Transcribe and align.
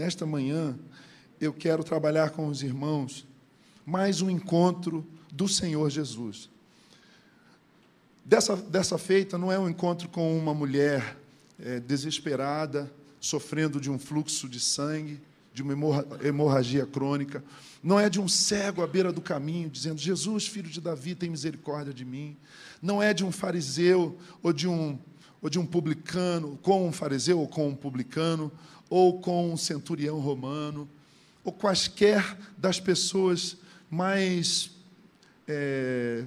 nesta 0.00 0.24
manhã, 0.24 0.78
eu 1.38 1.52
quero 1.52 1.84
trabalhar 1.84 2.30
com 2.30 2.48
os 2.48 2.62
irmãos 2.62 3.26
mais 3.84 4.22
um 4.22 4.30
encontro 4.30 5.06
do 5.30 5.46
Senhor 5.46 5.90
Jesus. 5.90 6.48
Dessa, 8.24 8.56
dessa 8.56 8.96
feita, 8.96 9.36
não 9.36 9.52
é 9.52 9.58
um 9.58 9.68
encontro 9.68 10.08
com 10.08 10.38
uma 10.38 10.54
mulher 10.54 11.18
é, 11.62 11.80
desesperada, 11.80 12.90
sofrendo 13.20 13.78
de 13.78 13.90
um 13.90 13.98
fluxo 13.98 14.48
de 14.48 14.58
sangue, 14.58 15.20
de 15.52 15.62
uma 15.62 15.74
hemorragia 16.24 16.86
crônica. 16.86 17.44
Não 17.82 18.00
é 18.00 18.08
de 18.08 18.18
um 18.18 18.26
cego 18.26 18.82
à 18.82 18.86
beira 18.86 19.12
do 19.12 19.20
caminho, 19.20 19.68
dizendo: 19.68 20.00
Jesus, 20.00 20.46
filho 20.46 20.70
de 20.70 20.80
Davi, 20.80 21.14
tem 21.14 21.28
misericórdia 21.28 21.92
de 21.92 22.06
mim. 22.06 22.38
Não 22.80 23.02
é 23.02 23.12
de 23.12 23.22
um 23.22 23.30
fariseu 23.30 24.16
ou 24.42 24.50
de 24.50 24.66
um, 24.66 24.98
ou 25.42 25.50
de 25.50 25.58
um 25.58 25.66
publicano, 25.66 26.58
com 26.62 26.88
um 26.88 26.92
fariseu 26.92 27.38
ou 27.38 27.46
com 27.46 27.68
um 27.68 27.74
publicano, 27.74 28.50
ou 28.90 29.20
com 29.20 29.52
um 29.52 29.56
centurião 29.56 30.18
romano, 30.18 30.88
ou 31.44 31.52
quaisquer 31.52 32.36
das 32.58 32.80
pessoas 32.80 33.56
mais. 33.88 34.70
É, 35.48 36.24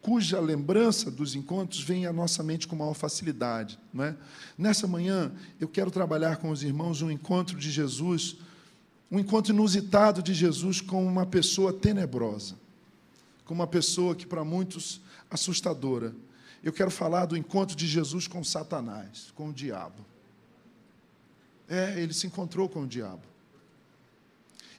cuja 0.00 0.40
lembrança 0.40 1.10
dos 1.10 1.34
encontros 1.34 1.80
vem 1.82 2.06
à 2.06 2.12
nossa 2.12 2.42
mente 2.42 2.66
com 2.66 2.74
maior 2.74 2.94
facilidade. 2.94 3.78
Não 3.92 4.04
é? 4.04 4.16
Nessa 4.56 4.86
manhã, 4.86 5.30
eu 5.60 5.68
quero 5.68 5.90
trabalhar 5.90 6.38
com 6.38 6.50
os 6.50 6.62
irmãos 6.62 7.02
um 7.02 7.10
encontro 7.10 7.58
de 7.58 7.70
Jesus, 7.70 8.36
um 9.10 9.18
encontro 9.18 9.52
inusitado 9.52 10.22
de 10.22 10.32
Jesus 10.32 10.80
com 10.80 11.06
uma 11.06 11.26
pessoa 11.26 11.72
tenebrosa, 11.72 12.54
com 13.44 13.52
uma 13.52 13.66
pessoa 13.66 14.14
que 14.14 14.26
para 14.26 14.44
muitos 14.44 15.00
assustadora. 15.30 16.14
Eu 16.62 16.72
quero 16.72 16.90
falar 16.90 17.26
do 17.26 17.36
encontro 17.36 17.76
de 17.76 17.86
Jesus 17.86 18.26
com 18.26 18.42
Satanás, 18.42 19.30
com 19.34 19.50
o 19.50 19.52
diabo. 19.52 20.06
É, 21.68 22.00
ele 22.00 22.14
se 22.14 22.26
encontrou 22.26 22.68
com 22.68 22.82
o 22.82 22.86
diabo. 22.86 23.22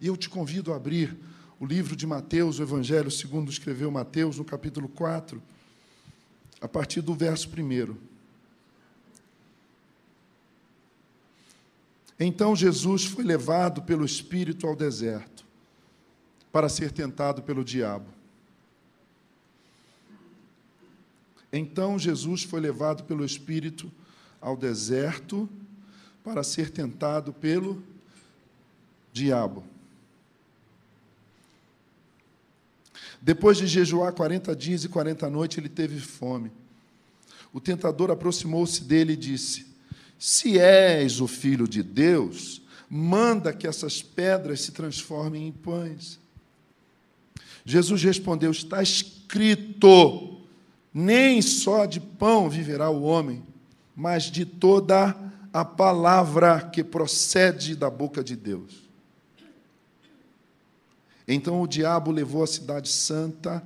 E 0.01 0.07
eu 0.07 0.17
te 0.17 0.29
convido 0.29 0.73
a 0.73 0.77
abrir 0.77 1.15
o 1.59 1.65
livro 1.65 1.95
de 1.95 2.07
Mateus, 2.07 2.59
o 2.59 2.63
Evangelho 2.63 3.11
segundo 3.11 3.51
escreveu 3.51 3.91
Mateus, 3.91 4.37
no 4.37 4.45
capítulo 4.45 4.87
4, 4.87 5.41
a 6.61 6.67
partir 6.67 7.01
do 7.01 7.13
verso 7.13 7.49
1. 7.49 7.95
Então 12.19 12.55
Jesus 12.55 13.05
foi 13.05 13.23
levado 13.23 13.81
pelo 13.81 14.05
Espírito 14.05 14.67
ao 14.67 14.75
deserto 14.75 15.45
para 16.51 16.67
ser 16.67 16.91
tentado 16.91 17.41
pelo 17.41 17.63
diabo. 17.63 18.07
Então 21.51 21.97
Jesus 21.97 22.43
foi 22.43 22.59
levado 22.59 23.03
pelo 23.03 23.25
Espírito 23.25 23.91
ao 24.41 24.55
deserto 24.55 25.49
para 26.29 26.43
ser 26.43 26.69
tentado 26.69 27.33
pelo 27.33 27.83
diabo. 29.11 29.63
Depois 33.21 33.57
de 33.57 33.67
jejuar 33.67 34.13
40 34.13 34.55
dias 34.55 34.83
e 34.83 34.89
40 34.89 35.29
noites, 35.29 35.57
ele 35.57 35.67
teve 35.67 35.99
fome. 35.99 36.51
O 37.51 37.59
tentador 37.59 38.11
aproximou-se 38.11 38.83
dele 38.83 39.13
e 39.13 39.17
disse: 39.17 39.65
Se 40.17 40.57
és 40.57 41.19
o 41.19 41.27
filho 41.27 41.67
de 41.67 41.83
Deus, 41.83 42.61
manda 42.89 43.51
que 43.51 43.67
essas 43.67 44.01
pedras 44.01 44.61
se 44.61 44.71
transformem 44.71 45.47
em 45.47 45.51
pães. 45.51 46.19
Jesus 47.65 48.01
respondeu: 48.03 48.51
Está 48.51 48.81
escrito: 48.81 50.39
nem 50.93 51.41
só 51.41 51.85
de 51.85 51.99
pão 51.99 52.49
viverá 52.49 52.89
o 52.89 53.03
homem, 53.03 53.43
mas 53.95 54.23
de 54.23 54.45
toda 54.45 55.09
a 55.09 55.28
palavra 55.65 56.61
que 56.61 56.83
procede 56.83 57.75
da 57.75 57.89
boca 57.89 58.23
de 58.23 58.35
Deus. 58.35 58.89
Então 61.27 61.61
o 61.61 61.67
diabo 61.67 62.11
levou 62.11 62.43
a 62.43 62.47
cidade 62.47 62.89
santa, 62.89 63.63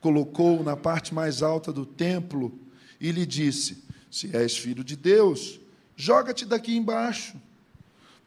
colocou-o 0.00 0.62
na 0.62 0.76
parte 0.76 1.12
mais 1.12 1.42
alta 1.42 1.72
do 1.72 1.84
templo 1.84 2.56
e 3.00 3.10
lhe 3.10 3.26
disse: 3.26 3.84
Se 4.10 4.34
és 4.34 4.56
filho 4.56 4.84
de 4.84 4.96
Deus, 4.96 5.60
joga-te 5.96 6.44
daqui 6.44 6.76
embaixo, 6.76 7.36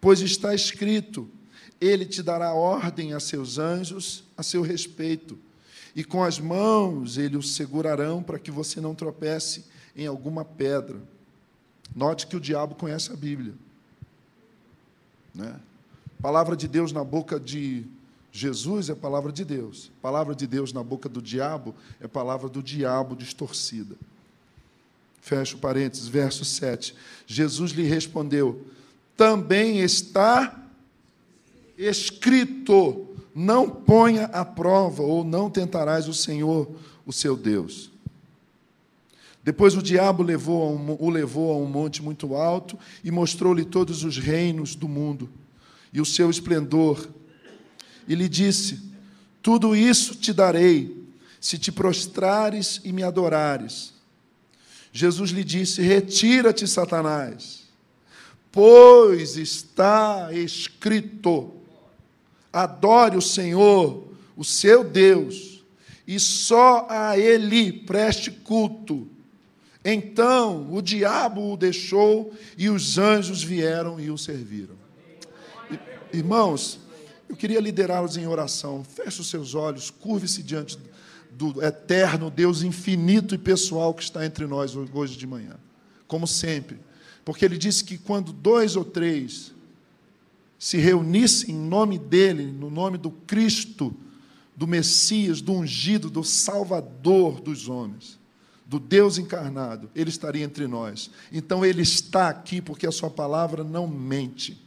pois 0.02 0.20
está 0.20 0.54
escrito: 0.54 1.30
Ele 1.80 2.06
te 2.06 2.22
dará 2.22 2.54
ordem 2.54 3.14
a 3.14 3.20
seus 3.20 3.58
anjos 3.58 4.24
a 4.36 4.44
seu 4.44 4.62
respeito, 4.62 5.38
e 5.96 6.04
com 6.04 6.24
as 6.24 6.40
mãos 6.40 7.18
ele 7.18 7.38
o 7.38 7.44
segurarão 7.44 8.22
para 8.22 8.40
que 8.40 8.52
você 8.52 8.82
não 8.82 8.94
tropece 8.94 9.66
em 9.96 10.08
alguma 10.08 10.44
pedra. 10.44 11.13
Note 11.96 12.28
que 12.28 12.36
o 12.36 12.40
diabo 12.40 12.76
conhece 12.76 13.12
a 13.12 13.16
Bíblia. 13.16 13.54
Né? 15.34 15.60
Palavra 16.22 16.56
de 16.56 16.68
Deus 16.68 16.92
na 16.92 17.04
boca 17.04 17.40
de 17.40 17.86
Jesus 18.32 18.90
é 18.90 18.96
palavra 18.96 19.32
de 19.32 19.46
Deus. 19.46 19.92
Palavra 20.02 20.34
de 20.34 20.48
Deus 20.48 20.74
na 20.74 20.84
boca 20.84 21.08
do 21.08 21.22
diabo 21.22 21.76
é 22.02 22.08
palavra 22.08 22.50
do 22.50 22.64
diabo 22.64 23.16
distorcida. 23.16 23.96
Fecha 25.22 25.56
o 25.56 25.60
parênteses, 25.60 26.08
verso 26.08 26.44
7. 26.44 26.96
Jesus 27.28 27.72
lhe 27.72 27.84
respondeu: 27.84 28.66
Também 29.16 29.80
está 29.80 30.68
escrito: 31.78 33.08
Não 33.36 33.70
ponha 33.70 34.26
à 34.26 34.44
prova, 34.44 35.04
ou 35.04 35.24
não 35.24 35.50
tentarás 35.50 36.08
o 36.08 36.14
Senhor, 36.14 36.70
o 37.06 37.14
seu 37.14 37.38
Deus. 37.38 37.93
Depois 39.44 39.76
o 39.76 39.84
diabo 39.84 40.24
levou 40.24 40.74
um, 40.74 40.96
o 41.00 41.10
levou 41.10 41.52
a 41.52 41.58
um 41.58 41.66
monte 41.66 42.02
muito 42.02 42.34
alto 42.34 42.80
e 43.04 43.12
mostrou-lhe 43.12 43.66
todos 43.66 44.04
os 44.04 44.18
reinos 44.18 44.74
do 44.74 44.88
mundo 44.88 45.30
e 45.92 46.00
o 46.00 46.06
seu 46.06 46.30
esplendor 46.30 47.08
e 48.08 48.16
lhe 48.16 48.28
disse: 48.28 48.82
Tudo 49.42 49.76
isso 49.76 50.16
te 50.16 50.34
darei, 50.34 51.06
se 51.40 51.58
te 51.58 51.72
prostrares 51.72 52.82
e 52.84 52.92
me 52.92 53.04
adorares. 53.04 53.94
Jesus 54.92 55.32
lhe 55.32 55.44
disse: 55.44 55.82
Retira-te, 55.82 56.68
Satanás, 56.68 57.64
pois 58.52 59.38
está 59.38 60.30
escrito: 60.34 61.52
Adore 62.52 63.18
o 63.18 63.22
Senhor, 63.22 64.08
o 64.36 64.44
seu 64.44 64.84
Deus, 64.84 65.64
e 66.08 66.20
só 66.20 66.88
a 66.90 67.18
Ele 67.18 67.72
preste 67.72 68.32
culto. 68.32 69.08
Então 69.84 70.74
o 70.74 70.82
diabo 70.82 71.52
o 71.52 71.58
deixou 71.58 72.34
e 72.58 72.70
os 72.70 72.98
anjos 72.98 73.44
vieram 73.44 74.00
e 74.00 74.10
o 74.10 74.18
serviram. 74.18 74.76
Irmãos, 76.14 76.80
eu 77.28 77.36
queria 77.36 77.60
liderá-los 77.60 78.16
em 78.16 78.28
oração. 78.28 78.84
Feche 78.84 79.20
os 79.20 79.30
seus 79.30 79.56
olhos, 79.56 79.90
curve-se 79.90 80.44
diante 80.44 80.78
do 81.32 81.64
eterno 81.64 82.30
Deus 82.30 82.62
infinito 82.62 83.34
e 83.34 83.38
pessoal 83.38 83.94
que 83.94 84.04
está 84.04 84.26
entre 84.26 84.46
nós 84.46 84.76
hoje 84.76 85.18
de 85.18 85.26
manhã, 85.26 85.56
como 86.08 86.28
sempre. 86.28 86.80
Porque 87.26 87.44
ele 87.44 87.58
disse 87.58 87.84
que 87.84 87.98
quando 87.98 88.32
dois 88.32 88.76
ou 88.76 88.86
três 88.86 89.52
se 90.60 90.78
reunissem 90.78 91.56
em 91.56 91.58
nome 91.58 91.98
dele, 91.98 92.46
no 92.46 92.70
nome 92.70 92.98
do 92.98 93.12
Cristo, 93.12 93.94
do 94.56 94.68
Messias, 94.68 95.42
do 95.42 95.52
ungido, 95.52 96.10
do 96.10 96.24
Salvador 96.24 97.42
dos 97.42 97.68
homens, 97.68 98.20
do 98.74 98.80
Deus 98.80 99.18
encarnado, 99.18 99.90
ele 99.96 100.10
estaria 100.10 100.44
entre 100.44 100.66
nós. 100.66 101.12
Então 101.32 101.64
ele 101.64 101.84
está 101.84 102.30
aqui 102.30 102.60
porque 102.60 102.88
a 102.88 102.92
sua 102.92 103.10
palavra 103.10 103.64
não 103.64 103.88
mente. 103.88 104.60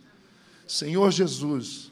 Senhor 0.67 1.11
Jesus, 1.11 1.91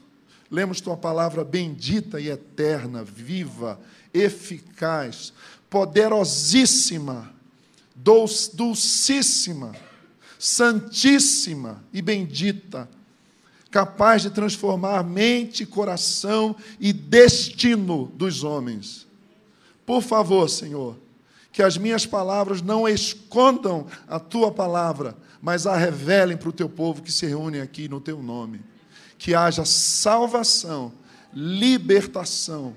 Lemos 0.49 0.79
tua 0.79 0.95
palavra 0.95 1.43
bendita 1.43 2.19
e 2.19 2.29
eterna, 2.29 3.03
viva, 3.03 3.79
eficaz, 4.13 5.33
poderosíssima, 5.69 7.33
dulcíssima, 7.95 9.75
santíssima 10.37 11.83
e 11.91 12.01
bendita, 12.01 12.87
capaz 13.71 14.21
de 14.21 14.29
transformar 14.29 15.03
mente, 15.03 15.65
coração 15.65 16.55
e 16.79 16.93
destino 16.93 18.05
dos 18.15 18.43
homens. 18.43 19.07
Por 19.85 20.01
favor, 20.01 20.47
Senhor, 20.47 20.95
que 21.55 21.63
as 21.63 21.77
minhas 21.77 22.05
palavras 22.05 22.61
não 22.61 22.85
escondam 22.85 23.87
a 24.09 24.19
tua 24.19 24.51
palavra, 24.51 25.15
mas 25.41 25.65
a 25.65 25.77
revelem 25.77 26.35
para 26.35 26.49
o 26.49 26.51
teu 26.51 26.67
povo 26.67 27.01
que 27.01 27.09
se 27.09 27.25
reúne 27.25 27.61
aqui 27.61 27.87
no 27.87 28.01
teu 28.01 28.21
nome 28.21 28.61
que 29.17 29.33
haja 29.33 29.63
salvação, 29.63 30.91
libertação, 31.33 32.75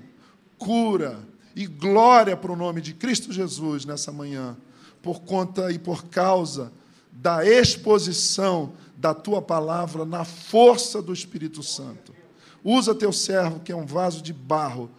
cura 0.57 1.19
e 1.53 1.65
glória 1.65 2.37
para 2.37 2.53
o 2.53 2.55
nome 2.55 2.79
de 2.79 2.93
Cristo 2.93 3.33
Jesus 3.33 3.83
nessa 3.83 4.13
manhã, 4.13 4.55
por 5.01 5.23
conta 5.23 5.69
e 5.73 5.77
por 5.77 6.05
causa 6.05 6.71
da 7.11 7.45
exposição 7.45 8.71
da 8.95 9.13
tua 9.13 9.41
palavra 9.41 10.05
na 10.05 10.23
força 10.23 11.01
do 11.01 11.11
Espírito 11.11 11.61
Santo. 11.61 12.15
Usa 12.63 12.95
teu 12.95 13.11
servo, 13.11 13.59
que 13.59 13.73
é 13.73 13.75
um 13.75 13.85
vaso 13.85 14.21
de 14.21 14.31
barro, 14.31 14.89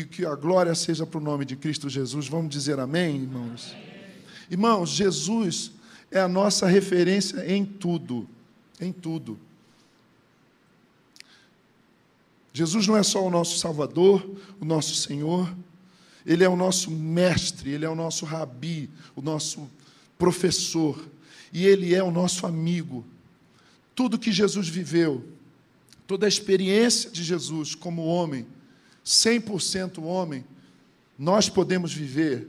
e 0.00 0.04
que 0.04 0.26
a 0.26 0.34
glória 0.34 0.74
seja 0.74 1.06
para 1.06 1.18
o 1.18 1.22
nome 1.22 1.46
de 1.46 1.56
Cristo 1.56 1.88
Jesus. 1.88 2.28
Vamos 2.28 2.50
dizer 2.50 2.78
amém, 2.78 3.16
irmãos? 3.16 3.74
Irmãos, 4.50 4.90
Jesus 4.90 5.72
é 6.10 6.20
a 6.20 6.28
nossa 6.28 6.66
referência 6.66 7.50
em 7.50 7.64
tudo, 7.64 8.28
em 8.78 8.92
tudo. 8.92 9.38
Jesus 12.52 12.86
não 12.86 12.96
é 12.96 13.02
só 13.02 13.26
o 13.26 13.30
nosso 13.30 13.58
Salvador, 13.58 14.28
o 14.60 14.64
nosso 14.64 14.94
Senhor, 14.94 15.54
ele 16.26 16.44
é 16.44 16.48
o 16.48 16.56
nosso 16.56 16.90
mestre, 16.90 17.70
ele 17.70 17.86
é 17.86 17.88
o 17.88 17.94
nosso 17.94 18.26
rabi, 18.26 18.90
o 19.14 19.22
nosso 19.22 19.70
professor, 20.18 21.02
e 21.52 21.64
ele 21.64 21.94
é 21.94 22.02
o 22.02 22.10
nosso 22.10 22.46
amigo. 22.46 23.04
Tudo 23.94 24.18
que 24.18 24.32
Jesus 24.32 24.68
viveu, 24.68 25.24
toda 26.06 26.26
a 26.26 26.28
experiência 26.28 27.10
de 27.10 27.22
Jesus 27.24 27.74
como 27.74 28.04
homem, 28.04 28.46
100% 29.06 30.02
homem, 30.02 30.44
nós 31.16 31.48
podemos 31.48 31.94
viver, 31.94 32.48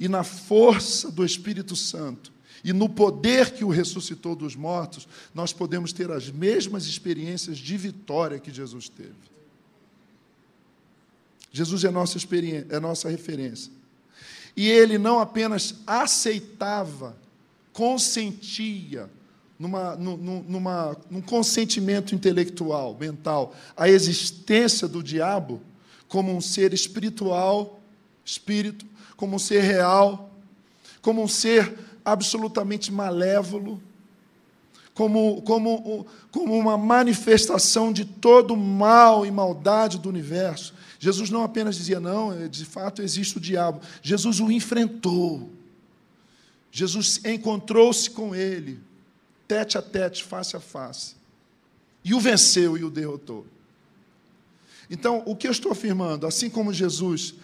e 0.00 0.08
na 0.08 0.24
força 0.24 1.10
do 1.10 1.24
Espírito 1.24 1.76
Santo, 1.76 2.32
e 2.64 2.72
no 2.72 2.88
poder 2.88 3.52
que 3.52 3.64
o 3.64 3.68
ressuscitou 3.68 4.34
dos 4.34 4.56
mortos, 4.56 5.06
nós 5.34 5.52
podemos 5.52 5.92
ter 5.92 6.10
as 6.10 6.30
mesmas 6.30 6.86
experiências 6.86 7.58
de 7.58 7.76
vitória 7.76 8.40
que 8.40 8.52
Jesus 8.52 8.88
teve. 8.88 9.14
Jesus 11.52 11.84
é 11.84 11.90
nossa 11.90 12.16
experiência, 12.16 12.66
é 12.70 12.80
nossa 12.80 13.08
referência. 13.08 13.70
E 14.56 14.68
ele 14.68 14.98
não 14.98 15.20
apenas 15.20 15.76
aceitava, 15.86 17.16
consentia, 17.72 19.08
numa, 19.58 19.96
numa, 19.96 20.96
num 21.10 21.20
consentimento 21.20 22.14
intelectual, 22.14 22.96
mental, 22.98 23.54
a 23.76 23.88
existência 23.88 24.86
do 24.86 25.02
diabo 25.02 25.60
como 26.08 26.34
um 26.34 26.40
ser 26.40 26.72
espiritual, 26.72 27.80
espírito, 28.24 28.86
como 29.16 29.36
um 29.36 29.38
ser 29.38 29.62
real, 29.62 30.30
como 31.00 31.22
um 31.22 31.28
ser 31.28 31.78
absolutamente 32.04 32.92
malévolo, 32.92 33.82
como, 34.94 35.42
como, 35.42 36.06
como 36.30 36.56
uma 36.56 36.78
manifestação 36.78 37.92
de 37.92 38.04
todo 38.04 38.54
o 38.54 38.56
mal 38.56 39.26
e 39.26 39.30
maldade 39.30 39.98
do 39.98 40.08
universo. 40.08 40.74
Jesus 40.98 41.28
não 41.28 41.42
apenas 41.42 41.76
dizia, 41.76 42.00
não, 42.00 42.48
de 42.48 42.64
fato 42.64 43.02
existe 43.02 43.36
o 43.36 43.40
diabo. 43.40 43.80
Jesus 44.02 44.40
o 44.40 44.50
enfrentou. 44.50 45.50
Jesus 46.70 47.20
encontrou-se 47.24 48.10
com 48.10 48.34
ele, 48.34 48.78
tete 49.46 49.78
a 49.78 49.82
tete, 49.82 50.24
face 50.24 50.56
a 50.56 50.60
face. 50.60 51.14
E 52.04 52.14
o 52.14 52.20
venceu 52.20 52.76
e 52.76 52.84
o 52.84 52.90
derrotou. 52.90 53.46
Então, 54.88 55.22
o 55.26 55.34
que 55.34 55.48
eu 55.48 55.52
estou 55.52 55.72
afirmando? 55.72 56.26
Assim 56.26 56.48
como 56.48 56.72
Jesus 56.72 57.34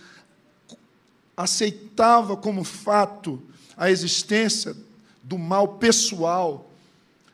aceitava 1.36 2.36
como 2.36 2.62
fato 2.62 3.42
a 3.76 3.90
existência 3.90 4.76
do 5.22 5.38
mal 5.38 5.78
pessoal, 5.78 6.70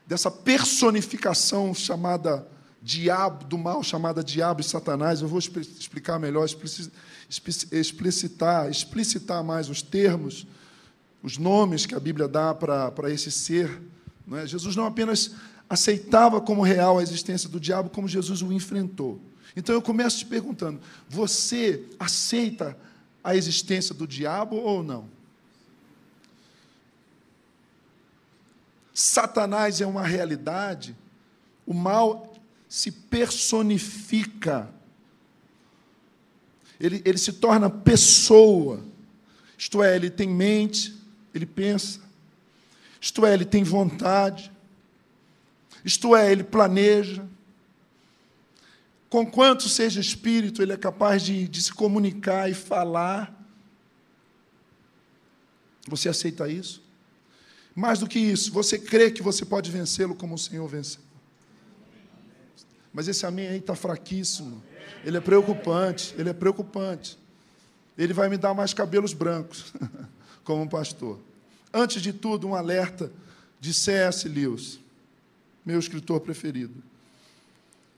dessa 0.07 0.31
personificação 0.31 1.75
chamada 1.75 2.47
diabo, 2.81 3.45
do 3.45 3.59
mal 3.59 3.83
chamada 3.83 4.25
diabo 4.25 4.61
e 4.61 4.65
Satanás. 4.65 5.21
Eu 5.21 5.29
vou 5.29 5.39
explicar 5.39 6.19
melhor, 6.19 6.47
explicitar, 7.29 8.71
explicitar 8.71 9.45
mais 9.45 9.69
os 9.69 9.83
termos, 9.83 10.47
os 11.23 11.37
nomes 11.37 11.85
que 11.85 11.95
a 11.95 12.01
Bíblia 12.01 12.27
dá 12.27 12.55
para, 12.55 12.91
para 12.91 13.11
esse 13.11 13.31
ser. 13.31 13.83
Não 14.29 14.37
é? 14.39 14.47
Jesus 14.47 14.77
não 14.77 14.85
apenas 14.85 15.35
aceitava 15.69 16.41
como 16.41 16.63
real 16.63 16.99
a 16.99 17.03
existência 17.03 17.49
do 17.49 17.59
diabo, 17.59 17.89
como 17.89 18.07
Jesus 18.07 18.43
o 18.43 18.53
enfrentou. 18.53 19.21
Então 19.57 19.75
eu 19.75 19.81
começo 19.81 20.19
te 20.19 20.27
perguntando: 20.27 20.81
você 21.09 21.85
aceita 21.99 22.77
a 23.25 23.35
existência 23.35 23.95
do 23.95 24.07
diabo 24.07 24.57
ou 24.57 24.83
não? 24.83 25.09
Satanás 28.93 29.81
é 29.81 29.87
uma 29.87 30.03
realidade, 30.03 30.95
o 31.65 31.73
mal 31.73 32.35
se 32.69 32.91
personifica, 32.91 34.69
ele, 36.79 37.01
ele 37.05 37.17
se 37.17 37.33
torna 37.33 37.71
pessoa, 37.71 38.85
isto 39.57 39.83
é, 39.83 39.95
ele 39.97 40.11
tem 40.11 40.29
mente, 40.29 40.97
ele 41.33 41.47
pensa, 41.47 42.01
isto 43.01 43.25
é, 43.25 43.33
ele 43.35 43.45
tem 43.45 43.63
vontade, 43.63 44.53
isto 45.85 46.15
é, 46.17 46.31
ele 46.31 46.45
planeja. 46.45 47.27
Conquanto 49.09 49.69
seja 49.69 50.01
espírito, 50.01 50.63
ele 50.63 50.73
é 50.73 50.77
capaz 50.77 51.23
de, 51.23 51.49
de 51.49 51.63
se 51.63 51.73
comunicar 51.73 52.51
e 52.51 52.55
falar. 52.55 53.35
Você 55.89 56.09
aceita 56.09 56.49
isso? 56.49 56.83
Mais 57.75 58.01
do 58.01 58.07
que 58.07 58.19
isso, 58.19 58.53
você 58.53 58.79
crê 58.79 59.11
que 59.11 59.23
você 59.23 59.45
pode 59.45 59.71
vencê-lo 59.71 60.15
como 60.15 60.35
o 60.35 60.39
Senhor 60.39 60.67
venceu. 60.67 61.01
Mas 62.93 63.07
esse 63.07 63.25
amém 63.25 63.47
aí 63.47 63.59
está 63.59 63.75
fraquíssimo. 63.77 64.63
Ele 65.05 65.17
é 65.17 65.21
preocupante, 65.21 66.15
ele 66.19 66.29
é 66.29 66.33
preocupante. 66.33 67.17
Ele 67.97 68.13
vai 68.13 68.29
me 68.29 68.37
dar 68.37 68.53
mais 68.53 68.75
cabelos 68.75 69.13
brancos, 69.13 69.73
como 70.43 70.69
pastor. 70.69 71.21
Antes 71.73 72.03
de 72.03 72.13
tudo, 72.13 72.49
um 72.49 72.55
alerta 72.55 73.13
de 73.61 73.75
C.S. 73.75 74.29
Lewis, 74.29 74.79
meu 75.65 75.79
escritor 75.79 76.21
preferido. 76.21 76.83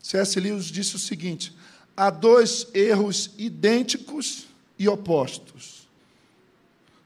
C.S. 0.03 0.39
Lewis 0.41 0.67
disse 0.67 0.97
o 0.97 0.99
seguinte: 0.99 1.55
há 1.97 2.11
dois 2.11 2.67
erros 2.75 3.31
idênticos 3.39 4.47
e 4.79 4.89
opostos, 4.89 5.89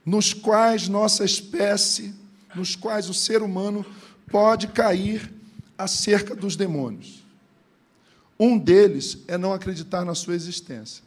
nos 0.05 0.33
quais 0.33 0.89
nossa 0.89 1.25
espécie 1.25 2.15
nos 2.55 2.77
quais 2.77 3.09
o 3.09 3.15
ser 3.15 3.43
humano 3.43 3.85
pode 4.31 4.69
cair 4.69 5.33
acerca 5.77 6.35
dos 6.35 6.57
demônios. 6.57 7.25
Um 8.39 8.59
deles 8.59 9.19
é 9.27 9.37
não 9.37 9.53
acreditar 9.53 10.05
na 10.05 10.15
sua 10.15 10.35
existência. 10.35 11.03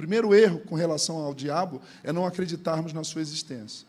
O 0.00 0.08
primeiro 0.08 0.34
erro 0.34 0.60
com 0.60 0.74
relação 0.74 1.18
ao 1.18 1.34
diabo 1.34 1.78
é 2.02 2.10
não 2.10 2.24
acreditarmos 2.24 2.94
na 2.94 3.04
sua 3.04 3.20
existência. 3.20 3.86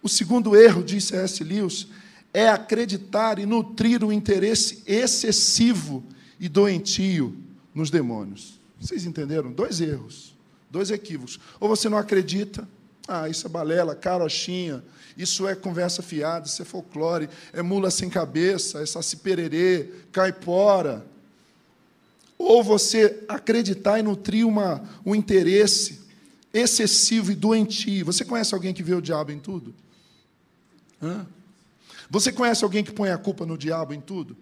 O 0.00 0.08
segundo 0.08 0.54
erro, 0.54 0.80
diz 0.80 1.06
C.S. 1.06 1.42
Lewis, 1.42 1.88
é 2.32 2.48
acreditar 2.48 3.40
e 3.40 3.44
nutrir 3.44 4.04
um 4.04 4.12
interesse 4.12 4.80
excessivo 4.86 6.04
e 6.38 6.48
doentio 6.48 7.36
nos 7.74 7.90
demônios. 7.90 8.60
Vocês 8.80 9.04
entenderam? 9.04 9.50
Dois 9.50 9.80
erros, 9.80 10.36
dois 10.70 10.88
equívocos. 10.92 11.40
Ou 11.58 11.68
você 11.68 11.88
não 11.88 11.98
acredita, 11.98 12.68
ah, 13.08 13.28
isso 13.28 13.44
é 13.44 13.50
balela, 13.50 13.96
carochinha, 13.96 14.84
isso 15.16 15.48
é 15.48 15.56
conversa 15.56 16.00
fiada, 16.00 16.46
isso 16.46 16.62
é 16.62 16.64
folclore, 16.64 17.28
é 17.52 17.60
mula 17.60 17.90
sem 17.90 18.08
cabeça, 18.08 18.80
é 18.80 18.86
saci 18.86 19.16
pererê, 19.16 19.90
caipora. 20.12 21.04
Ou 22.42 22.62
você 22.62 23.24
acreditar 23.28 24.00
e 24.00 24.02
nutrir 24.02 24.44
uma, 24.44 24.82
um 25.06 25.14
interesse 25.14 26.00
excessivo 26.52 27.30
e 27.30 27.36
doentio. 27.36 28.04
Você 28.04 28.24
conhece 28.24 28.52
alguém 28.52 28.74
que 28.74 28.82
vê 28.82 28.94
o 28.94 29.00
diabo 29.00 29.30
em 29.30 29.38
tudo? 29.38 29.72
Hã? 31.00 31.24
Você 32.10 32.32
conhece 32.32 32.64
alguém 32.64 32.82
que 32.82 32.90
põe 32.90 33.10
a 33.10 33.16
culpa 33.16 33.46
no 33.46 33.56
diabo 33.56 33.94
em 33.94 34.00
tudo? 34.00 34.36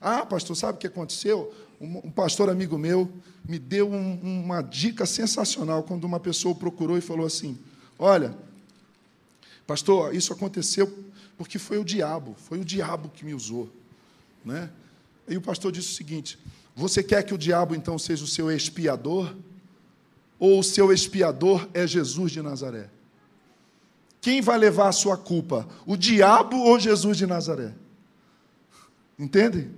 Ah, 0.00 0.26
pastor, 0.26 0.56
sabe 0.56 0.76
o 0.76 0.80
que 0.80 0.88
aconteceu? 0.88 1.54
Um, 1.80 2.08
um 2.08 2.10
pastor 2.10 2.50
amigo 2.50 2.76
meu 2.76 3.10
me 3.48 3.58
deu 3.58 3.88
um, 3.88 4.42
uma 4.42 4.60
dica 4.60 5.06
sensacional 5.06 5.84
quando 5.84 6.04
uma 6.04 6.18
pessoa 6.18 6.56
procurou 6.56 6.98
e 6.98 7.00
falou 7.00 7.24
assim: 7.24 7.56
Olha, 7.96 8.36
pastor, 9.64 10.12
isso 10.12 10.32
aconteceu 10.32 10.92
porque 11.38 11.58
foi 11.58 11.78
o 11.78 11.84
diabo, 11.84 12.34
foi 12.36 12.58
o 12.58 12.64
diabo 12.64 13.10
que 13.10 13.24
me 13.24 13.32
usou. 13.32 13.70
Né? 14.44 14.68
E 15.28 15.36
o 15.36 15.40
pastor 15.40 15.70
disse 15.70 15.92
o 15.92 15.94
seguinte: 15.94 16.36
Você 16.74 17.02
quer 17.02 17.22
que 17.22 17.34
o 17.34 17.38
diabo 17.38 17.74
então 17.74 17.98
seja 17.98 18.24
o 18.24 18.28
seu 18.28 18.50
expiador? 18.50 19.34
Ou 20.38 20.58
o 20.58 20.64
seu 20.64 20.92
expiador 20.92 21.68
é 21.72 21.86
Jesus 21.86 22.32
de 22.32 22.42
Nazaré? 22.42 22.90
Quem 24.20 24.40
vai 24.40 24.58
levar 24.58 24.88
a 24.88 24.92
sua 24.92 25.16
culpa? 25.16 25.68
O 25.86 25.96
diabo 25.96 26.56
ou 26.56 26.78
Jesus 26.78 27.16
de 27.16 27.26
Nazaré? 27.26 27.74
Entendem? 29.18 29.70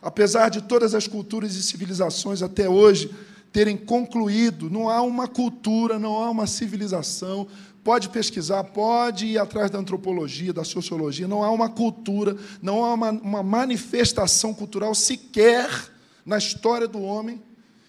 Apesar 0.00 0.48
de 0.48 0.62
todas 0.62 0.94
as 0.94 1.06
culturas 1.06 1.54
e 1.56 1.62
civilizações 1.62 2.42
até 2.42 2.68
hoje 2.68 3.14
terem 3.52 3.76
concluído, 3.76 4.70
não 4.70 4.88
há 4.88 5.02
uma 5.02 5.26
cultura, 5.26 5.98
não 5.98 6.22
há 6.22 6.30
uma 6.30 6.46
civilização. 6.46 7.48
Pode 7.82 8.10
pesquisar, 8.10 8.62
pode 8.64 9.26
ir 9.26 9.38
atrás 9.38 9.70
da 9.70 9.78
antropologia, 9.78 10.52
da 10.52 10.64
sociologia, 10.64 11.26
não 11.26 11.42
há 11.42 11.50
uma 11.50 11.68
cultura, 11.68 12.36
não 12.60 12.84
há 12.84 12.92
uma, 12.92 13.10
uma 13.10 13.42
manifestação 13.42 14.52
cultural 14.52 14.94
sequer 14.94 15.90
na 16.24 16.36
história 16.36 16.86
do 16.86 17.00
homem 17.00 17.42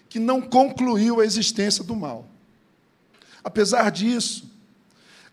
que 0.08 0.18
não 0.18 0.40
concluiu 0.40 1.20
a 1.20 1.24
existência 1.24 1.84
do 1.84 1.94
mal. 1.94 2.26
Apesar 3.44 3.90
disso, 3.90 4.50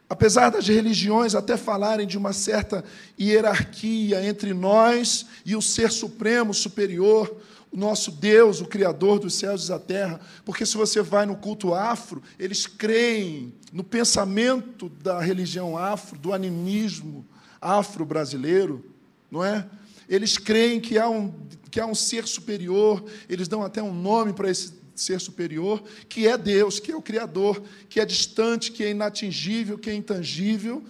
apesar 0.09 0.49
das 0.49 0.67
religiões 0.67 1.35
até 1.35 1.55
falarem 1.55 2.07
de 2.07 2.17
uma 2.17 2.33
certa 2.33 2.83
hierarquia 3.19 4.25
entre 4.25 4.53
nós 4.53 5.25
e 5.45 5.55
o 5.55 5.61
ser 5.61 5.91
supremo 5.91 6.53
superior, 6.53 7.33
nosso 7.71 8.11
Deus, 8.11 8.61
o 8.61 8.65
Criador 8.65 9.19
dos 9.19 9.35
céus 9.35 9.65
e 9.65 9.69
da 9.69 9.79
terra, 9.79 10.19
porque 10.43 10.65
se 10.65 10.75
você 10.75 11.01
vai 11.01 11.25
no 11.25 11.35
culto 11.35 11.73
afro, 11.73 12.21
eles 12.38 12.65
creem 12.65 13.53
no 13.71 13.83
pensamento 13.83 14.89
da 14.89 15.19
religião 15.19 15.77
afro, 15.77 16.17
do 16.17 16.33
animismo 16.33 17.25
afro-brasileiro, 17.61 18.83
não 19.29 19.43
é? 19.43 19.67
Eles 20.07 20.38
creem 20.38 20.79
que 20.79 20.97
há 20.97 21.07
um, 21.07 21.31
que 21.69 21.79
há 21.79 21.85
um 21.85 21.93
ser 21.93 22.27
superior, 22.27 23.03
eles 23.29 23.47
dão 23.47 23.61
até 23.61 23.81
um 23.83 23.93
nome 23.93 24.33
para 24.33 24.49
esse 24.49 24.73
ser 24.95 25.21
superior, 25.21 25.81
que 26.07 26.27
é 26.27 26.38
Deus, 26.38 26.79
que 26.79 26.91
é 26.91 26.95
o 26.95 27.01
Criador, 27.01 27.61
que 27.88 27.99
é 27.99 28.05
distante, 28.05 28.71
que 28.71 28.83
é 28.83 28.91
inatingível, 28.91 29.77
que 29.77 29.89
é 29.89 29.93
intangível. 29.93 30.83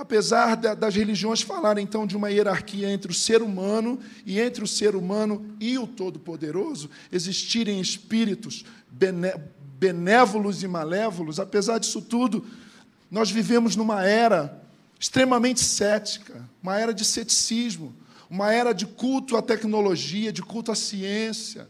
Apesar 0.00 0.56
das 0.56 0.96
religiões 0.96 1.42
falarem 1.42 1.84
então 1.84 2.06
de 2.06 2.16
uma 2.16 2.30
hierarquia 2.30 2.90
entre 2.90 3.12
o 3.12 3.14
ser 3.14 3.42
humano 3.42 4.00
e 4.24 4.40
entre 4.40 4.64
o 4.64 4.66
ser 4.66 4.96
humano 4.96 5.54
e 5.60 5.76
o 5.76 5.86
Todo-Poderoso, 5.86 6.88
existirem 7.12 7.78
espíritos 7.78 8.64
benévolos 9.78 10.62
e 10.62 10.68
malévolos, 10.68 11.38
apesar 11.38 11.76
disso 11.76 12.00
tudo, 12.00 12.46
nós 13.10 13.30
vivemos 13.30 13.76
numa 13.76 14.02
era 14.02 14.62
extremamente 14.98 15.60
cética, 15.60 16.48
uma 16.62 16.78
era 16.78 16.94
de 16.94 17.04
ceticismo, 17.04 17.94
uma 18.30 18.50
era 18.50 18.72
de 18.72 18.86
culto 18.86 19.36
à 19.36 19.42
tecnologia, 19.42 20.32
de 20.32 20.40
culto 20.40 20.72
à 20.72 20.74
ciência, 20.74 21.68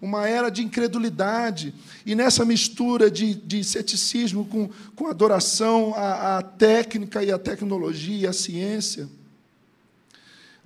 uma 0.00 0.28
era 0.28 0.50
de 0.50 0.62
incredulidade. 0.62 1.74
E 2.04 2.14
nessa 2.14 2.44
mistura 2.44 3.10
de, 3.10 3.34
de 3.34 3.64
ceticismo 3.64 4.44
com, 4.44 4.70
com 4.94 5.06
adoração 5.06 5.94
à, 5.94 6.38
à 6.38 6.42
técnica 6.42 7.22
e 7.22 7.30
à 7.30 7.38
tecnologia 7.38 8.16
e 8.16 8.26
à 8.26 8.32
ciência, 8.32 9.08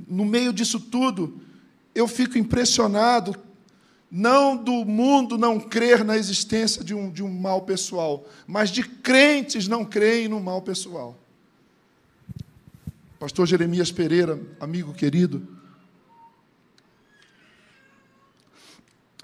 no 0.08 0.24
meio 0.24 0.52
disso 0.52 0.80
tudo, 0.80 1.40
eu 1.94 2.08
fico 2.08 2.38
impressionado, 2.38 3.36
não 4.10 4.56
do 4.56 4.84
mundo 4.84 5.38
não 5.38 5.60
crer 5.60 6.04
na 6.04 6.16
existência 6.16 6.82
de 6.82 6.94
um, 6.94 7.10
de 7.10 7.22
um 7.22 7.30
mal 7.30 7.62
pessoal, 7.62 8.26
mas 8.46 8.70
de 8.70 8.82
crentes 8.82 9.68
não 9.68 9.84
creem 9.84 10.28
no 10.28 10.40
mal 10.40 10.62
pessoal. 10.62 11.16
Pastor 13.18 13.46
Jeremias 13.46 13.92
Pereira, 13.92 14.40
amigo 14.58 14.94
querido, 14.94 15.46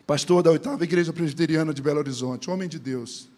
pastor 0.06 0.42
da 0.42 0.50
oitava 0.50 0.84
Igreja 0.84 1.12
Presbiteriana 1.12 1.74
de 1.74 1.82
Belo 1.82 1.98
Horizonte, 1.98 2.48
homem 2.48 2.68
de 2.68 2.78
Deus. 2.78 3.28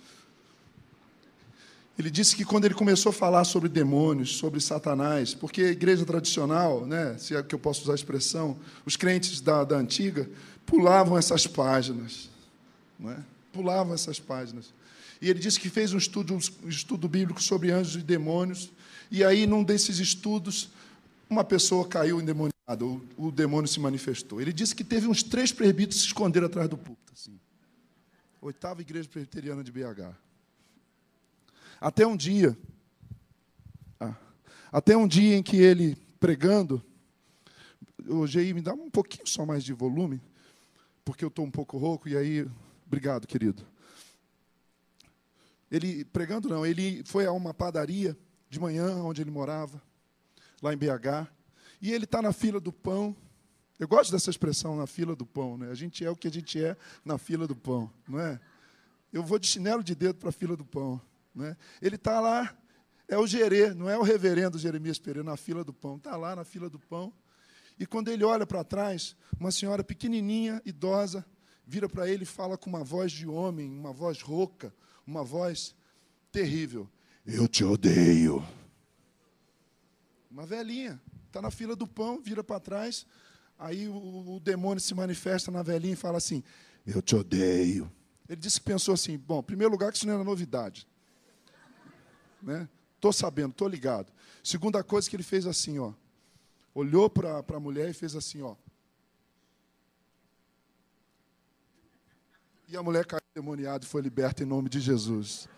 Ele 1.98 2.10
disse 2.10 2.36
que 2.36 2.44
quando 2.44 2.66
ele 2.66 2.74
começou 2.74 3.10
a 3.10 3.12
falar 3.12 3.42
sobre 3.44 3.68
demônios, 3.68 4.36
sobre 4.36 4.60
Satanás, 4.60 5.34
porque 5.34 5.62
a 5.62 5.70
igreja 5.70 6.04
tradicional, 6.04 6.86
né, 6.86 7.16
se 7.18 7.34
é 7.34 7.42
que 7.42 7.54
eu 7.54 7.58
posso 7.58 7.82
usar 7.82 7.92
a 7.92 7.94
expressão, 7.96 8.56
os 8.84 8.96
crentes 8.96 9.40
da, 9.40 9.64
da 9.64 9.76
antiga 9.76 10.28
pulavam 10.64 11.16
essas 11.16 11.46
páginas, 11.46 12.28
não 13.00 13.10
é? 13.10 13.16
pulavam 13.52 13.94
essas 13.94 14.20
páginas. 14.20 14.72
E 15.20 15.28
ele 15.28 15.40
disse 15.40 15.58
que 15.58 15.68
fez 15.68 15.92
um 15.92 15.98
estudo, 15.98 16.34
um 16.34 16.68
estudo 16.68 17.08
bíblico 17.08 17.42
sobre 17.42 17.72
anjos 17.72 17.96
e 17.96 18.04
demônios, 18.04 18.70
e 19.10 19.24
aí, 19.24 19.46
num 19.46 19.64
desses 19.64 19.98
estudos, 19.98 20.68
uma 21.30 21.42
pessoa 21.42 21.88
caiu 21.88 22.20
endemoniada, 22.20 22.57
o, 23.16 23.30
demônio 23.30 23.66
se 23.66 23.80
manifestou. 23.80 24.40
Ele 24.40 24.52
disse 24.52 24.74
que 24.74 24.84
teve 24.84 25.06
uns 25.06 25.22
três 25.22 25.50
presbíteros 25.50 26.02
se 26.02 26.06
esconderam 26.08 26.46
atrás 26.46 26.68
do 26.68 26.76
púlpito. 26.76 27.12
Assim. 27.14 27.40
Oitava 28.42 28.82
igreja 28.82 29.08
presbiteriana 29.08 29.64
de 29.64 29.72
BH. 29.72 30.14
Até 31.80 32.06
um 32.06 32.16
dia, 32.16 32.58
ah, 33.98 34.14
até 34.70 34.96
um 34.96 35.08
dia 35.08 35.36
em 35.36 35.42
que 35.42 35.56
ele 35.56 35.96
pregando, 36.20 36.84
o 38.06 38.26
GI 38.26 38.52
me 38.52 38.60
dá 38.60 38.74
um 38.74 38.90
pouquinho 38.90 39.26
só 39.26 39.46
mais 39.46 39.64
de 39.64 39.72
volume, 39.72 40.20
porque 41.04 41.24
eu 41.24 41.28
estou 41.28 41.44
um 41.44 41.50
pouco 41.50 41.78
rouco, 41.78 42.08
e 42.08 42.16
aí, 42.16 42.46
obrigado, 42.86 43.26
querido. 43.26 43.64
Ele, 45.70 46.04
pregando 46.04 46.48
não, 46.48 46.66
ele 46.66 47.02
foi 47.04 47.26
a 47.26 47.32
uma 47.32 47.54
padaria, 47.54 48.16
de 48.50 48.58
manhã, 48.58 48.96
onde 48.96 49.20
ele 49.22 49.30
morava, 49.30 49.80
lá 50.62 50.72
em 50.72 50.76
BH, 50.76 51.28
e 51.80 51.92
ele 51.92 52.04
está 52.04 52.20
na 52.20 52.32
fila 52.32 52.60
do 52.60 52.72
pão. 52.72 53.16
Eu 53.78 53.86
gosto 53.86 54.10
dessa 54.10 54.30
expressão, 54.30 54.76
na 54.76 54.86
fila 54.86 55.14
do 55.14 55.24
pão. 55.24 55.56
Né? 55.56 55.70
A 55.70 55.74
gente 55.74 56.04
é 56.04 56.10
o 56.10 56.16
que 56.16 56.26
a 56.28 56.30
gente 56.30 56.62
é 56.62 56.76
na 57.04 57.16
fila 57.18 57.46
do 57.46 57.54
pão, 57.54 57.90
não 58.08 58.18
é? 58.18 58.40
Eu 59.12 59.22
vou 59.22 59.38
de 59.38 59.46
chinelo 59.46 59.82
de 59.82 59.94
dedo 59.94 60.16
para 60.16 60.28
a 60.28 60.32
fila 60.32 60.56
do 60.56 60.64
pão. 60.64 61.00
Né? 61.34 61.56
Ele 61.80 61.96
está 61.96 62.20
lá, 62.20 62.54
é 63.06 63.16
o 63.16 63.26
gerê, 63.26 63.72
não 63.72 63.88
é 63.88 63.96
o 63.96 64.02
reverendo 64.02 64.58
Jeremias 64.58 64.98
Pereira, 64.98 65.24
na 65.24 65.36
fila 65.36 65.64
do 65.64 65.72
pão. 65.72 65.96
Está 65.96 66.16
lá 66.16 66.36
na 66.36 66.44
fila 66.44 66.68
do 66.68 66.78
pão. 66.78 67.12
E 67.78 67.86
quando 67.86 68.08
ele 68.08 68.24
olha 68.24 68.46
para 68.46 68.64
trás, 68.64 69.16
uma 69.38 69.52
senhora 69.52 69.84
pequenininha, 69.84 70.60
idosa, 70.64 71.24
vira 71.64 71.88
para 71.88 72.08
ele 72.08 72.24
e 72.24 72.26
fala 72.26 72.58
com 72.58 72.68
uma 72.68 72.82
voz 72.82 73.12
de 73.12 73.26
homem, 73.26 73.70
uma 73.70 73.92
voz 73.92 74.20
rouca, 74.20 74.74
uma 75.06 75.22
voz 75.22 75.76
terrível. 76.32 76.88
Eu 77.24 77.46
te 77.46 77.62
odeio. 77.62 78.44
Uma 80.30 80.44
velhinha, 80.44 81.00
está 81.28 81.40
na 81.40 81.50
fila 81.50 81.76
do 81.76 81.86
pão, 81.86 82.20
vira 82.20 82.42
para 82.42 82.58
trás, 82.58 83.06
aí 83.58 83.88
o, 83.88 84.36
o, 84.36 84.40
demônio 84.40 84.80
se 84.80 84.94
manifesta 84.94 85.50
na 85.50 85.62
velhinha 85.62 85.92
e 85.92 85.96
fala 85.96 86.18
assim: 86.18 86.42
Eu 86.86 87.00
te 87.00 87.14
odeio. 87.14 87.90
Ele 88.28 88.40
disse 88.40 88.60
que 88.60 88.66
pensou 88.66 88.94
assim: 88.94 89.16
bom, 89.16 89.40
em 89.40 89.44
primeiro 89.44 89.72
lugar, 89.72 89.90
que 89.90 89.98
isso 89.98 90.06
não 90.06 90.14
era 90.14 90.24
novidade. 90.24 90.86
Né? 92.42 92.68
Estou 92.94 93.12
sabendo, 93.12 93.50
estou 93.50 93.68
ligado. 93.68 94.12
Segunda 94.42 94.82
coisa 94.82 95.08
que 95.08 95.16
ele 95.16 95.22
fez 95.22 95.46
assim, 95.46 95.78
ó. 95.78 95.92
Olhou 96.74 97.08
para 97.08 97.44
a 97.56 97.60
mulher 97.60 97.88
e 97.88 97.92
fez 97.94 98.14
assim, 98.14 98.42
ó. 98.42 98.54
E 102.68 102.76
a 102.76 102.82
mulher 102.82 103.06
caiu 103.06 103.22
demoniada 103.34 103.84
e 103.84 103.88
foi 103.88 104.02
liberta 104.02 104.42
em 104.42 104.46
nome 104.46 104.68
de 104.68 104.78
Jesus. 104.78 105.48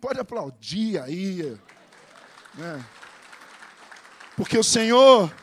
Pode 0.00 0.20
aplaudir 0.20 1.00
aí. 1.00 1.58
Né? 2.54 2.86
Porque 4.36 4.56
o 4.56 4.62
Senhor, 4.62 5.34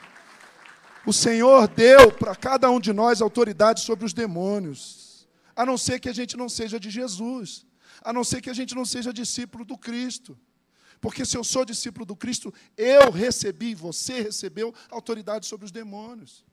o 1.06 1.12
Senhor 1.12 1.68
deu 1.68 2.12
para 2.12 2.36
cada 2.36 2.70
um 2.70 2.80
de 2.80 2.94
nós 2.94 3.22
autoridade 3.22 3.82
sobre 3.82 4.06
os 4.06 4.14
demônios. 4.14 5.28
A 5.56 5.66
não 5.66 5.78
ser 5.78 6.00
que 6.00 6.10
a 6.10 6.14
gente 6.14 6.38
não 6.38 6.48
seja 6.48 6.80
de 6.80 6.90
Jesus. 6.90 7.66
A 8.02 8.14
não 8.14 8.24
ser 8.24 8.42
que 8.42 8.50
a 8.50 8.54
gente 8.54 8.74
não 8.74 8.86
seja 8.86 9.12
discípulo 9.12 9.66
do 9.66 9.78
Cristo. 9.78 10.38
Porque 11.02 11.26
se 11.26 11.38
eu 11.38 11.44
sou 11.44 11.66
discípulo 11.66 12.06
do 12.06 12.16
Cristo, 12.16 12.54
eu 12.78 13.12
recebi, 13.12 13.76
você 13.76 14.22
recebeu 14.22 14.74
autoridade 14.90 15.46
sobre 15.46 15.66
os 15.66 15.72
demônios. 15.72 16.46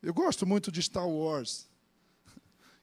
Eu 0.00 0.14
gosto 0.14 0.46
muito 0.46 0.70
de 0.70 0.80
Star 0.80 1.08
Wars. 1.08 1.68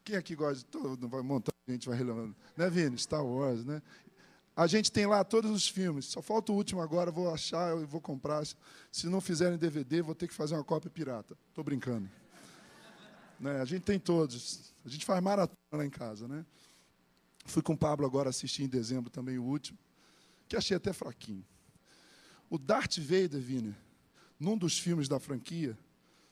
Quem 0.04 0.16
aqui 0.16 0.36
gosta 0.36 0.66
de? 0.70 1.08
Vai 1.08 1.22
montar, 1.22 1.54
a 1.68 1.72
gente 1.72 1.88
vai 1.88 1.98
relembrando. 1.98 2.36
Né, 2.58 2.70
Vini? 2.70 2.98
Star 2.98 3.26
Wars, 3.26 3.64
né? 3.64 3.82
A 4.56 4.68
gente 4.68 4.92
tem 4.92 5.06
lá 5.06 5.24
todos 5.24 5.50
os 5.50 5.68
filmes. 5.68 6.06
Só 6.06 6.22
falta 6.22 6.52
o 6.52 6.56
último 6.56 6.82
agora, 6.82 7.10
vou 7.10 7.34
achar 7.34 7.76
e 7.82 7.86
vou 7.86 8.02
comprar. 8.02 8.46
Se 8.92 9.08
não 9.08 9.22
fizerem 9.22 9.58
DVD, 9.58 10.02
vou 10.02 10.14
ter 10.14 10.28
que 10.28 10.34
fazer 10.34 10.56
uma 10.56 10.64
cópia 10.64 10.92
pirata. 10.92 11.38
Estou 11.50 11.64
brincando. 11.64 12.10
Né? 13.40 13.62
A 13.62 13.66
gente 13.66 13.84
tem 13.84 14.00
todos. 14.00 14.74
A 14.86 14.90
gente 14.90 15.06
faz 15.06 15.22
maratona 15.24 15.58
lá 15.72 15.86
em 15.86 15.90
casa, 15.90 16.28
né? 16.28 16.46
Fui 17.46 17.62
com 17.62 17.74
o 17.74 17.78
Pablo 17.78 18.06
agora 18.06 18.30
assistir 18.30 18.64
em 18.64 18.68
dezembro 18.68 19.10
também 19.10 19.38
o 19.38 19.44
último, 19.44 19.78
que 20.48 20.56
achei 20.56 20.78
até 20.78 20.94
fraquinho. 20.94 21.46
O 22.50 22.58
Darth 22.58 22.98
Vader, 23.00 23.42
Vini, 23.42 23.76
num 24.40 24.58
dos 24.58 24.78
filmes 24.78 25.08
da 25.08 25.20
franquia, 25.20 25.78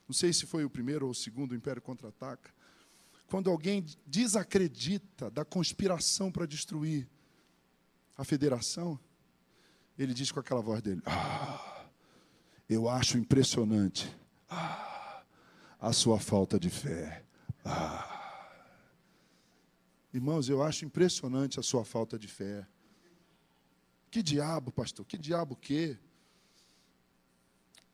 não 0.07 0.13
sei 0.13 0.31
se 0.31 0.45
foi 0.45 0.63
o 0.63 0.69
primeiro 0.69 1.05
ou 1.05 1.11
o 1.11 1.15
segundo, 1.15 1.51
o 1.51 1.55
Império 1.55 1.81
Contra-Ataca, 1.81 2.53
quando 3.31 3.49
alguém 3.49 3.85
desacredita 4.05 5.31
da 5.31 5.45
conspiração 5.45 6.29
para 6.29 6.45
destruir 6.45 7.07
a 8.17 8.25
federação, 8.25 8.99
ele 9.97 10.13
diz 10.13 10.33
com 10.33 10.41
aquela 10.41 10.61
voz 10.61 10.81
dele: 10.81 11.01
ah, 11.05 11.85
Eu 12.67 12.89
acho 12.89 13.17
impressionante 13.17 14.13
ah, 14.49 15.23
a 15.79 15.93
sua 15.93 16.19
falta 16.19 16.59
de 16.59 16.69
fé. 16.69 17.23
Ah. 17.63 18.51
Irmãos, 20.13 20.49
eu 20.49 20.61
acho 20.61 20.83
impressionante 20.83 21.57
a 21.57 21.63
sua 21.63 21.85
falta 21.85 22.19
de 22.19 22.27
fé. 22.27 22.67
Que 24.11 24.21
diabo, 24.21 24.73
pastor? 24.73 25.05
Que 25.05 25.17
diabo 25.17 25.53
o 25.53 25.57
quê? 25.57 25.97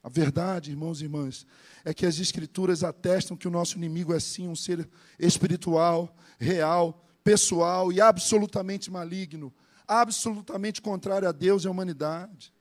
A 0.08 0.10
verdade, 0.10 0.72
irmãos 0.72 1.02
e 1.02 1.04
irmãs, 1.04 1.46
é 1.84 1.94
que 1.94 2.06
as 2.06 2.18
Escrituras 2.18 2.82
atestam 2.82 3.36
que 3.36 3.46
o 3.46 3.52
nosso 3.52 3.76
inimigo 3.76 4.14
é 4.14 4.22
sim 4.22 4.48
um 4.48 4.56
ser 4.56 4.88
espiritual, 5.20 6.16
real, 6.40 7.06
pessoal 7.26 7.92
e 7.92 8.00
absolutamente 8.00 8.90
maligno, 8.90 9.54
absolutamente 9.86 10.82
contrário 10.82 11.28
a 11.28 11.34
Deus 11.34 11.66
e 11.66 11.68
à 11.68 11.72
humanidade. 11.72 12.54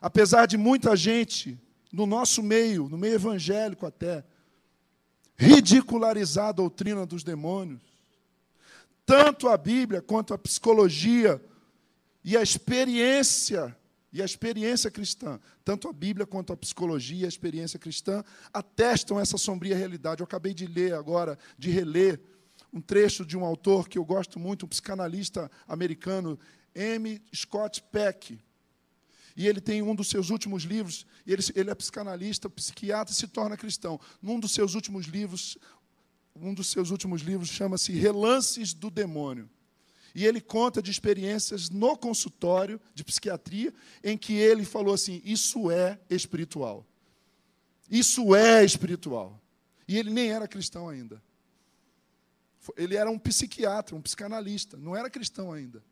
Apesar 0.00 0.46
de 0.46 0.56
muita 0.56 0.94
gente, 0.94 1.60
no 1.92 2.06
nosso 2.06 2.44
meio, 2.44 2.88
no 2.88 2.96
meio 2.96 3.14
evangélico 3.14 3.84
até, 3.84 4.24
ridicularizar 5.34 6.50
a 6.50 6.52
doutrina 6.52 7.04
dos 7.04 7.24
demônios, 7.24 7.82
tanto 9.04 9.48
a 9.48 9.56
Bíblia 9.56 10.00
quanto 10.00 10.32
a 10.32 10.38
psicologia 10.38 11.44
e 12.22 12.36
a 12.36 12.40
experiência 12.40 13.76
e 14.12 14.20
a 14.20 14.24
experiência 14.24 14.90
cristã, 14.90 15.40
tanto 15.64 15.88
a 15.88 15.92
Bíblia 15.92 16.26
quanto 16.26 16.52
a 16.52 16.56
psicologia, 16.56 17.26
a 17.26 17.28
experiência 17.28 17.78
cristã, 17.78 18.22
atestam 18.52 19.18
essa 19.18 19.38
sombria 19.38 19.76
realidade. 19.76 20.20
Eu 20.20 20.24
acabei 20.24 20.52
de 20.52 20.66
ler 20.66 20.94
agora, 20.94 21.38
de 21.58 21.70
reler, 21.70 22.20
um 22.72 22.80
trecho 22.80 23.24
de 23.24 23.36
um 23.36 23.44
autor 23.44 23.88
que 23.88 23.98
eu 23.98 24.04
gosto 24.04 24.38
muito, 24.38 24.66
um 24.66 24.68
psicanalista 24.68 25.50
americano, 25.66 26.38
M. 26.74 27.22
Scott 27.34 27.82
Peck. 27.90 28.38
E 29.34 29.46
ele 29.46 29.60
tem 29.62 29.80
um 29.80 29.94
dos 29.94 30.08
seus 30.08 30.28
últimos 30.28 30.64
livros, 30.64 31.06
ele, 31.26 31.42
ele 31.54 31.70
é 31.70 31.74
psicanalista, 31.74 32.50
psiquiatra 32.50 33.12
e 33.12 33.16
se 33.16 33.26
torna 33.26 33.56
cristão. 33.56 33.98
Num 34.20 34.38
dos 34.38 34.52
seus 34.52 34.74
últimos 34.74 35.06
livros, 35.06 35.56
um 36.36 36.52
dos 36.52 36.66
seus 36.66 36.90
últimos 36.90 37.22
livros 37.22 37.48
chama-se 37.48 37.92
Relances 37.92 38.74
do 38.74 38.90
Demônio. 38.90 39.48
E 40.14 40.26
ele 40.26 40.40
conta 40.40 40.82
de 40.82 40.90
experiências 40.90 41.70
no 41.70 41.96
consultório 41.96 42.80
de 42.94 43.02
psiquiatria 43.02 43.72
em 44.04 44.16
que 44.16 44.34
ele 44.34 44.64
falou 44.64 44.94
assim: 44.94 45.22
Isso 45.24 45.70
é 45.70 45.98
espiritual. 46.10 46.86
Isso 47.90 48.34
é 48.34 48.64
espiritual. 48.64 49.40
E 49.86 49.98
ele 49.98 50.10
nem 50.10 50.30
era 50.30 50.48
cristão 50.48 50.88
ainda. 50.88 51.22
Ele 52.76 52.96
era 52.96 53.10
um 53.10 53.18
psiquiatra, 53.18 53.96
um 53.96 54.00
psicanalista, 54.00 54.76
não 54.76 54.94
era 54.94 55.10
cristão 55.10 55.52
ainda. 55.52 55.82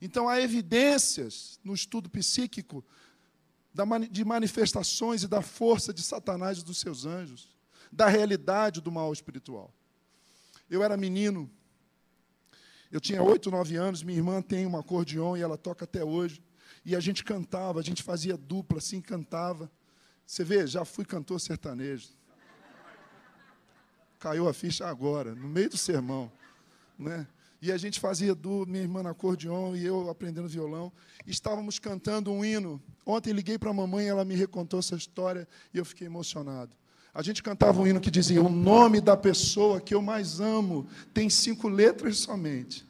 Então 0.00 0.28
há 0.28 0.40
evidências 0.40 1.58
no 1.62 1.74
estudo 1.74 2.08
psíquico 2.08 2.84
de 4.10 4.24
manifestações 4.24 5.22
e 5.22 5.28
da 5.28 5.42
força 5.42 5.92
de 5.92 6.02
Satanás 6.02 6.58
e 6.58 6.64
dos 6.64 6.78
seus 6.78 7.04
anjos, 7.04 7.48
da 7.92 8.08
realidade 8.08 8.80
do 8.80 8.90
mal 8.90 9.12
espiritual. 9.12 9.72
Eu 10.68 10.82
era 10.82 10.96
menino, 10.96 11.50
eu 12.90 13.00
tinha 13.00 13.22
oito, 13.22 13.50
nove 13.50 13.76
anos, 13.76 14.02
minha 14.02 14.18
irmã 14.18 14.40
tem 14.40 14.66
um 14.66 14.76
acordeon 14.76 15.36
e 15.36 15.42
ela 15.42 15.58
toca 15.58 15.84
até 15.84 16.02
hoje. 16.02 16.42
E 16.84 16.96
a 16.96 17.00
gente 17.00 17.22
cantava, 17.22 17.80
a 17.80 17.82
gente 17.82 18.02
fazia 18.02 18.36
dupla 18.36 18.78
assim, 18.78 19.00
cantava. 19.00 19.70
Você 20.26 20.42
vê, 20.42 20.66
já 20.66 20.84
fui 20.84 21.04
cantor 21.04 21.40
sertanejo. 21.40 22.08
Caiu 24.18 24.48
a 24.48 24.54
ficha 24.54 24.86
agora, 24.86 25.34
no 25.34 25.48
meio 25.48 25.70
do 25.70 25.76
sermão. 25.76 26.32
Né? 26.98 27.26
E 27.60 27.70
a 27.70 27.76
gente 27.76 28.00
fazia 28.00 28.34
do 28.34 28.64
minha 28.66 28.82
irmã 28.82 29.02
no 29.02 29.10
acordeon 29.10 29.74
e 29.76 29.84
eu 29.84 30.08
aprendendo 30.08 30.48
violão. 30.48 30.92
Estávamos 31.26 31.78
cantando 31.78 32.32
um 32.32 32.44
hino. 32.44 32.80
Ontem 33.04 33.32
liguei 33.32 33.58
para 33.58 33.70
a 33.70 33.74
mamãe, 33.74 34.08
ela 34.08 34.24
me 34.24 34.34
recontou 34.34 34.78
essa 34.78 34.94
história 34.94 35.46
e 35.74 35.78
eu 35.78 35.84
fiquei 35.84 36.06
emocionado. 36.06 36.74
A 37.18 37.22
gente 37.22 37.42
cantava 37.42 37.80
um 37.80 37.86
hino 37.86 38.00
que 38.00 38.12
dizia: 38.12 38.40
O 38.40 38.48
nome 38.48 39.00
da 39.00 39.16
pessoa 39.16 39.80
que 39.80 39.92
eu 39.92 40.00
mais 40.00 40.38
amo 40.38 40.86
tem 41.12 41.28
cinco 41.28 41.68
letras 41.68 42.18
somente. 42.18 42.86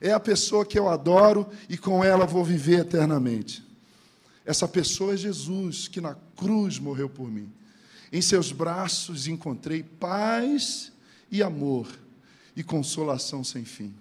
É 0.00 0.10
a 0.10 0.18
pessoa 0.18 0.64
que 0.64 0.78
eu 0.78 0.88
adoro 0.88 1.46
e 1.68 1.76
com 1.76 2.02
ela 2.02 2.24
vou 2.24 2.42
viver 2.42 2.80
eternamente. 2.80 3.62
Essa 4.42 4.66
pessoa 4.66 5.12
é 5.12 5.18
Jesus, 5.18 5.86
que 5.86 6.00
na 6.00 6.16
cruz 6.34 6.78
morreu 6.78 7.10
por 7.10 7.30
mim. 7.30 7.52
Em 8.10 8.22
seus 8.22 8.52
braços 8.52 9.26
encontrei 9.26 9.82
paz 9.82 10.90
e 11.30 11.42
amor 11.42 11.88
e 12.56 12.62
consolação 12.62 13.44
sem 13.44 13.66
fim. 13.66 13.94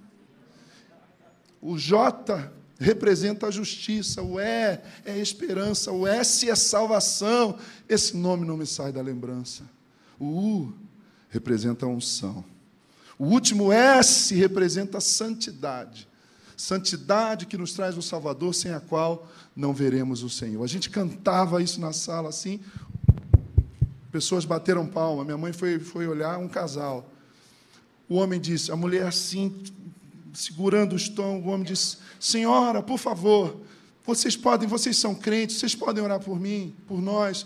O 1.62 1.78
J 1.78 2.50
representa 2.80 3.48
a 3.48 3.52
justiça, 3.52 4.22
o 4.22 4.40
E 4.40 4.44
é 4.44 4.82
a 5.06 5.18
esperança, 5.18 5.92
o 5.92 6.06
S 6.06 6.50
é 6.50 6.56
salvação. 6.56 7.58
Esse 7.88 8.16
nome 8.16 8.46
não 8.46 8.58
me 8.58 8.66
sai 8.66 8.92
da 8.92 9.02
lembrança. 9.02 9.64
O 10.20 10.26
U 10.26 10.74
representa 11.30 11.86
a 11.86 11.90
unção. 11.90 12.44
O 13.18 13.26
último 13.26 13.72
S 13.72 14.34
representa 14.36 15.00
a 15.00 15.02
santidade. 15.02 16.08
Santidade 16.56 17.46
que 17.46 17.58
nos 17.58 17.74
traz 17.74 17.98
o 17.98 18.02
Salvador, 18.02 18.54
sem 18.54 18.72
a 18.72 18.80
qual 18.80 19.28
não 19.56 19.74
veremos 19.74 20.24
o 20.24 20.30
Senhor. 20.30 20.64
A 20.64 20.68
gente 20.68 20.90
cantava 20.90 21.62
isso 21.62 21.80
na 21.80 21.94
sala 21.94 22.30
assim, 22.30 22.60
pessoas 24.12 24.46
bateram 24.46 24.86
palma. 24.86 25.24
Minha 25.24 25.38
mãe 25.38 25.54
foi, 25.54 25.80
foi 25.80 26.08
olhar 26.08 26.38
um 26.38 26.48
casal. 26.48 27.12
O 28.10 28.16
homem 28.16 28.40
disse, 28.40 28.72
a 28.72 28.76
mulher 28.76 29.06
assim, 29.06 29.64
segurando 30.38 30.94
o 30.94 30.96
estômago, 30.96 31.50
o 31.50 31.52
homem 31.52 31.66
disse: 31.66 31.98
Senhora, 32.20 32.84
por 32.84 33.00
favor, 33.00 33.60
vocês 34.06 34.38
podem, 34.38 34.68
vocês 34.68 34.96
são 34.96 35.16
crentes, 35.16 35.58
vocês 35.58 35.74
podem 35.74 36.04
orar 36.04 36.20
por 36.20 36.40
mim, 36.40 36.76
por 36.88 37.02
nós. 37.02 37.44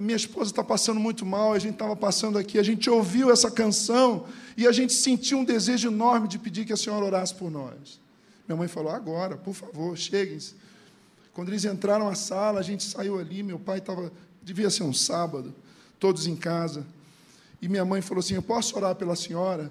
Minha 0.00 0.16
esposa 0.16 0.50
está 0.50 0.64
passando 0.64 0.98
muito 0.98 1.26
mal, 1.26 1.52
a 1.52 1.58
gente 1.58 1.74
estava 1.74 1.94
passando 1.94 2.38
aqui, 2.38 2.58
a 2.58 2.62
gente 2.62 2.88
ouviu 2.88 3.30
essa 3.30 3.50
canção 3.50 4.24
e 4.56 4.66
a 4.66 4.72
gente 4.72 4.94
sentiu 4.94 5.38
um 5.38 5.44
desejo 5.44 5.88
enorme 5.88 6.26
de 6.26 6.38
pedir 6.38 6.64
que 6.64 6.72
a 6.72 6.78
senhora 6.78 7.04
orasse 7.04 7.34
por 7.34 7.50
nós. 7.50 8.00
Minha 8.48 8.56
mãe 8.56 8.68
falou: 8.68 8.90
agora, 8.90 9.36
por 9.36 9.52
favor, 9.52 9.94
cheguem-se. 9.96 10.54
Quando 11.34 11.50
eles 11.50 11.66
entraram 11.66 12.06
na 12.06 12.14
sala, 12.14 12.58
a 12.58 12.62
gente 12.62 12.84
saiu 12.84 13.18
ali, 13.18 13.42
meu 13.42 13.58
pai 13.58 13.78
estava, 13.78 14.10
devia 14.42 14.70
ser 14.70 14.84
um 14.84 14.94
sábado, 14.94 15.54
todos 15.98 16.26
em 16.26 16.36
casa. 16.36 16.86
E 17.60 17.68
minha 17.68 17.84
mãe 17.84 18.00
falou 18.00 18.20
assim: 18.20 18.34
Eu 18.34 18.42
posso 18.42 18.74
orar 18.78 18.94
pela 18.94 19.14
senhora? 19.14 19.70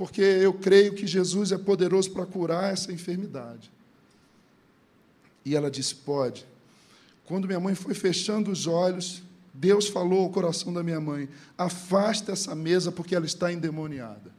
Porque 0.00 0.22
eu 0.22 0.54
creio 0.54 0.94
que 0.94 1.06
Jesus 1.06 1.52
é 1.52 1.58
poderoso 1.58 2.10
para 2.12 2.24
curar 2.24 2.72
essa 2.72 2.90
enfermidade. 2.90 3.70
E 5.44 5.54
ela 5.54 5.70
disse: 5.70 5.94
Pode. 5.94 6.46
Quando 7.26 7.46
minha 7.46 7.60
mãe 7.60 7.74
foi 7.74 7.92
fechando 7.92 8.50
os 8.50 8.66
olhos, 8.66 9.22
Deus 9.52 9.88
falou 9.88 10.22
ao 10.22 10.30
coração 10.30 10.72
da 10.72 10.82
minha 10.82 11.02
mãe: 11.02 11.28
Afasta 11.58 12.32
essa 12.32 12.54
mesa, 12.54 12.90
porque 12.90 13.14
ela 13.14 13.26
está 13.26 13.52
endemoniada. 13.52 14.32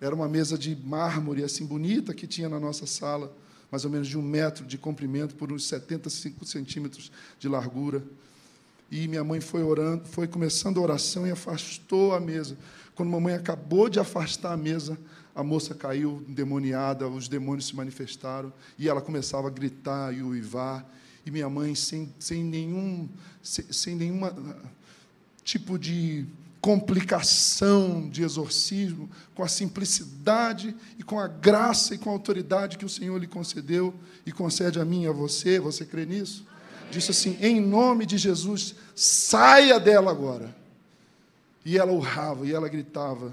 Era 0.00 0.14
uma 0.14 0.28
mesa 0.28 0.56
de 0.56 0.76
mármore, 0.76 1.42
assim, 1.42 1.66
bonita, 1.66 2.14
que 2.14 2.28
tinha 2.28 2.48
na 2.48 2.60
nossa 2.60 2.86
sala, 2.86 3.36
mais 3.72 3.84
ou 3.84 3.90
menos 3.90 4.06
de 4.06 4.16
um 4.16 4.22
metro 4.22 4.64
de 4.64 4.78
comprimento 4.78 5.34
por 5.34 5.50
uns 5.50 5.66
75 5.66 6.44
centímetros 6.44 7.10
de 7.40 7.48
largura. 7.48 8.04
E 8.88 9.08
minha 9.08 9.24
mãe 9.24 9.40
foi 9.40 9.64
orando, 9.64 10.04
foi 10.04 10.28
começando 10.28 10.78
a 10.78 10.80
oração 10.80 11.26
e 11.26 11.32
afastou 11.32 12.14
a 12.14 12.20
mesa. 12.20 12.56
Quando 12.94 13.08
mamãe 13.10 13.34
acabou 13.34 13.88
de 13.88 13.98
afastar 13.98 14.52
a 14.52 14.56
mesa, 14.56 14.98
a 15.34 15.42
moça 15.42 15.74
caiu 15.74 16.24
endemoniada, 16.28 17.08
os 17.08 17.28
demônios 17.28 17.66
se 17.66 17.76
manifestaram 17.76 18.52
e 18.78 18.88
ela 18.88 19.00
começava 19.00 19.48
a 19.48 19.50
gritar 19.50 20.14
e 20.14 20.22
uivar. 20.22 20.86
E 21.24 21.30
minha 21.30 21.48
mãe, 21.48 21.74
sem, 21.74 22.12
sem 22.18 22.42
nenhum 22.42 23.08
sem, 23.42 23.64
sem 23.70 23.94
nenhuma 23.94 24.34
tipo 25.42 25.78
de 25.78 26.26
complicação 26.60 28.08
de 28.08 28.22
exorcismo, 28.22 29.08
com 29.34 29.42
a 29.42 29.48
simplicidade 29.48 30.76
e 30.98 31.02
com 31.02 31.18
a 31.18 31.26
graça 31.26 31.94
e 31.94 31.98
com 31.98 32.10
a 32.10 32.12
autoridade 32.12 32.76
que 32.76 32.84
o 32.84 32.88
Senhor 32.88 33.16
lhe 33.18 33.26
concedeu 33.26 33.94
e 34.26 34.32
concede 34.32 34.78
a 34.78 34.84
mim 34.84 35.04
e 35.04 35.06
a 35.06 35.12
você, 35.12 35.58
você 35.58 35.86
crê 35.86 36.04
nisso? 36.04 36.46
Disse 36.90 37.12
assim: 37.12 37.38
em 37.40 37.60
nome 37.60 38.04
de 38.04 38.18
Jesus, 38.18 38.74
saia 38.94 39.80
dela 39.80 40.10
agora. 40.10 40.59
E 41.70 41.78
ela 41.78 41.92
urrava, 41.92 42.44
e 42.44 42.52
ela 42.52 42.68
gritava. 42.68 43.32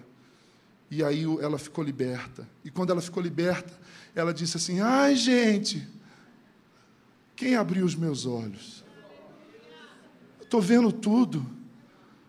E 0.91 1.03
aí 1.03 1.23
ela 1.41 1.57
ficou 1.57 1.83
liberta. 1.83 2.47
E 2.63 2.69
quando 2.69 2.91
ela 2.91 3.01
ficou 3.01 3.23
liberta, 3.23 3.73
ela 4.13 4.31
disse 4.31 4.57
assim: 4.57 4.79
Ai, 4.79 5.15
gente, 5.15 5.87
quem 7.35 7.55
abriu 7.55 7.83
os 7.83 7.95
meus 7.95 8.27
olhos? 8.27 8.85
Estou 10.39 10.61
vendo 10.61 10.91
tudo. 10.91 11.43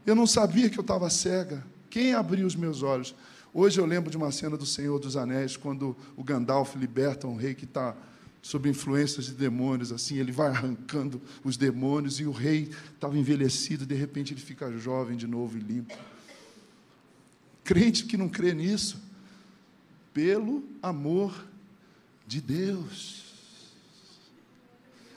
Eu 0.06 0.14
não 0.14 0.26
sabia 0.26 0.70
que 0.70 0.78
eu 0.78 0.80
estava 0.80 1.10
cega. 1.10 1.62
Quem 1.90 2.14
abriu 2.14 2.46
os 2.46 2.56
meus 2.56 2.82
olhos? 2.82 3.14
Hoje 3.52 3.78
eu 3.78 3.84
lembro 3.84 4.10
de 4.10 4.16
uma 4.16 4.32
cena 4.32 4.56
do 4.56 4.64
Senhor 4.64 4.98
dos 4.98 5.14
Anéis, 5.14 5.58
quando 5.58 5.94
o 6.16 6.24
Gandalf 6.24 6.74
liberta 6.74 7.26
um 7.26 7.36
rei 7.36 7.54
que 7.54 7.66
está 7.66 7.94
sob 8.42 8.68
influências 8.68 9.26
de 9.26 9.32
demônios, 9.32 9.92
assim, 9.92 10.18
ele 10.18 10.32
vai 10.32 10.48
arrancando 10.50 11.20
os 11.44 11.56
demônios 11.56 12.20
e 12.20 12.24
o 12.24 12.32
rei 12.32 12.70
estava 12.94 13.18
envelhecido, 13.18 13.86
de 13.86 13.94
repente 13.94 14.32
ele 14.32 14.40
fica 14.40 14.70
jovem 14.78 15.16
de 15.16 15.26
novo 15.26 15.56
e 15.56 15.60
limpo. 15.60 15.96
Crente 17.64 18.04
que 18.04 18.16
não 18.16 18.28
crê 18.28 18.54
nisso, 18.54 19.02
pelo 20.14 20.64
amor 20.82 21.46
de 22.26 22.40
Deus. 22.40 23.24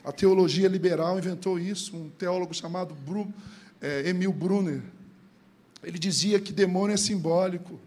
A 0.04 0.12
teologia 0.12 0.68
liberal 0.68 1.18
inventou 1.18 1.58
isso, 1.58 1.96
um 1.96 2.10
teólogo 2.10 2.52
chamado 2.52 2.94
Bru, 2.94 3.32
é, 3.80 4.08
Emil 4.08 4.32
Brunner. 4.32 4.82
Ele 5.82 5.98
dizia 5.98 6.40
que 6.40 6.52
demônio 6.52 6.94
é 6.94 6.96
simbólico. 6.96 7.80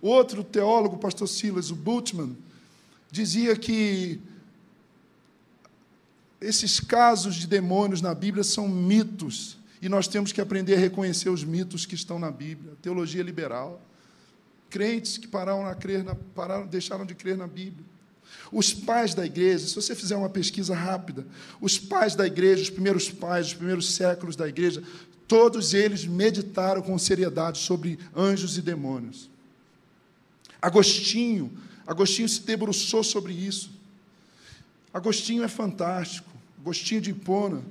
Outro 0.00 0.44
teólogo, 0.44 0.98
pastor 0.98 1.28
Silas, 1.28 1.70
o 1.70 1.74
Bultmann, 1.74 2.36
dizia 3.16 3.56
que 3.56 4.20
esses 6.38 6.78
casos 6.78 7.34
de 7.34 7.46
demônios 7.46 8.02
na 8.02 8.14
Bíblia 8.14 8.44
são 8.44 8.68
mitos 8.68 9.56
e 9.80 9.88
nós 9.88 10.06
temos 10.06 10.32
que 10.32 10.40
aprender 10.40 10.74
a 10.74 10.78
reconhecer 10.78 11.30
os 11.30 11.42
mitos 11.42 11.86
que 11.86 11.94
estão 11.94 12.18
na 12.18 12.30
Bíblia. 12.30 12.74
Teologia 12.82 13.22
liberal. 13.22 13.80
Crentes 14.68 15.16
que 15.16 15.26
pararam, 15.26 15.66
a 15.66 15.74
crer 15.74 16.04
na, 16.04 16.14
pararam, 16.14 16.66
deixaram 16.66 17.06
de 17.06 17.14
crer 17.14 17.38
na 17.38 17.46
Bíblia. 17.46 17.84
Os 18.52 18.74
pais 18.74 19.14
da 19.14 19.24
igreja, 19.24 19.66
se 19.66 19.74
você 19.74 19.94
fizer 19.94 20.16
uma 20.16 20.28
pesquisa 20.28 20.74
rápida, 20.74 21.26
os 21.60 21.78
pais 21.78 22.14
da 22.14 22.26
igreja, 22.26 22.62
os 22.62 22.70
primeiros 22.70 23.08
pais, 23.08 23.46
os 23.46 23.54
primeiros 23.54 23.94
séculos 23.94 24.36
da 24.36 24.46
igreja, 24.46 24.82
todos 25.26 25.72
eles 25.72 26.04
meditaram 26.04 26.82
com 26.82 26.98
seriedade 26.98 27.58
sobre 27.58 27.98
anjos 28.14 28.58
e 28.58 28.62
demônios. 28.62 29.30
Agostinho 30.60 31.50
Agostinho 31.86 32.28
se 32.28 32.42
debruçou 32.42 33.04
sobre 33.04 33.32
isso. 33.32 33.70
Agostinho 34.92 35.44
é 35.44 35.48
fantástico. 35.48 36.28
Agostinho 36.58 37.00
de 37.00 37.10
Hipona. 37.10 37.62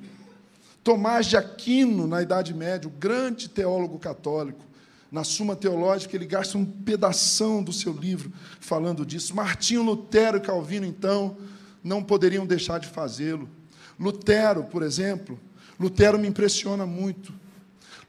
Tomás 0.84 1.26
de 1.26 1.36
Aquino, 1.36 2.06
na 2.06 2.22
Idade 2.22 2.54
Média, 2.54 2.88
o 2.88 2.92
grande 2.92 3.50
teólogo 3.50 3.98
católico, 3.98 4.64
Na 5.12 5.24
Suma 5.24 5.56
Teológica, 5.56 6.16
ele 6.16 6.26
gasta 6.26 6.58
um 6.58 6.66
pedação 6.66 7.64
do 7.64 7.72
seu 7.72 7.94
livro 7.94 8.34
falando 8.60 9.06
disso. 9.06 9.36
Martinho 9.36 9.82
Lutero 9.82 10.38
e 10.38 10.42
Calvino, 10.42 10.86
então, 10.86 11.38
não 11.84 12.04
poderiam 12.04 12.46
deixar 12.46 12.80
de 12.80 12.88
fazê-lo. 12.88 13.50
Lutero, 14.00 14.66
por 14.66 14.84
exemplo, 14.84 15.40
Lutero 15.80 16.20
me 16.20 16.28
impressiona 16.28 16.86
muito. 16.86 17.34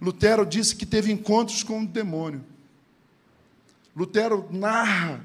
Lutero 0.00 0.44
disse 0.44 0.74
que 0.74 0.84
teve 0.84 1.12
encontros 1.12 1.62
com 1.62 1.82
o 1.82 1.86
demônio. 1.86 2.44
Lutero 3.94 4.48
narra 4.50 5.24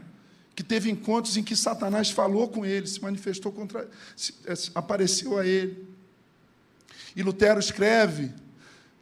que 0.62 0.68
teve 0.68 0.92
encontros 0.92 1.38
em 1.38 1.44
que 1.44 1.56
Satanás 1.56 2.12
falou 2.12 2.48
com 2.48 2.64
ele, 2.64 2.86
se 2.86 3.02
manifestou 3.02 3.52
contra, 3.52 3.90
se, 4.16 4.32
é, 4.46 4.54
apareceu 4.76 5.40
a 5.40 5.46
ele. 5.46 5.88
E 7.16 7.24
Lutero 7.24 7.60
escreve 7.60 8.32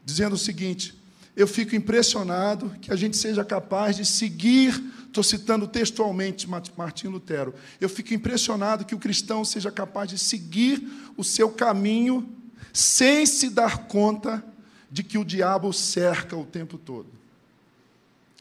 dizendo 0.06 0.36
o 0.36 0.38
seguinte: 0.38 0.98
Eu 1.36 1.46
fico 1.46 1.76
impressionado 1.76 2.74
que 2.82 2.94
a 2.94 2.96
gente 2.96 3.18
seja 3.18 3.44
capaz 3.44 3.98
de 3.98 4.06
seguir, 4.06 4.82
estou 5.06 5.22
citando 5.22 5.68
textualmente 5.68 6.50
Martim 6.50 7.08
Lutero, 7.08 7.54
eu 7.82 7.90
fico 7.90 8.14
impressionado 8.14 8.86
que 8.86 8.96
o 8.96 9.00
cristão 9.00 9.44
seja 9.44 9.70
capaz 9.70 10.10
de 10.10 10.18
seguir 10.18 10.88
o 11.18 11.26
seu 11.26 11.52
caminho 11.52 12.38
sem 12.72 13.26
se 13.26 13.50
dar 13.50 13.80
conta 13.80 14.42
de 14.90 15.04
que 15.04 15.18
o 15.18 15.26
diabo 15.26 15.74
cerca 15.74 16.38
o 16.38 16.46
tempo 16.46 16.78
todo. 16.78 17.10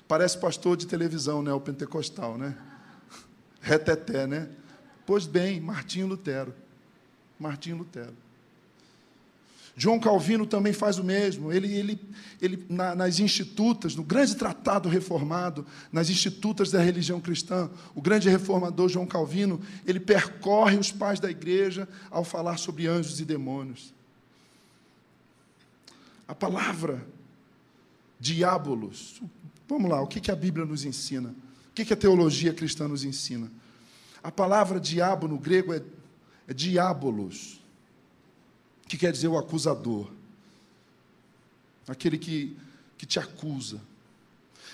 Parece 0.06 0.38
pastor 0.38 0.76
de 0.76 0.86
televisão, 0.86 1.42
né? 1.42 1.52
O 1.52 1.60
pentecostal, 1.60 2.38
né? 2.38 2.56
Reteté, 3.60 4.26
né? 4.26 4.48
Pois 5.06 5.26
bem, 5.26 5.60
Martinho 5.60 6.06
Lutero. 6.06 6.54
Martinho 7.38 7.78
Lutero. 7.78 8.14
João 9.78 10.00
Calvino 10.00 10.44
também 10.44 10.72
faz 10.72 10.98
o 10.98 11.04
mesmo. 11.04 11.52
Ele, 11.52 11.72
ele, 11.72 12.00
ele 12.42 12.66
na, 12.68 12.96
nas 12.96 13.20
institutas, 13.20 13.94
no 13.94 14.02
grande 14.02 14.34
tratado 14.34 14.88
reformado, 14.88 15.64
nas 15.92 16.10
institutas 16.10 16.72
da 16.72 16.80
religião 16.80 17.20
cristã, 17.20 17.70
o 17.94 18.02
grande 18.02 18.28
reformador 18.28 18.88
João 18.88 19.06
Calvino, 19.06 19.60
ele 19.86 20.00
percorre 20.00 20.76
os 20.76 20.90
pais 20.90 21.20
da 21.20 21.30
igreja 21.30 21.88
ao 22.10 22.24
falar 22.24 22.56
sobre 22.56 22.88
anjos 22.88 23.20
e 23.20 23.24
demônios. 23.24 23.94
A 26.26 26.34
palavra 26.34 27.06
diabolos. 28.18 29.22
Vamos 29.68 29.88
lá, 29.90 30.02
o 30.02 30.08
que 30.08 30.30
a 30.30 30.36
Bíblia 30.36 30.66
nos 30.66 30.84
ensina? 30.84 31.34
O 31.82 31.86
que 31.86 31.92
a 31.92 31.96
teologia 31.96 32.52
cristã 32.52 32.88
nos 32.88 33.04
ensina? 33.04 33.48
A 34.20 34.32
palavra 34.32 34.80
diabo 34.80 35.28
no 35.28 35.38
grego 35.38 35.72
é, 35.72 35.80
é 36.48 36.52
diabolos, 36.52 37.60
que 38.88 38.96
quer 38.96 39.12
dizer 39.12 39.28
o 39.28 39.38
acusador, 39.38 40.10
aquele 41.86 42.18
que, 42.18 42.56
que 42.96 43.06
te 43.06 43.20
acusa. 43.20 43.80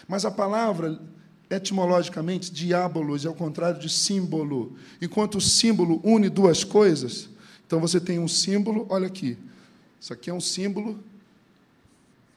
Mas 0.09 0.25
a 0.25 0.31
palavra, 0.31 0.99
etimologicamente, 1.51 2.51
diabolos 2.51 3.27
é 3.27 3.29
o 3.29 3.35
contrário 3.35 3.79
de 3.79 3.90
símbolo. 3.90 4.75
Enquanto 4.99 5.37
o 5.37 5.43
símbolo 5.43 6.01
une 6.03 6.31
duas 6.31 6.64
coisas, 6.64 7.29
então 7.67 7.81
você 7.81 8.01
tem 8.01 8.19
um 8.19 8.29
símbolo, 8.29 8.87
olha 8.88 9.09
aqui, 9.09 9.37
isso 10.01 10.11
aqui 10.11 10.31
é 10.31 10.35
um 10.35 10.40
símbolo 10.40 10.99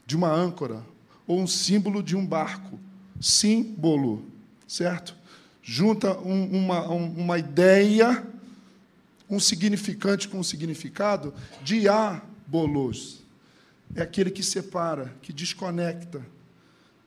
de 0.05 0.17
uma 0.17 0.29
âncora, 0.29 0.83
ou 1.25 1.39
um 1.39 1.47
símbolo 1.47 2.03
de 2.03 2.17
um 2.17 2.25
barco. 2.25 2.77
Símbolo, 3.19 4.25
certo? 4.67 5.15
Junta 5.63 6.17
um, 6.19 6.63
uma, 6.63 6.89
um, 6.91 7.11
uma 7.13 7.39
ideia, 7.39 8.25
um 9.29 9.39
significante 9.39 10.27
com 10.27 10.39
um 10.39 10.43
significado, 10.43 11.33
diabolos. 11.63 13.21
É 13.95 14.01
aquele 14.01 14.29
que 14.29 14.43
separa, 14.43 15.13
que 15.21 15.31
desconecta, 15.31 16.25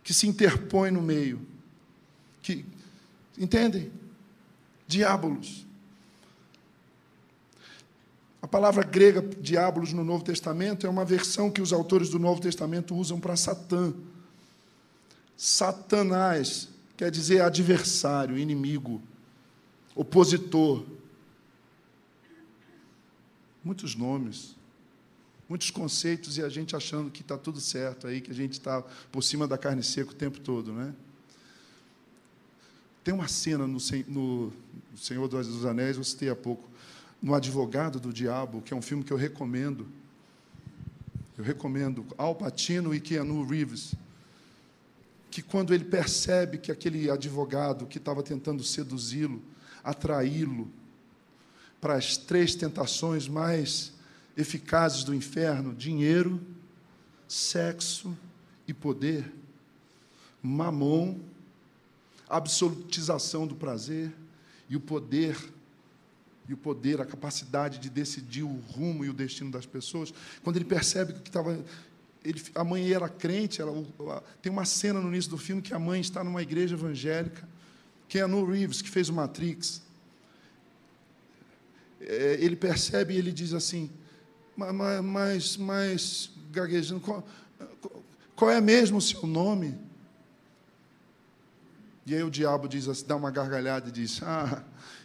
que 0.03 0.15
se 0.15 0.27
interpõe 0.27 0.91
no 0.91 1.03
meio. 1.03 1.47
Que, 2.43 2.65
entendem? 3.39 3.93
Diabolos. 4.87 5.67
A 8.43 8.49
palavra 8.49 8.83
grega 8.83 9.21
diabolos 9.21 9.93
no 9.93 10.03
Novo 10.03 10.25
Testamento 10.25 10.87
é 10.87 10.91
uma 10.91 11.05
versão 11.05 11.51
que 11.51 11.61
os 11.61 11.73
autores 11.73 12.09
do 12.09 12.19
Novo 12.19 12.41
Testamento 12.41 12.95
usam 12.97 13.21
para 13.21 13.37
Satã. 13.37 13.93
Satanás 15.37 16.70
quer 17.01 17.11
dizer 17.11 17.41
adversário, 17.41 18.37
inimigo, 18.37 19.01
opositor. 19.95 20.85
Muitos 23.65 23.95
nomes, 23.95 24.55
muitos 25.49 25.71
conceitos 25.71 26.37
e 26.37 26.43
a 26.43 26.49
gente 26.51 26.77
achando 26.77 27.11
que 27.11 27.23
está 27.23 27.39
tudo 27.39 27.59
certo 27.59 28.07
aí, 28.07 28.21
que 28.21 28.31
a 28.31 28.35
gente 28.35 28.53
está 28.53 28.83
por 29.11 29.23
cima 29.23 29.49
da 29.49 29.57
carne 29.57 29.83
seca 29.83 30.11
o 30.11 30.15
tempo 30.15 30.41
todo, 30.41 30.75
né? 30.75 30.95
Tem 33.03 33.15
uma 33.15 33.29
cena 33.29 33.67
no, 33.67 33.79
no 34.07 34.53
Senhor 34.95 35.27
dos 35.27 35.65
Anéis, 35.65 35.97
eu 35.97 36.05
citei 36.05 36.29
há 36.29 36.37
pouco, 36.37 36.69
no 37.23 37.35
Advogado 37.35 37.99
do 37.99 38.13
Diabo, 38.13 38.61
que 38.61 38.75
é 38.75 38.77
um 38.77 38.83
filme 38.83 39.03
que 39.03 39.11
eu 39.11 39.17
recomendo. 39.17 39.89
Eu 41.39 41.45
recomendo 41.45 42.07
Al 42.19 42.35
Pacino 42.35 42.95
e 42.95 43.01
Keanu 43.01 43.43
Reeves. 43.47 43.95
Que 45.31 45.43
quando 45.43 45.73
ele 45.73 45.85
percebe 45.85 46.59
que 46.59 46.73
aquele 46.73 47.11
advogado 47.11 47.87
que 47.87 47.99
estava 47.99 48.23
tentando 48.23 48.65
seduzi-lo, 48.65 49.43
atraí-lo 49.83 50.71
para 51.81 51.95
as 51.95 52.17
três 52.17 52.55
tentações 52.55 53.29
mais 53.29 53.93
eficazes 54.37 55.05
do 55.05 55.15
inferno: 55.15 55.75
dinheiro, 55.75 56.41
sexo 57.29 58.17
e 58.67 58.75
poder, 58.75 59.33
mamon, 60.43 61.19
absolutização 62.29 63.47
do 63.47 63.55
prazer 63.55 64.13
e 64.69 64.77
o 64.77 64.81
poder 64.81 65.37
e 66.49 66.55
o 66.55 66.57
poder, 66.57 67.01
a 67.01 67.07
capacidade 67.07 67.79
de 67.79 67.89
decidir 67.89 68.43
o 68.43 68.57
rumo 68.73 69.05
e 69.05 69.09
o 69.09 69.13
destino 69.13 69.53
das 69.53 69.67
pessoas, 69.67 70.13
quando 70.43 70.57
ele 70.57 70.65
percebe 70.65 71.13
que 71.13 71.29
estava. 71.29 71.65
Ele, 72.25 72.43
a 72.55 72.63
mãe 72.63 72.93
era 72.93 73.09
crente, 73.09 73.63
ela, 73.63 73.73
tem 74.43 74.53
uma 74.53 74.65
cena 74.65 75.01
no 75.01 75.09
início 75.09 75.31
do 75.31 75.39
filme 75.39 75.63
que 75.63 75.73
a 75.73 75.79
mãe 75.79 76.01
está 76.01 76.23
numa 76.23 76.43
igreja 76.43 76.75
evangélica, 76.75 77.49
que 78.09 78.19
é 78.19 78.27
No 78.27 78.45
Reeves, 78.45 78.83
que 78.83 78.91
fez 78.91 79.09
o 79.09 79.13
Matrix. 79.13 79.83
É, 82.01 82.39
ele 82.41 82.57
percebe 82.57 83.15
e 83.15 83.17
ele 83.17 83.33
diz 83.33 83.55
assim, 83.55 83.91
mas, 84.57 85.05
mas, 85.05 85.57
mas 85.57 86.31
gaguejando, 86.51 87.01
qual, 87.01 87.27
qual 88.37 88.51
é 88.51 88.61
mesmo 88.61 88.99
o 88.99 89.03
seu 89.03 89.27
nome? 89.27 89.79
E 92.07 92.15
aí 92.15 92.23
o 92.23 92.31
diabo 92.31 92.69
diz 92.69 92.89
assim, 92.89 93.07
dá 93.07 93.15
uma 93.15 93.31
gargalhada 93.31 93.89
e 93.89 93.93
diz: 93.93 94.21
Ah, 94.23 94.65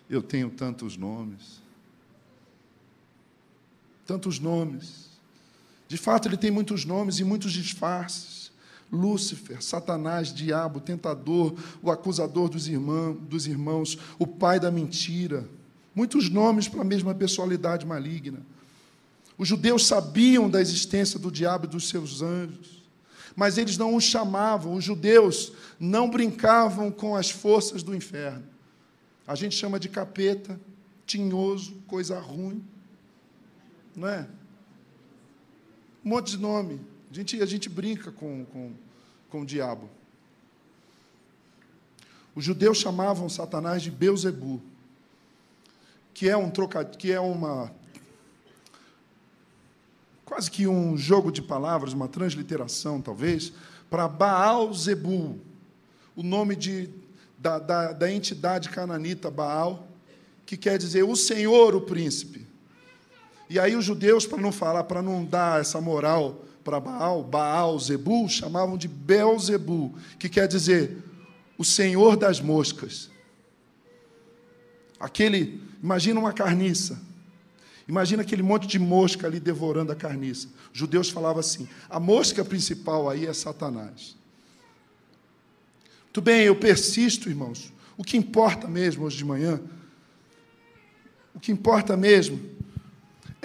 eu 0.10 0.24
tenho 0.24 0.50
tantos 0.50 0.98
nomes. 0.98 1.62
Tantos 4.06 4.40
nomes. 4.40 5.15
De 5.88 5.98
fato, 5.98 6.28
ele 6.28 6.38
tem 6.38 6.52
muitos 6.52 6.86
nomes 6.86 7.20
e 7.20 7.24
muitos 7.24 7.52
disfarces. 7.52 8.52
Lúcifer, 8.92 9.62
Satanás, 9.64 10.34
diabo, 10.34 10.80
tentador, 10.80 11.56
o 11.82 11.92
acusador 11.92 12.50
dos 12.50 12.68
irmãos, 12.68 13.18
dos 13.22 13.48
irmãos, 13.48 13.98
o 14.18 14.28
pai 14.28 14.60
da 14.60 14.72
mentira. 14.72 15.48
Muitos 15.94 16.30
nomes 16.30 16.68
para 16.68 16.82
a 16.82 16.86
mesma 16.86 17.14
personalidade 17.14 17.86
maligna. 17.86 18.40
Os 19.38 19.48
judeus 19.48 19.86
sabiam 19.86 20.50
da 20.50 20.62
existência 20.62 21.20
do 21.20 21.32
diabo 21.32 21.66
e 21.66 21.70
dos 21.70 21.90
seus 21.90 22.22
anjos, 22.22 22.84
mas 23.36 23.58
eles 23.58 23.78
não 23.78 23.96
os 23.96 24.04
chamavam, 24.04 24.76
os 24.76 24.84
judeus 24.84 25.52
não 25.80 26.10
brincavam 26.10 26.90
com 26.90 27.16
as 27.16 27.30
forças 27.30 27.84
do 27.84 27.94
inferno. 27.94 28.44
A 29.28 29.36
gente 29.36 29.56
chama 29.56 29.80
de 29.80 29.90
capeta, 29.90 30.60
tinhoso, 31.06 31.74
coisa 31.88 32.20
ruim. 32.20 32.64
Não 33.96 34.08
é? 34.08 34.28
Um 36.06 36.10
monte 36.10 36.32
de 36.32 36.38
nome. 36.38 36.80
A 37.10 37.14
gente, 37.14 37.42
a 37.42 37.46
gente 37.48 37.68
brinca 37.68 38.12
com, 38.12 38.46
com, 38.46 38.72
com 39.30 39.42
o 39.42 39.46
diabo. 39.46 39.90
Os 42.36 42.46
judeus 42.46 42.78
chamavam 42.78 43.28
Satanás 43.28 43.82
de 43.82 43.90
Beuzebu, 43.90 44.62
que 46.14 46.30
é 46.30 46.38
um 46.38 46.52
trocadilho, 46.52 46.98
que 46.98 47.12
é 47.12 47.20
uma 47.20 47.72
quase 50.24 50.52
que 50.52 50.68
um 50.68 50.98
jogo 50.98 51.32
de 51.32 51.42
palavras, 51.42 51.94
uma 51.94 52.08
transliteração, 52.08 53.02
talvez, 53.02 53.54
para 53.90 54.08
Baal 54.08 54.74
Zebu, 54.74 55.40
o 56.16 56.22
nome 56.22 56.56
de 56.56 56.90
da, 57.38 57.58
da, 57.60 57.94
da 57.94 58.12
entidade 58.12 58.70
cananita 58.70 59.32
Baal, 59.32 59.88
que 60.46 60.58
quer 60.58 60.78
dizer 60.78 61.04
o 61.04 61.16
Senhor, 61.16 61.76
o 61.76 61.82
príncipe. 61.82 62.45
E 63.50 63.60
aí 63.60 63.76
os 63.76 63.86
judeus, 63.86 64.26
para 64.26 64.42
não 64.42 64.52
falar, 64.52 64.84
para 64.86 65.02
não 65.02 65.24
dar 65.24 65.62
essa 65.62 65.80
moral 65.80 66.46
para 66.66 66.80
Baal, 66.80 67.24
Baal, 67.24 67.80
Zebu, 67.80 68.28
chamavam 68.28 68.76
de 68.76 68.88
Belzebu, 68.88 69.94
que 70.18 70.28
quer 70.28 70.48
dizer 70.48 70.98
o 71.60 71.64
Senhor 71.64 72.18
das 72.18 72.42
moscas. 72.42 73.12
Aquele, 75.00 75.62
imagina 75.82 76.20
uma 76.20 76.34
carniça. 76.34 77.00
Imagina 77.88 78.24
aquele 78.24 78.42
monte 78.42 78.66
de 78.66 78.80
mosca 78.80 79.28
ali 79.28 79.40
devorando 79.40 79.92
a 79.92 79.96
carniça. 79.96 80.48
Os 80.74 80.80
judeus 80.80 81.12
falavam 81.12 81.40
assim: 81.40 81.70
a 81.88 82.00
mosca 82.00 82.44
principal 82.44 83.08
aí 83.08 83.28
é 83.28 83.34
Satanás. 83.34 84.16
Tudo 86.12 86.24
bem, 86.24 86.46
eu 86.46 86.56
persisto, 86.56 87.30
irmãos. 87.30 87.72
O 87.96 88.04
que 88.04 88.18
importa 88.18 88.68
mesmo 88.68 89.06
hoje 89.06 89.18
de 89.18 89.26
manhã, 89.26 89.62
o 91.36 91.40
que 91.40 91.52
importa 91.52 91.96
mesmo 91.96 92.55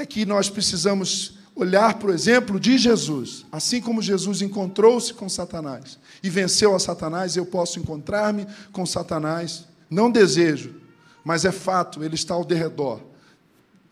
é 0.00 0.06
que 0.06 0.24
nós 0.24 0.48
precisamos 0.48 1.38
olhar 1.54 1.98
para 1.98 2.10
o 2.10 2.14
exemplo 2.14 2.58
de 2.58 2.78
Jesus. 2.78 3.44
Assim 3.52 3.80
como 3.80 4.00
Jesus 4.00 4.40
encontrou-se 4.40 5.12
com 5.12 5.28
Satanás 5.28 5.98
e 6.22 6.30
venceu 6.30 6.74
a 6.74 6.78
Satanás, 6.78 7.36
eu 7.36 7.44
posso 7.44 7.78
encontrar-me 7.78 8.46
com 8.72 8.86
Satanás. 8.86 9.66
Não 9.88 10.10
desejo, 10.10 10.74
mas 11.22 11.44
é 11.44 11.52
fato, 11.52 12.02
ele 12.02 12.14
está 12.14 12.34
ao 12.34 12.44
derredor. 12.44 13.00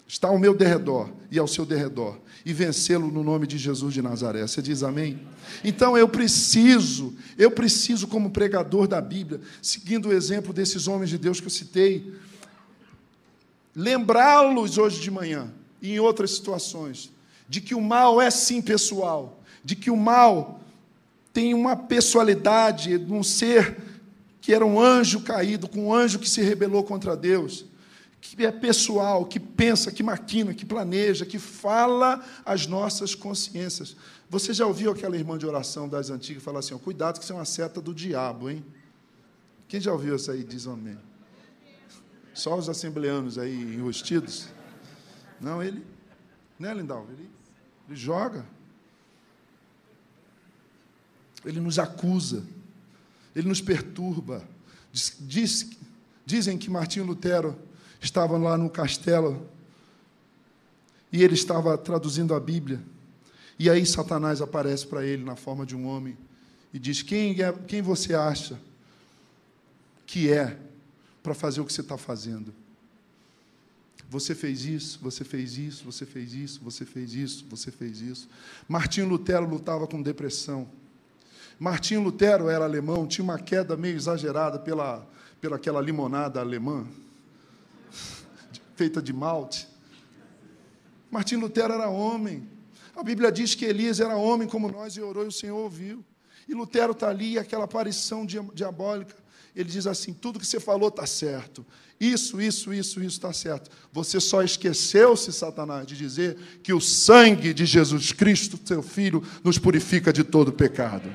Está 0.07 0.29
ao 0.29 0.39
meu 0.39 0.55
derredor 0.55 1.11
e 1.31 1.39
ao 1.39 1.47
seu 1.47 1.67
derredor. 1.67 2.19
E 2.45 2.53
vencê-lo 2.55 3.11
no 3.11 3.23
nome 3.23 3.47
de 3.47 3.59
Jesus 3.59 3.93
de 3.93 4.01
Nazaré. 4.01 4.41
Você 4.41 4.63
diz 4.63 4.83
amém? 4.83 5.21
Então 5.63 5.99
eu 5.99 6.09
preciso, 6.09 7.15
eu 7.37 7.51
preciso, 7.51 8.07
como 8.07 8.31
pregador 8.31 8.89
da 8.89 9.03
Bíblia, 9.03 9.41
seguindo 9.61 10.09
o 10.09 10.13
exemplo 10.13 10.55
desses 10.55 10.89
homens 10.89 11.11
de 11.11 11.19
Deus 11.19 11.41
que 11.41 11.47
eu 11.47 11.51
citei, 11.51 12.15
lembrá-los 13.77 14.79
hoje 14.79 15.03
de 15.03 15.11
manhã 15.11 15.53
e 15.81 15.93
em 15.93 16.01
outras 16.01 16.33
situações 16.33 17.11
de 17.49 17.61
que 17.61 17.75
o 17.75 17.81
mal 17.81 18.21
é 18.21 18.31
sim 18.31 18.61
pessoal, 18.61 19.41
de 19.65 19.75
que 19.75 19.91
o 19.91 19.97
mal 19.97 20.61
tem 21.33 21.55
uma 21.55 21.75
pessoalidade 21.75 22.99
de 22.99 23.13
um 23.13 23.23
ser 23.23 23.77
que 24.41 24.53
era 24.53 24.65
um 24.65 24.81
anjo 24.81 25.21
caído, 25.21 25.69
com 25.69 25.89
um 25.89 25.95
anjo 25.95 26.19
que 26.19 26.29
se 26.29 26.43
rebelou 26.43 26.83
contra 26.83 27.17
Deus, 27.17 27.65
que 28.21 28.45
é 28.45 28.51
pessoal, 28.51 29.25
que 29.25 29.39
pensa, 29.39 29.93
que 29.93 30.03
maquina, 30.03 30.53
que 30.53 30.67
planeja, 30.67 31.25
que 31.25 31.39
fala 31.39 32.25
as 32.45 32.67
nossas 32.67 33.15
consciências. 33.15 33.97
Você 34.29 34.53
já 34.53 34.67
ouviu 34.67 34.91
aquela 34.91 35.17
irmã 35.17 35.39
de 35.39 35.47
oração 35.47 35.89
das 35.89 36.11
antigas 36.11 36.43
falar 36.43 36.59
assim: 36.59 36.77
cuidado 36.79 37.19
que 37.19 37.25
isso 37.25 37.33
é 37.33 37.37
uma 37.37 37.45
seta 37.45 37.81
do 37.81 37.95
diabo, 37.95 38.51
hein? 38.51 38.65
Quem 39.69 39.81
já 39.81 39.93
ouviu 39.93 40.17
isso 40.17 40.31
aí? 40.31 40.43
Diz 40.43 40.67
amém. 40.67 40.99
Só 42.35 42.57
os 42.57 42.69
assembleanos 42.69 43.39
aí 43.39 43.75
enrustidos? 43.75 44.49
Não, 45.41 45.63
ele, 45.63 45.85
né, 46.59 46.73
Lindal? 46.75 47.07
Ele 47.11 47.29
ele 47.89 47.97
joga. 47.97 48.45
Ele 51.45 51.59
nos 51.59 51.79
acusa. 51.79 52.45
Ele 53.35 53.49
nos 53.49 53.61
perturba. 53.61 54.47
Diz, 54.93 55.17
diz, 55.21 55.71
dizem 56.27 56.59
que 56.59 56.69
Martinho 56.69 57.07
Lutero 57.07 57.59
estava 58.01 58.37
lá 58.37 58.57
no 58.59 58.69
castelo 58.69 59.49
e 61.11 61.23
ele 61.23 61.35
estava 61.35 61.79
traduzindo 61.79 62.35
a 62.35 62.41
Bíblia. 62.41 62.81
E 63.59 63.71
aí 63.71 63.85
Satanás 63.87 64.43
aparece 64.43 64.87
para 64.87 65.05
ele 65.05 65.25
na 65.25 65.35
forma 65.35 65.65
de 65.65 65.75
um 65.75 65.87
homem 65.87 66.17
e 66.73 66.79
diz: 66.79 67.01
Quem, 67.01 67.41
é, 67.41 67.53
quem 67.67 67.81
você 67.81 68.15
acha 68.15 68.61
que 70.07 70.31
é 70.31 70.59
para 71.23 71.35
fazer 71.35 71.61
o 71.61 71.65
que 71.65 71.73
você 71.73 71.81
está 71.81 71.97
fazendo? 71.97 72.53
Você 74.09 74.35
fez 74.35 74.65
isso, 74.65 74.99
você 75.03 75.23
fez 75.23 75.59
isso, 75.59 75.85
você 75.85 76.07
fez 76.07 76.33
isso, 76.33 76.61
você 76.63 76.85
fez 76.87 77.13
isso, 77.13 77.45
você 77.49 77.71
fez 77.71 78.01
isso. 78.01 78.29
Martinho 78.67 79.07
Lutero 79.07 79.47
lutava 79.47 79.87
com 79.87 80.01
depressão. 80.01 80.67
Martinho 81.59 82.03
Lutero 82.03 82.49
era 82.49 82.65
alemão, 82.65 83.07
tinha 83.07 83.23
uma 83.23 83.39
queda 83.39 83.77
meio 83.77 83.97
exagerada 83.97 84.59
pela, 84.59 85.07
pela 85.41 85.57
aquela 85.57 85.81
limonada 85.81 86.41
alemã, 86.41 86.87
feita 88.77 89.03
de 89.03 89.13
malte. 89.13 89.69
Martinho 91.11 91.43
Lutero 91.43 91.75
era 91.75 91.89
homem. 91.91 92.49
A 92.97 93.03
Bíblia 93.03 93.31
diz 93.31 93.55
que 93.55 93.65
Elias 93.65 94.01
era 94.01 94.17
homem 94.17 94.49
como 94.49 94.71
nós 94.71 94.97
e 94.97 95.03
orou 95.03 95.25
e 95.25 95.29
o 95.29 95.33
Senhor 95.33 95.57
ouviu. 95.57 96.03
E 96.49 96.55
Lutero 96.55 96.93
está 96.93 97.11
ali, 97.11 97.39
aquela 97.39 97.65
aparição 97.65 98.25
diabólica. 98.25 99.15
Ele 99.59 99.69
diz 99.69 99.89
assim: 99.89 100.13
tudo 100.13 100.39
que 100.39 100.47
você 100.47 100.61
falou 100.61 100.89
está 100.89 101.05
certo. 101.05 101.67
Isso, 101.99 102.41
isso, 102.41 102.73
isso, 102.73 103.01
isso 103.01 103.17
está 103.17 103.33
certo. 103.33 103.69
Você 103.93 104.21
só 104.21 104.41
esqueceu-se, 104.41 105.33
Satanás, 105.33 105.85
de 105.85 105.97
dizer 105.97 106.37
que 106.63 106.73
o 106.73 106.81
sangue 106.81 107.53
de 107.53 107.67
Jesus 107.67 108.13
Cristo, 108.13 108.57
seu 108.65 108.85
Filho, 108.85 109.21
nos 109.43 109.59
purifica 109.59 110.13
de 110.13 110.23
todo 110.23 110.53
pecado. 110.53 111.13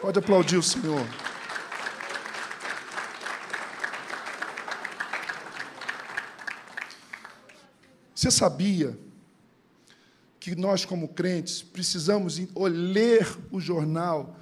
Pode 0.00 0.18
aplaudir 0.18 0.56
o 0.56 0.62
Senhor. 0.62 1.06
Você 8.14 8.30
sabia 8.30 8.98
que 10.38 10.56
nós, 10.56 10.86
como 10.86 11.08
crentes, 11.08 11.60
precisamos 11.60 12.40
ler 12.56 13.28
o 13.50 13.60
jornal 13.60 14.40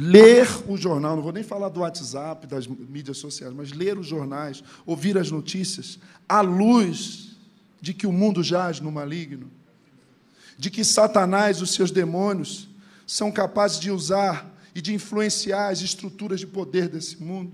ler 0.00 0.48
o 0.66 0.78
jornal, 0.78 1.14
não 1.14 1.22
vou 1.22 1.30
nem 1.30 1.42
falar 1.42 1.68
do 1.68 1.80
WhatsApp, 1.80 2.46
das 2.46 2.66
mídias 2.66 3.18
sociais, 3.18 3.52
mas 3.52 3.70
ler 3.70 3.98
os 3.98 4.06
jornais, 4.06 4.64
ouvir 4.86 5.18
as 5.18 5.30
notícias, 5.30 5.98
à 6.26 6.40
luz 6.40 7.36
de 7.82 7.92
que 7.92 8.06
o 8.06 8.12
mundo 8.12 8.42
jaz 8.42 8.80
no 8.80 8.90
maligno, 8.90 9.50
de 10.56 10.70
que 10.70 10.84
Satanás 10.84 11.60
os 11.60 11.74
seus 11.74 11.90
demônios 11.90 12.66
são 13.06 13.30
capazes 13.30 13.78
de 13.78 13.90
usar 13.90 14.50
e 14.74 14.80
de 14.80 14.94
influenciar 14.94 15.68
as 15.68 15.82
estruturas 15.82 16.40
de 16.40 16.46
poder 16.46 16.88
desse 16.88 17.22
mundo, 17.22 17.52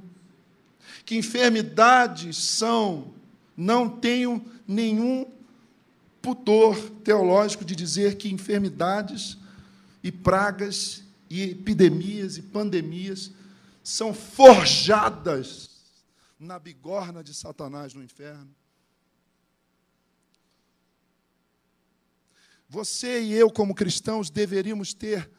que 1.05 1.17
enfermidades 1.17 2.37
são, 2.37 3.09
não 3.57 3.89
tenho 3.89 4.45
nenhum 4.69 5.27
pudor 6.23 6.79
teológico 7.03 7.65
de 7.65 7.75
dizer 7.75 8.17
que 8.17 8.33
enfermidades 8.33 9.37
e 10.01 10.13
pragas 10.13 11.06
e 11.29 11.43
epidemias 11.43 12.37
e 12.37 12.43
pandemias 12.43 13.33
são 13.83 14.13
forjadas 14.13 15.71
na 16.39 16.59
bigorna 16.59 17.23
de 17.23 17.33
Satanás 17.33 17.95
no 17.95 18.03
inferno. 18.03 18.55
Você 22.69 23.23
e 23.23 23.33
eu, 23.33 23.51
como 23.51 23.75
cristãos, 23.75 24.29
deveríamos 24.29 24.93
ter 24.93 25.31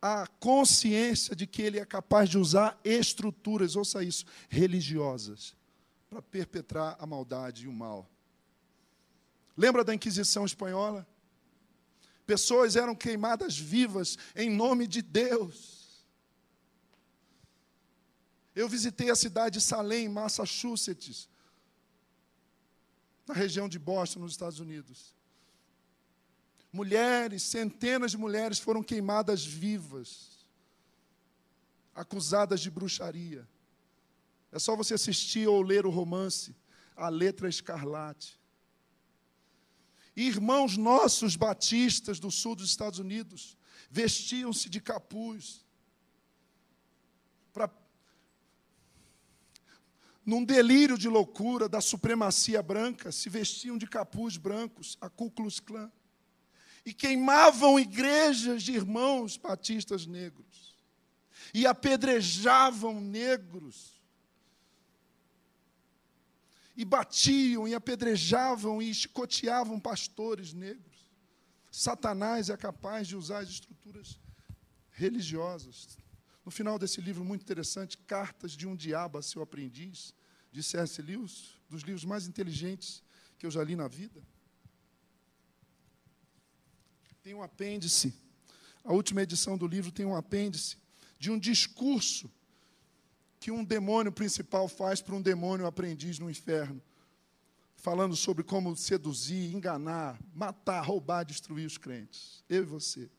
a 0.00 0.26
consciência 0.26 1.36
de 1.36 1.46
que 1.46 1.60
ele 1.60 1.78
é 1.78 1.84
capaz 1.84 2.28
de 2.28 2.38
usar 2.38 2.80
estruturas, 2.82 3.76
ouça 3.76 4.02
isso, 4.02 4.24
religiosas, 4.48 5.54
para 6.08 6.22
perpetrar 6.22 6.96
a 6.98 7.06
maldade 7.06 7.64
e 7.64 7.68
o 7.68 7.72
mal. 7.72 8.08
Lembra 9.56 9.84
da 9.84 9.94
Inquisição 9.94 10.46
Espanhola? 10.46 11.06
Pessoas 12.30 12.76
eram 12.76 12.94
queimadas 12.94 13.58
vivas 13.58 14.16
em 14.36 14.48
nome 14.48 14.86
de 14.86 15.02
Deus. 15.02 16.06
Eu 18.54 18.68
visitei 18.68 19.10
a 19.10 19.16
cidade 19.16 19.58
de 19.58 19.64
Salem, 19.64 20.08
Massachusetts, 20.08 21.28
na 23.26 23.34
região 23.34 23.68
de 23.68 23.80
Boston, 23.80 24.20
nos 24.20 24.30
Estados 24.30 24.60
Unidos. 24.60 25.12
Mulheres, 26.72 27.42
centenas 27.42 28.12
de 28.12 28.16
mulheres 28.16 28.60
foram 28.60 28.80
queimadas 28.80 29.44
vivas, 29.44 30.46
acusadas 31.92 32.60
de 32.60 32.70
bruxaria. 32.70 33.44
É 34.52 34.60
só 34.60 34.76
você 34.76 34.94
assistir 34.94 35.48
ou 35.48 35.60
ler 35.62 35.84
o 35.84 35.90
romance 35.90 36.54
A 36.94 37.08
Letra 37.08 37.48
Escarlate 37.48 38.39
irmãos 40.16 40.76
nossos 40.76 41.36
batistas 41.36 42.18
do 42.18 42.30
sul 42.30 42.54
dos 42.54 42.68
Estados 42.68 42.98
Unidos 42.98 43.56
vestiam-se 43.90 44.68
de 44.68 44.80
capuz 44.80 45.64
para 47.52 47.68
num 50.24 50.44
delírio 50.44 50.96
de 50.96 51.08
loucura 51.08 51.68
da 51.68 51.80
supremacia 51.80 52.62
branca, 52.62 53.10
se 53.10 53.28
vestiam 53.28 53.76
de 53.76 53.86
capuz 53.86 54.36
brancos, 54.36 54.96
a 55.00 55.08
Ku 55.08 55.30
Klux 55.30 55.58
Klan, 55.58 55.90
e 56.84 56.92
queimavam 56.92 57.80
igrejas 57.80 58.62
de 58.62 58.72
irmãos 58.72 59.36
batistas 59.36 60.06
negros, 60.06 60.76
e 61.52 61.66
apedrejavam 61.66 63.00
negros, 63.00 63.99
e 66.80 66.84
batiam 66.86 67.68
e 67.68 67.74
apedrejavam 67.74 68.80
e 68.80 68.94
chicoteavam 68.94 69.78
pastores 69.78 70.54
negros. 70.54 71.06
Satanás 71.70 72.48
é 72.48 72.56
capaz 72.56 73.06
de 73.06 73.14
usar 73.14 73.40
as 73.40 73.50
estruturas 73.50 74.18
religiosas. 74.88 75.98
No 76.42 76.50
final 76.50 76.78
desse 76.78 76.98
livro 76.98 77.22
muito 77.22 77.42
interessante, 77.42 77.98
Cartas 77.98 78.52
de 78.52 78.66
um 78.66 78.74
Diabo 78.74 79.18
a 79.18 79.22
seu 79.22 79.42
aprendiz, 79.42 80.14
de 80.50 80.62
C.S. 80.62 81.02
Lewis, 81.02 81.50
dos 81.68 81.82
livros 81.82 82.06
mais 82.06 82.26
inteligentes 82.26 83.02
que 83.38 83.44
eu 83.44 83.50
já 83.50 83.62
li 83.62 83.76
na 83.76 83.86
vida. 83.86 84.22
Tem 87.22 87.34
um 87.34 87.42
apêndice, 87.42 88.14
a 88.82 88.94
última 88.94 89.20
edição 89.20 89.58
do 89.58 89.66
livro 89.66 89.92
tem 89.92 90.06
um 90.06 90.16
apêndice 90.16 90.78
de 91.18 91.30
um 91.30 91.38
discurso 91.38 92.32
que 93.40 93.50
um 93.50 93.64
demônio 93.64 94.12
principal 94.12 94.68
faz 94.68 95.00
para 95.00 95.14
um 95.14 95.22
demônio 95.22 95.66
aprendiz 95.66 96.18
no 96.18 96.30
inferno, 96.30 96.80
falando 97.74 98.14
sobre 98.14 98.44
como 98.44 98.76
seduzir, 98.76 99.54
enganar, 99.54 100.20
matar, 100.34 100.82
roubar, 100.82 101.24
destruir 101.24 101.66
os 101.66 101.78
crentes. 101.78 102.44
Eu 102.46 102.62
e 102.62 102.66
você. 102.66 103.10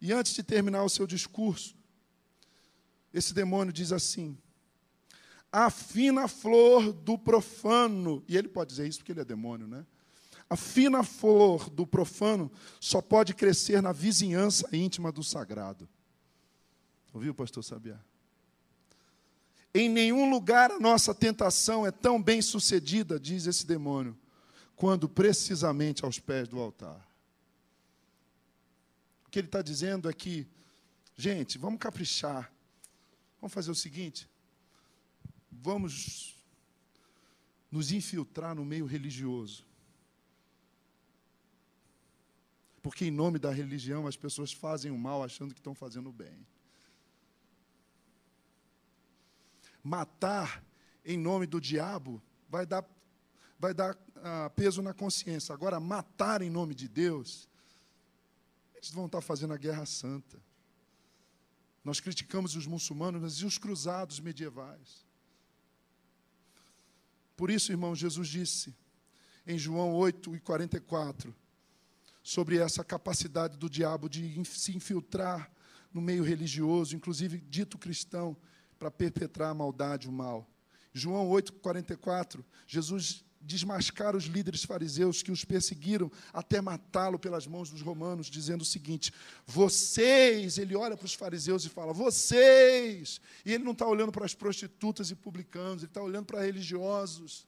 E 0.00 0.12
antes 0.12 0.34
de 0.34 0.42
terminar 0.42 0.82
o 0.82 0.88
seu 0.88 1.06
discurso, 1.06 1.76
esse 3.14 3.32
demônio 3.32 3.72
diz 3.72 3.92
assim: 3.92 4.36
a 5.52 5.70
fina 5.70 6.26
flor 6.26 6.92
do 6.92 7.16
profano, 7.16 8.24
e 8.26 8.36
ele 8.36 8.48
pode 8.48 8.70
dizer 8.70 8.88
isso 8.88 8.98
porque 8.98 9.12
ele 9.12 9.20
é 9.20 9.24
demônio, 9.24 9.68
né? 9.68 9.86
A 10.48 10.56
fina 10.56 11.04
flor 11.04 11.70
do 11.70 11.86
profano 11.86 12.50
só 12.80 13.00
pode 13.00 13.32
crescer 13.34 13.80
na 13.80 13.92
vizinhança 13.92 14.68
íntima 14.74 15.12
do 15.12 15.22
sagrado. 15.22 15.88
Ouviu, 17.12 17.32
pastor 17.32 17.62
Sabiá? 17.62 18.00
Em 19.72 19.88
nenhum 19.88 20.28
lugar 20.30 20.70
a 20.70 20.80
nossa 20.80 21.14
tentação 21.14 21.86
é 21.86 21.90
tão 21.90 22.20
bem 22.20 22.42
sucedida, 22.42 23.20
diz 23.20 23.46
esse 23.46 23.64
demônio, 23.64 24.18
quando 24.74 25.08
precisamente 25.08 26.04
aos 26.04 26.18
pés 26.18 26.48
do 26.48 26.58
altar. 26.58 27.08
O 29.26 29.30
que 29.30 29.38
ele 29.38 29.46
está 29.46 29.62
dizendo 29.62 30.10
é 30.10 30.12
que, 30.12 30.44
gente, 31.16 31.56
vamos 31.56 31.78
caprichar. 31.78 32.52
Vamos 33.40 33.54
fazer 33.54 33.70
o 33.70 33.76
seguinte: 33.76 34.28
vamos 35.50 36.34
nos 37.70 37.92
infiltrar 37.92 38.56
no 38.56 38.64
meio 38.64 38.86
religioso. 38.86 39.64
Porque, 42.82 43.04
em 43.04 43.10
nome 43.10 43.38
da 43.38 43.52
religião, 43.52 44.06
as 44.06 44.16
pessoas 44.16 44.52
fazem 44.52 44.90
o 44.90 44.98
mal 44.98 45.22
achando 45.22 45.54
que 45.54 45.60
estão 45.60 45.74
fazendo 45.74 46.08
o 46.08 46.12
bem. 46.12 46.44
Matar 49.82 50.64
em 51.04 51.16
nome 51.16 51.46
do 51.46 51.60
diabo 51.60 52.22
vai 52.48 52.66
dar, 52.66 52.84
vai 53.58 53.72
dar 53.72 53.96
ah, 54.16 54.50
peso 54.54 54.82
na 54.82 54.92
consciência. 54.92 55.54
Agora, 55.54 55.80
matar 55.80 56.42
em 56.42 56.50
nome 56.50 56.74
de 56.74 56.88
Deus, 56.88 57.48
eles 58.74 58.90
vão 58.90 59.06
estar 59.06 59.20
fazendo 59.20 59.54
a 59.54 59.56
guerra 59.56 59.86
santa. 59.86 60.40
Nós 61.84 62.00
criticamos 62.00 62.56
os 62.56 62.66
muçulmanos 62.66 63.40
e 63.40 63.46
os 63.46 63.56
cruzados 63.56 64.20
medievais. 64.20 65.06
Por 67.36 67.50
isso, 67.50 67.72
irmão, 67.72 67.94
Jesus 67.94 68.28
disse 68.28 68.74
em 69.46 69.58
João 69.58 69.94
8 69.94 70.36
e 70.36 70.40
44 70.40 71.34
sobre 72.22 72.58
essa 72.58 72.84
capacidade 72.84 73.56
do 73.56 73.70
diabo 73.70 74.08
de 74.08 74.44
se 74.44 74.76
infiltrar 74.76 75.50
no 75.92 76.00
meio 76.00 76.22
religioso, 76.22 76.94
inclusive 76.94 77.38
dito 77.38 77.78
cristão, 77.78 78.36
para 78.80 78.90
perpetrar 78.90 79.50
a 79.50 79.54
maldade, 79.54 80.08
o 80.08 80.12
mal. 80.12 80.48
João 80.92 81.28
8, 81.28 81.52
44, 81.52 82.42
Jesus 82.66 83.22
desmascara 83.42 84.16
os 84.16 84.24
líderes 84.24 84.64
fariseus 84.64 85.22
que 85.22 85.30
os 85.30 85.44
perseguiram 85.44 86.10
até 86.32 86.60
matá-lo 86.60 87.18
pelas 87.18 87.46
mãos 87.46 87.70
dos 87.70 87.82
romanos, 87.82 88.28
dizendo 88.28 88.62
o 88.62 88.64
seguinte: 88.64 89.12
vocês, 89.46 90.56
ele 90.56 90.74
olha 90.74 90.96
para 90.96 91.04
os 91.04 91.14
fariseus 91.14 91.64
e 91.64 91.68
fala, 91.68 91.92
vocês, 91.92 93.20
e 93.44 93.52
ele 93.52 93.64
não 93.64 93.72
está 93.72 93.86
olhando 93.86 94.10
para 94.10 94.24
as 94.24 94.34
prostitutas 94.34 95.10
e 95.10 95.14
publicanos, 95.14 95.82
ele 95.82 95.90
está 95.90 96.02
olhando 96.02 96.24
para 96.24 96.42
religiosos. 96.42 97.46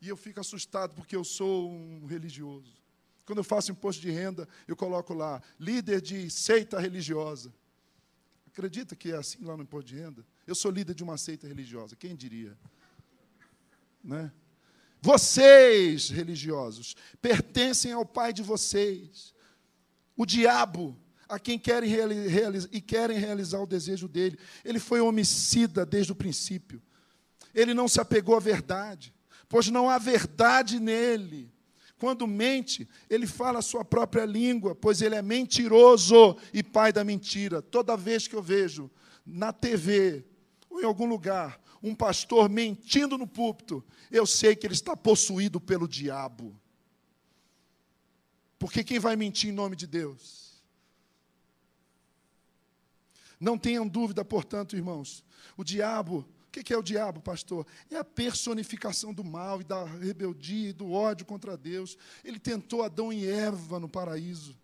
E 0.00 0.08
eu 0.08 0.16
fico 0.16 0.40
assustado 0.40 0.94
porque 0.94 1.16
eu 1.16 1.24
sou 1.24 1.70
um 1.70 2.04
religioso. 2.04 2.70
Quando 3.24 3.38
eu 3.38 3.44
faço 3.44 3.72
imposto 3.72 4.02
de 4.02 4.10
renda, 4.10 4.46
eu 4.68 4.76
coloco 4.76 5.14
lá, 5.14 5.42
líder 5.58 6.02
de 6.02 6.30
seita 6.30 6.78
religiosa. 6.78 7.50
Acredita 8.54 8.94
que 8.94 9.10
é 9.10 9.16
assim 9.16 9.44
lá 9.44 9.56
no 9.56 9.64
imposto 9.64 9.88
de 9.88 9.96
renda? 9.96 10.24
Eu 10.46 10.54
sou 10.54 10.70
líder 10.70 10.94
de 10.94 11.02
uma 11.02 11.18
seita 11.18 11.44
religiosa, 11.48 11.96
quem 11.96 12.14
diria? 12.14 12.56
Né? 14.02 14.30
Vocês, 15.02 16.08
religiosos, 16.08 16.94
pertencem 17.20 17.90
ao 17.90 18.06
pai 18.06 18.32
de 18.32 18.44
vocês, 18.44 19.34
o 20.16 20.24
diabo, 20.24 20.96
a 21.28 21.36
quem 21.36 21.58
querem 21.58 21.90
e 22.70 22.80
querem 22.80 23.18
realizar 23.18 23.58
o 23.58 23.66
desejo 23.66 24.06
dele. 24.06 24.38
Ele 24.64 24.78
foi 24.78 25.00
homicida 25.00 25.84
desde 25.84 26.12
o 26.12 26.16
princípio. 26.16 26.80
Ele 27.52 27.74
não 27.74 27.88
se 27.88 28.00
apegou 28.00 28.36
à 28.36 28.40
verdade, 28.40 29.12
pois 29.48 29.66
não 29.68 29.90
há 29.90 29.98
verdade 29.98 30.78
nele. 30.78 31.52
Quando 31.98 32.26
mente, 32.26 32.88
ele 33.08 33.26
fala 33.26 33.60
a 33.60 33.62
sua 33.62 33.84
própria 33.84 34.24
língua, 34.24 34.74
pois 34.74 35.00
ele 35.00 35.14
é 35.14 35.22
mentiroso 35.22 36.36
e 36.52 36.62
pai 36.62 36.92
da 36.92 37.04
mentira. 37.04 37.62
Toda 37.62 37.96
vez 37.96 38.26
que 38.26 38.34
eu 38.34 38.42
vejo 38.42 38.90
na 39.24 39.52
TV 39.52 40.24
ou 40.68 40.80
em 40.80 40.84
algum 40.84 41.06
lugar 41.06 41.60
um 41.82 41.94
pastor 41.94 42.48
mentindo 42.48 43.16
no 43.16 43.26
púlpito, 43.26 43.84
eu 44.10 44.26
sei 44.26 44.56
que 44.56 44.66
ele 44.66 44.74
está 44.74 44.96
possuído 44.96 45.60
pelo 45.60 45.86
diabo. 45.86 46.58
Porque 48.58 48.82
quem 48.82 48.98
vai 48.98 49.14
mentir 49.14 49.50
em 49.50 49.52
nome 49.52 49.76
de 49.76 49.86
Deus? 49.86 50.62
Não 53.38 53.58
tenham 53.58 53.86
dúvida, 53.86 54.24
portanto, 54.24 54.74
irmãos, 54.74 55.22
o 55.56 55.62
diabo, 55.62 56.26
o 56.60 56.64
que 56.64 56.72
é 56.72 56.78
o 56.78 56.82
diabo, 56.82 57.20
pastor? 57.20 57.66
É 57.90 57.96
a 57.96 58.04
personificação 58.04 59.12
do 59.12 59.24
mal 59.24 59.60
e 59.60 59.64
da 59.64 59.84
rebeldia 59.84 60.70
e 60.70 60.72
do 60.72 60.92
ódio 60.92 61.26
contra 61.26 61.56
Deus. 61.56 61.96
Ele 62.24 62.38
tentou 62.38 62.82
Adão 62.82 63.12
e 63.12 63.26
Eva 63.26 63.80
no 63.80 63.88
paraíso 63.88 64.56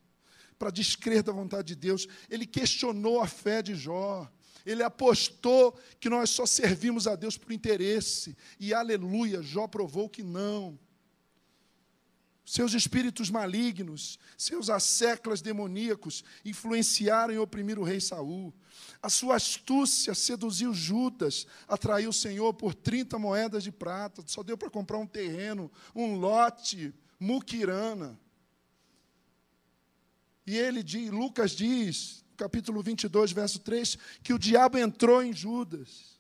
para 0.59 0.71
descrer 0.71 1.23
da 1.23 1.33
vontade 1.33 1.69
de 1.69 1.75
Deus. 1.75 2.07
Ele 2.29 2.47
questionou 2.47 3.21
a 3.21 3.27
fé 3.27 3.63
de 3.63 3.75
Jó. 3.75 4.31
Ele 4.67 4.83
apostou 4.83 5.79
que 5.99 6.11
nós 6.11 6.29
só 6.29 6.45
servimos 6.45 7.07
a 7.07 7.17
Deus 7.17 7.39
por 7.39 7.51
interesse. 7.51 8.37
E 8.59 8.75
aleluia, 8.75 9.43
Jó 9.43 9.67
provou 9.67 10.09
que 10.09 10.23
não. 10.23 10.79
Seus 12.51 12.75
espíritos 12.75 13.31
malignos, 13.31 14.19
seus 14.37 14.69
asseclas 14.69 15.41
demoníacos 15.41 16.25
influenciaram 16.45 17.33
e 17.33 17.39
oprimiram 17.39 17.83
o 17.83 17.85
rei 17.85 18.01
Saul. 18.01 18.53
A 19.01 19.09
sua 19.09 19.37
astúcia 19.37 20.17
seduziu 20.17 20.75
Judas, 20.75 21.47
atraiu 21.69 22.11
o 22.11 22.13
Senhor 22.13 22.53
por 22.53 22.75
30 22.75 23.21
moedas 23.21 23.63
de 23.63 23.71
prata. 23.71 24.25
Só 24.27 24.43
deu 24.43 24.59
para 24.59 24.69
comprar 24.69 24.99
um 24.99 25.07
terreno, 25.07 25.71
um 25.95 26.17
lote, 26.17 26.93
muquirana. 27.21 28.19
E 30.45 30.59
ele 30.59 30.83
diz, 30.83 31.09
Lucas 31.09 31.53
diz, 31.53 32.25
capítulo 32.37 32.83
22, 32.83 33.31
verso 33.31 33.61
3, 33.61 33.97
que 34.25 34.35
o 34.35 34.39
diabo 34.41 34.77
entrou 34.77 35.23
em 35.23 35.33
Judas. 35.33 36.19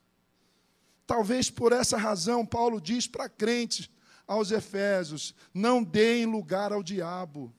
Talvez 1.09 1.51
por 1.51 1.73
essa 1.73 1.97
razão, 1.97 2.47
Paulo 2.47 2.81
diz 2.81 3.09
para 3.09 3.29
crentes 3.29 3.91
aos 4.31 4.53
Efésios: 4.53 5.35
não 5.53 5.83
deem 5.83 6.25
lugar 6.25 6.73
ao 6.73 6.85
diabo. 6.85 7.53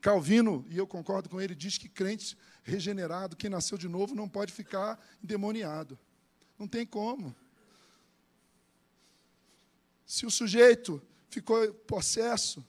Calvino, 0.00 0.64
e 0.70 0.78
eu 0.78 0.86
concordo 0.86 1.28
com 1.28 1.38
ele, 1.38 1.54
diz 1.54 1.76
que 1.76 1.88
crente 1.88 2.36
regenerado, 2.64 3.36
quem 3.36 3.50
nasceu 3.50 3.76
de 3.76 3.88
novo, 3.88 4.14
não 4.14 4.28
pode 4.28 4.52
ficar 4.52 4.98
endemoniado. 5.22 5.98
Não 6.58 6.66
tem 6.66 6.86
como. 6.86 7.34
Se 10.06 10.24
o 10.24 10.30
sujeito 10.30 11.00
ficou 11.28 11.72
possesso, 11.74 12.64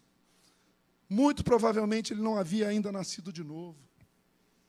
muito 1.10 1.44
provavelmente 1.44 2.12
ele 2.14 2.22
não 2.22 2.38
havia 2.38 2.68
ainda 2.68 2.92
nascido 2.92 3.32
de 3.32 3.44
novo. 3.44 3.80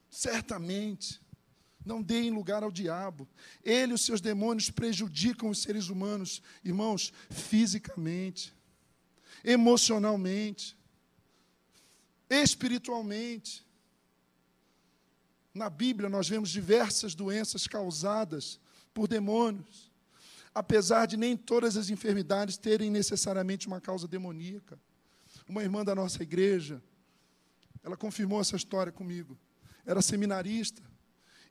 Certamente. 0.08 1.20
Não 1.84 2.02
deem 2.02 2.30
lugar 2.30 2.62
ao 2.62 2.70
diabo. 2.70 3.28
Ele 3.62 3.92
e 3.92 3.94
os 3.94 4.04
seus 4.04 4.20
demônios 4.20 4.70
prejudicam 4.70 5.50
os 5.50 5.60
seres 5.60 5.88
humanos, 5.88 6.42
irmãos, 6.64 7.12
fisicamente, 7.30 8.54
emocionalmente, 9.44 10.76
espiritualmente. 12.28 13.66
Na 15.52 15.68
Bíblia 15.68 16.08
nós 16.08 16.28
vemos 16.28 16.50
diversas 16.50 17.14
doenças 17.14 17.66
causadas 17.66 18.58
por 18.92 19.06
demônios, 19.06 19.92
apesar 20.54 21.06
de 21.06 21.16
nem 21.16 21.36
todas 21.36 21.76
as 21.76 21.90
enfermidades 21.90 22.56
terem 22.56 22.90
necessariamente 22.90 23.66
uma 23.66 23.80
causa 23.80 24.08
demoníaca. 24.08 24.80
Uma 25.46 25.62
irmã 25.62 25.84
da 25.84 25.94
nossa 25.94 26.22
igreja, 26.22 26.82
ela 27.82 27.96
confirmou 27.96 28.40
essa 28.40 28.56
história 28.56 28.90
comigo 28.90 29.38
era 29.86 30.00
seminarista, 30.00 30.82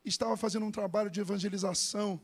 estava 0.04 0.36
fazendo 0.36 0.66
um 0.66 0.72
trabalho 0.72 1.10
de 1.10 1.20
evangelização 1.20 2.20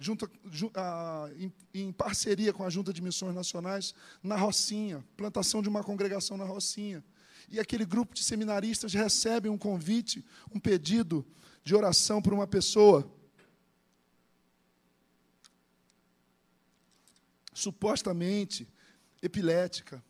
junto, 0.00 0.28
a, 0.74 1.30
em, 1.36 1.52
em, 1.74 1.92
parceria 1.92 2.52
com 2.52 2.64
a 2.64 2.70
Junta 2.70 2.92
de 2.92 3.02
Missões 3.02 3.34
Nacionais 3.34 3.94
na 4.22 4.36
Rocinha, 4.36 5.04
plantação 5.16 5.60
de 5.62 5.68
uma 5.68 5.84
congregação 5.84 6.36
na 6.36 6.44
Rocinha. 6.44 7.04
E 7.50 7.60
aquele 7.60 7.84
grupo 7.84 8.14
de 8.14 8.24
seminaristas 8.24 8.94
recebe 8.94 9.48
um 9.48 9.58
convite, 9.58 10.24
um 10.54 10.58
pedido 10.58 11.26
de 11.62 11.74
oração 11.74 12.22
por 12.22 12.32
uma 12.32 12.46
pessoa. 12.46 13.10
Supostamente 17.52 18.66
epilética. 19.20 20.02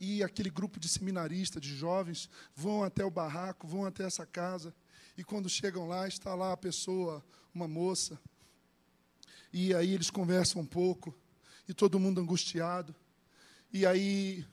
E 0.00 0.22
aquele 0.22 0.50
grupo 0.50 0.80
de 0.80 0.88
seminaristas, 0.88 1.62
de 1.62 1.74
jovens, 1.74 2.28
vão 2.54 2.82
até 2.82 3.04
o 3.04 3.10
barraco, 3.10 3.66
vão 3.66 3.84
até 3.86 4.04
essa 4.04 4.26
casa, 4.26 4.74
e 5.16 5.24
quando 5.24 5.48
chegam 5.48 5.86
lá, 5.86 6.08
está 6.08 6.34
lá 6.34 6.52
a 6.52 6.56
pessoa, 6.56 7.24
uma 7.54 7.68
moça, 7.68 8.18
e 9.52 9.72
aí 9.74 9.92
eles 9.92 10.10
conversam 10.10 10.62
um 10.62 10.66
pouco, 10.66 11.14
e 11.68 11.72
todo 11.72 12.00
mundo 12.00 12.20
angustiado, 12.20 12.94
e 13.72 13.86
aí 13.86 14.46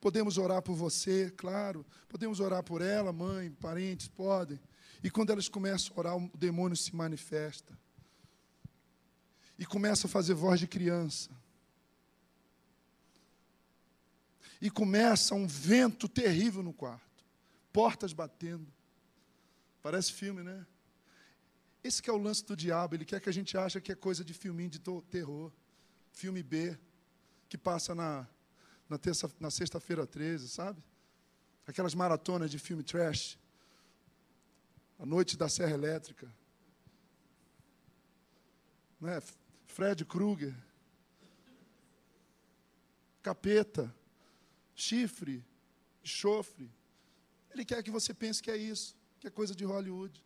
podemos 0.00 0.38
orar 0.38 0.62
por 0.62 0.74
você, 0.74 1.32
claro, 1.36 1.84
podemos 2.08 2.40
orar 2.40 2.62
por 2.62 2.80
ela, 2.80 3.12
mãe, 3.12 3.50
parentes, 3.52 4.08
podem. 4.08 4.58
E 5.02 5.10
quando 5.10 5.30
elas 5.30 5.48
começam 5.48 5.92
a 5.94 5.98
orar, 5.98 6.16
o 6.16 6.30
demônio 6.36 6.76
se 6.76 6.94
manifesta. 6.94 7.78
E 9.58 9.66
começa 9.66 10.06
a 10.06 10.10
fazer 10.10 10.34
voz 10.34 10.58
de 10.58 10.66
criança. 10.66 11.30
E 14.60 14.70
começa 14.70 15.34
um 15.34 15.46
vento 15.46 16.08
terrível 16.08 16.62
no 16.62 16.72
quarto. 16.72 17.24
Portas 17.72 18.12
batendo. 18.12 18.70
Parece 19.82 20.12
filme, 20.12 20.42
né? 20.42 20.66
Esse 21.82 22.08
é 22.08 22.12
o 22.12 22.18
lance 22.18 22.44
do 22.44 22.54
diabo, 22.54 22.94
ele 22.94 23.04
quer 23.04 23.20
que 23.20 23.28
a 23.28 23.32
gente 23.32 23.56
ache 23.56 23.80
que 23.80 23.92
é 23.92 23.94
coisa 23.94 24.22
de 24.22 24.34
filminho 24.34 24.68
de 24.68 24.78
terror, 25.10 25.50
filme 26.12 26.42
B, 26.42 26.78
que 27.48 27.56
passa 27.56 27.94
na, 27.94 28.28
na, 28.88 28.98
na 29.40 29.50
sexta-feira 29.50 30.06
13, 30.06 30.48
sabe? 30.48 30.82
Aquelas 31.66 31.94
maratonas 31.94 32.50
de 32.50 32.58
filme 32.58 32.82
trash. 32.82 33.38
A 34.98 35.06
Noite 35.06 35.36
da 35.36 35.48
Serra 35.48 35.72
Elétrica. 35.72 36.30
Né? 39.00 39.22
Fred 39.66 40.04
Krueger. 40.04 40.54
Capeta. 43.22 43.94
Chifre. 44.74 45.42
Chofre. 46.02 46.70
Ele 47.50 47.64
quer 47.64 47.82
que 47.82 47.90
você 47.90 48.12
pense 48.12 48.42
que 48.42 48.50
é 48.50 48.56
isso, 48.56 48.96
que 49.20 49.26
é 49.26 49.30
coisa 49.30 49.54
de 49.54 49.64
Hollywood 49.64 50.24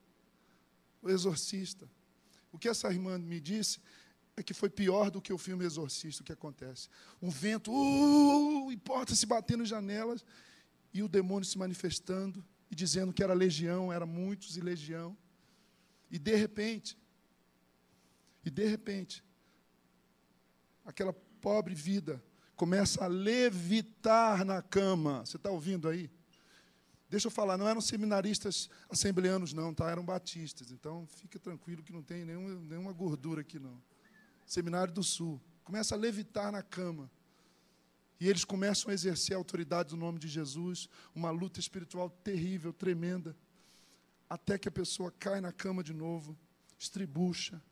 o 1.03 1.11
Exorcista. 1.11 1.89
O 2.51 2.59
que 2.59 2.69
essa 2.69 2.89
irmã 2.91 3.19
me 3.19 3.41
disse 3.41 3.79
é 4.37 4.43
que 4.43 4.55
foi 4.55 4.71
pior 4.71 5.11
do 5.11 5.21
que 5.21 5.33
o 5.33 5.39
filme 5.39 5.65
Exorcista, 5.65 6.23
o 6.23 6.25
que 6.25 6.33
acontece. 6.33 6.89
Um 7.21 7.29
vento, 7.29 7.71
uh, 7.71 8.73
e 8.73 8.77
portas 8.77 9.19
se 9.19 9.27
batendo 9.27 9.63
em 9.63 9.67
janelas, 9.67 10.25
e 10.93 11.03
o 11.03 11.09
demônio 11.09 11.45
se 11.45 11.59
manifestando, 11.59 12.45
e 12.71 12.75
dizendo 12.75 13.13
que 13.13 13.23
era 13.23 13.35
legião, 13.35 13.93
era 13.93 14.07
muitos 14.07 14.57
e 14.57 14.61
legião. 14.61 15.17
E 16.11 16.19
de 16.19 16.35
repente, 16.35 16.97
e 18.45 18.51
de 18.51 18.67
repente, 18.67 19.23
aquela 20.85 21.13
pobre 21.13 21.75
vida 21.75 22.23
começa 22.57 23.05
a 23.05 23.09
levitar 23.09 24.45
na 24.45 24.63
cama. 24.63 25.25
Você 25.25 25.37
está 25.37 25.51
ouvindo 25.51 25.89
aí? 25.89 26.11
Deixa 27.15 27.29
eu 27.29 27.31
falar, 27.31 27.57
não 27.57 27.69
eram 27.69 27.81
seminaristas 27.81 28.69
assembleanos, 28.91 29.53
não, 29.53 29.73
tá? 29.73 29.89
Eram 29.89 30.05
batistas. 30.05 30.73
Então, 30.73 31.07
fica 31.07 31.39
tranquilo 31.39 31.81
que 31.81 31.93
não 31.93 32.03
tem 32.03 32.25
nenhuma, 32.25 32.57
nenhuma 32.57 32.93
gordura 32.93 33.43
aqui, 33.43 33.57
não. 33.57 33.81
Seminário 34.45 34.93
do 34.93 35.05
Sul. 35.05 35.41
Começa 35.63 35.95
a 35.95 35.99
levitar 35.99 36.51
na 36.51 36.61
cama. 36.61 37.09
E 38.19 38.29
eles 38.29 38.45
começam 38.45 38.91
a 38.91 38.95
exercer 38.95 39.37
a 39.37 39.39
autoridade 39.39 39.95
no 39.95 40.01
nome 40.01 40.19
de 40.19 40.27
Jesus, 40.27 40.89
uma 41.15 41.31
luta 41.31 41.61
espiritual 41.61 42.11
terrível, 42.11 42.73
tremenda, 42.73 43.37
até 44.29 44.59
que 44.59 44.67
a 44.67 44.73
pessoa 44.73 45.13
cai 45.13 45.41
na 45.41 45.53
cama 45.53 45.85
de 45.85 45.95
novo, 45.95 46.37
estribucha 46.77 47.63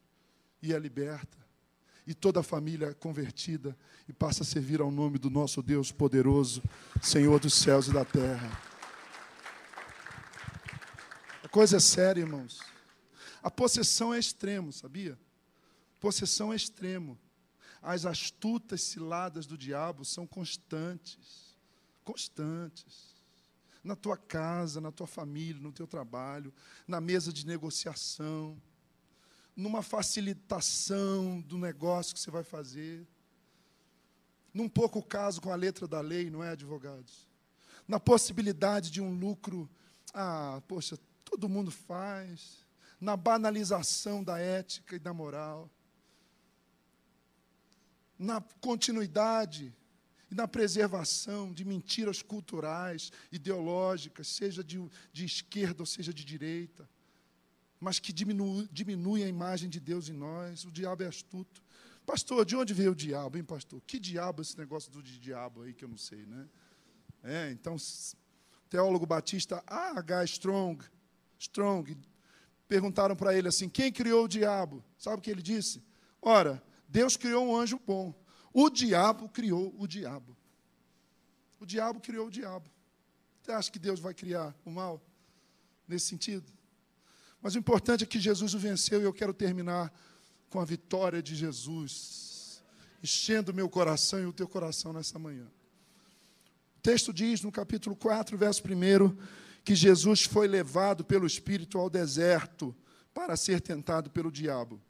e 0.62 0.72
é 0.72 0.78
liberta. 0.78 1.36
E 2.06 2.14
toda 2.14 2.38
a 2.38 2.44
família 2.44 2.90
é 2.90 2.94
convertida 2.94 3.76
e 4.08 4.12
passa 4.12 4.44
a 4.44 4.46
servir 4.46 4.80
ao 4.80 4.92
nome 4.92 5.18
do 5.18 5.28
nosso 5.28 5.60
Deus 5.60 5.90
poderoso, 5.90 6.62
Senhor 7.02 7.40
dos 7.40 7.54
céus 7.54 7.88
e 7.88 7.92
da 7.92 8.04
terra 8.04 8.70
coisa 11.52 11.76
é 11.76 11.80
séria, 11.80 12.22
irmãos. 12.22 12.60
A 13.42 13.50
possessão 13.50 14.12
é 14.14 14.18
extremo, 14.18 14.72
sabia? 14.72 15.18
Possessão 16.00 16.50
é 16.50 16.56
extremo. 16.56 17.18
As 17.82 18.06
astutas 18.06 18.80
ciladas 18.80 19.44
do 19.44 19.58
diabo 19.58 20.02
são 20.02 20.26
constantes. 20.26 21.54
Constantes. 22.04 23.12
Na 23.84 23.94
tua 23.94 24.16
casa, 24.16 24.80
na 24.80 24.90
tua 24.90 25.06
família, 25.06 25.60
no 25.60 25.72
teu 25.72 25.86
trabalho, 25.86 26.54
na 26.88 27.02
mesa 27.02 27.30
de 27.30 27.46
negociação, 27.46 28.60
numa 29.54 29.82
facilitação 29.82 31.42
do 31.42 31.58
negócio 31.58 32.14
que 32.14 32.20
você 32.20 32.30
vai 32.30 32.44
fazer. 32.44 33.06
Num 34.54 34.70
pouco 34.70 35.02
caso 35.02 35.42
com 35.42 35.50
a 35.50 35.56
letra 35.56 35.86
da 35.86 36.00
lei, 36.00 36.30
não 36.30 36.42
é, 36.42 36.50
advogados? 36.50 37.28
Na 37.86 38.00
possibilidade 38.00 38.90
de 38.90 39.02
um 39.02 39.12
lucro. 39.12 39.68
Ah, 40.14 40.62
poxa, 40.66 40.96
todo 41.32 41.48
mundo 41.48 41.70
faz, 41.70 42.58
na 43.00 43.16
banalização 43.16 44.22
da 44.22 44.38
ética 44.38 44.96
e 44.96 44.98
da 44.98 45.14
moral, 45.14 45.70
na 48.18 48.40
continuidade 48.60 49.74
e 50.30 50.34
na 50.34 50.46
preservação 50.46 51.50
de 51.50 51.64
mentiras 51.64 52.20
culturais, 52.20 53.10
ideológicas, 53.32 54.28
seja 54.28 54.62
de, 54.62 54.78
de 55.10 55.24
esquerda 55.24 55.82
ou 55.82 55.86
seja 55.86 56.12
de 56.12 56.22
direita, 56.22 56.88
mas 57.80 57.98
que 57.98 58.12
diminui, 58.12 58.68
diminui 58.70 59.24
a 59.24 59.28
imagem 59.28 59.70
de 59.70 59.80
Deus 59.80 60.10
em 60.10 60.12
nós. 60.12 60.64
O 60.64 60.70
diabo 60.70 61.02
é 61.02 61.06
astuto. 61.06 61.62
Pastor, 62.04 62.44
de 62.44 62.54
onde 62.54 62.74
veio 62.74 62.92
o 62.92 62.94
diabo, 62.94 63.38
hein, 63.38 63.44
pastor? 63.44 63.80
Que 63.86 63.98
diabo 63.98 64.42
esse 64.42 64.56
negócio 64.58 64.92
do 64.92 65.02
diabo 65.02 65.62
aí 65.62 65.72
que 65.72 65.84
eu 65.84 65.88
não 65.88 65.98
sei, 65.98 66.26
né? 66.26 66.46
É, 67.24 67.50
então, 67.50 67.76
teólogo 68.68 69.06
batista 69.06 69.64
A. 69.66 69.98
H. 69.98 70.24
Strong 70.24 70.84
Strong, 71.42 71.98
perguntaram 72.68 73.16
para 73.16 73.36
ele 73.36 73.48
assim: 73.48 73.68
quem 73.68 73.90
criou 73.90 74.24
o 74.24 74.28
diabo? 74.28 74.82
Sabe 74.96 75.16
o 75.16 75.20
que 75.20 75.30
ele 75.30 75.42
disse? 75.42 75.82
Ora, 76.20 76.62
Deus 76.88 77.16
criou 77.16 77.44
um 77.46 77.56
anjo 77.56 77.80
bom. 77.84 78.14
O 78.52 78.70
diabo 78.70 79.28
criou 79.28 79.74
o 79.76 79.86
diabo. 79.86 80.36
O 81.58 81.66
diabo 81.66 82.00
criou 82.00 82.28
o 82.28 82.30
diabo. 82.30 82.70
Você 83.40 83.50
acha 83.50 83.72
que 83.72 83.78
Deus 83.78 83.98
vai 83.98 84.14
criar 84.14 84.54
o 84.64 84.70
mal 84.70 85.02
nesse 85.88 86.06
sentido? 86.06 86.46
Mas 87.40 87.56
o 87.56 87.58
importante 87.58 88.04
é 88.04 88.06
que 88.06 88.20
Jesus 88.20 88.54
o 88.54 88.58
venceu 88.58 89.00
e 89.00 89.04
eu 89.04 89.12
quero 89.12 89.34
terminar 89.34 89.92
com 90.48 90.60
a 90.60 90.64
vitória 90.64 91.20
de 91.20 91.34
Jesus, 91.34 92.62
enchendo 93.02 93.52
meu 93.52 93.68
coração 93.68 94.20
e 94.20 94.26
o 94.26 94.32
teu 94.32 94.46
coração 94.46 94.92
nessa 94.92 95.18
manhã. 95.18 95.50
O 96.76 96.80
texto 96.80 97.12
diz 97.12 97.42
no 97.42 97.50
capítulo 97.50 97.96
4, 97.96 98.38
verso 98.38 98.62
1 98.62 99.16
que 99.64 99.74
Jesus 99.74 100.22
foi 100.24 100.48
levado 100.48 101.04
pelo 101.04 101.26
Espírito 101.26 101.78
ao 101.78 101.88
deserto 101.88 102.74
para 103.14 103.36
ser 103.36 103.60
tentado 103.60 104.10
pelo 104.10 104.30
diabo. 104.30 104.80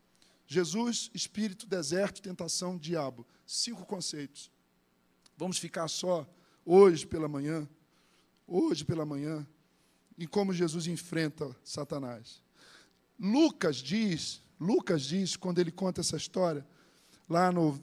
Jesus, 0.47 1.11
Espírito, 1.15 1.67
deserto, 1.67 2.23
tentação, 2.23 2.77
diabo. 2.77 3.27
Cinco 3.47 3.85
conceitos. 3.85 4.51
Vamos 5.37 5.59
ficar 5.59 5.89
só 5.89 6.27
hoje 6.65 7.07
pela 7.07 7.29
manhã, 7.29 7.69
hoje 8.47 8.85
pela 8.85 9.05
manhã, 9.05 9.47
em 10.19 10.27
como 10.27 10.53
Jesus 10.53 10.87
enfrenta 10.87 11.55
Satanás. 11.65 12.43
Lucas 13.19 13.77
diz, 13.77 14.43
Lucas 14.61 15.03
diz, 15.03 15.37
quando 15.37 15.59
ele 15.59 15.73
conta 15.73 16.01
essa 16.01 16.17
história, 16.17 16.67
lá 17.29 17.51
no, 17.51 17.81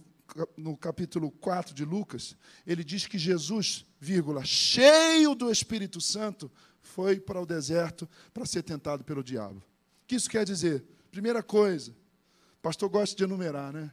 no 0.58 0.78
capítulo 0.78 1.32
4 1.32 1.74
de 1.74 1.86
Lucas, 1.86 2.36
ele 2.66 2.84
diz 2.84 3.06
que 3.06 3.18
Jesus, 3.18 3.86
vírgula, 4.00 4.44
cheio 4.44 5.36
do 5.36 5.52
Espírito 5.52 6.00
Santo, 6.00 6.52
foi 6.82 7.20
para 7.20 7.42
o 7.42 7.46
deserto 7.46 8.10
para 8.34 8.46
ser 8.46 8.64
tentado 8.64 9.04
pelo 9.04 9.24
diabo. 9.24 9.60
O 10.04 10.08
que 10.08 10.16
isso 10.16 10.30
quer 10.30 10.46
dizer? 10.46 10.84
Primeira 11.12 11.44
coisa, 11.44 11.92
o 11.92 12.62
pastor 12.62 12.90
gosta 12.90 13.16
de 13.16 13.24
enumerar, 13.24 13.72
né? 13.72 13.92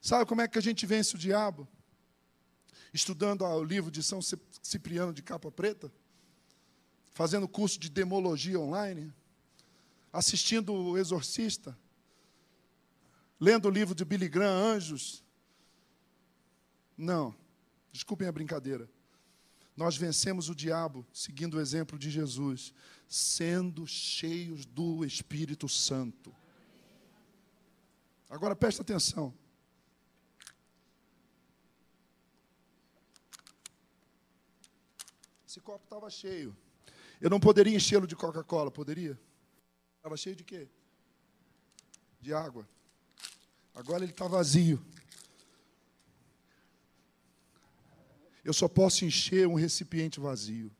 Sabe 0.00 0.26
como 0.26 0.40
é 0.40 0.48
que 0.48 0.58
a 0.58 0.62
gente 0.62 0.86
vence 0.86 1.14
o 1.14 1.18
diabo? 1.18 1.68
Estudando 2.92 3.44
o 3.44 3.64
livro 3.64 3.90
de 3.90 4.02
São 4.02 4.20
Cipriano 4.62 5.12
de 5.12 5.22
capa 5.22 5.50
preta, 5.50 5.92
fazendo 7.12 7.48
curso 7.48 7.78
de 7.78 7.90
demologia 7.90 8.58
online, 8.58 9.12
assistindo 10.12 10.72
o 10.72 10.96
Exorcista, 10.96 11.76
lendo 13.40 13.66
o 13.66 13.70
livro 13.70 13.94
de 13.94 14.04
Billy 14.04 14.28
Graham, 14.28 14.74
Anjos. 14.74 15.24
Não, 16.98 17.32
desculpem 17.92 18.26
a 18.26 18.32
brincadeira. 18.32 18.90
Nós 19.76 19.96
vencemos 19.96 20.48
o 20.48 20.54
diabo, 20.56 21.06
seguindo 21.12 21.54
o 21.54 21.60
exemplo 21.60 21.96
de 21.96 22.10
Jesus, 22.10 22.74
sendo 23.06 23.86
cheios 23.86 24.64
do 24.64 25.04
Espírito 25.04 25.68
Santo. 25.68 26.34
Agora 28.28 28.56
presta 28.56 28.82
atenção. 28.82 29.32
Esse 35.46 35.60
copo 35.60 35.84
estava 35.84 36.10
cheio. 36.10 36.54
Eu 37.20 37.30
não 37.30 37.38
poderia 37.38 37.76
enchê-lo 37.76 38.08
de 38.08 38.16
Coca-Cola, 38.16 38.72
poderia? 38.72 39.18
Estava 39.96 40.16
cheio 40.16 40.34
de 40.34 40.42
quê? 40.42 40.68
De 42.20 42.34
água. 42.34 42.68
Agora 43.72 44.02
ele 44.02 44.12
está 44.12 44.26
vazio. 44.26 44.84
Eu 48.48 48.54
só 48.54 48.66
posso 48.66 49.04
encher 49.04 49.46
um 49.46 49.56
recipiente 49.56 50.18
vazio. 50.18 50.74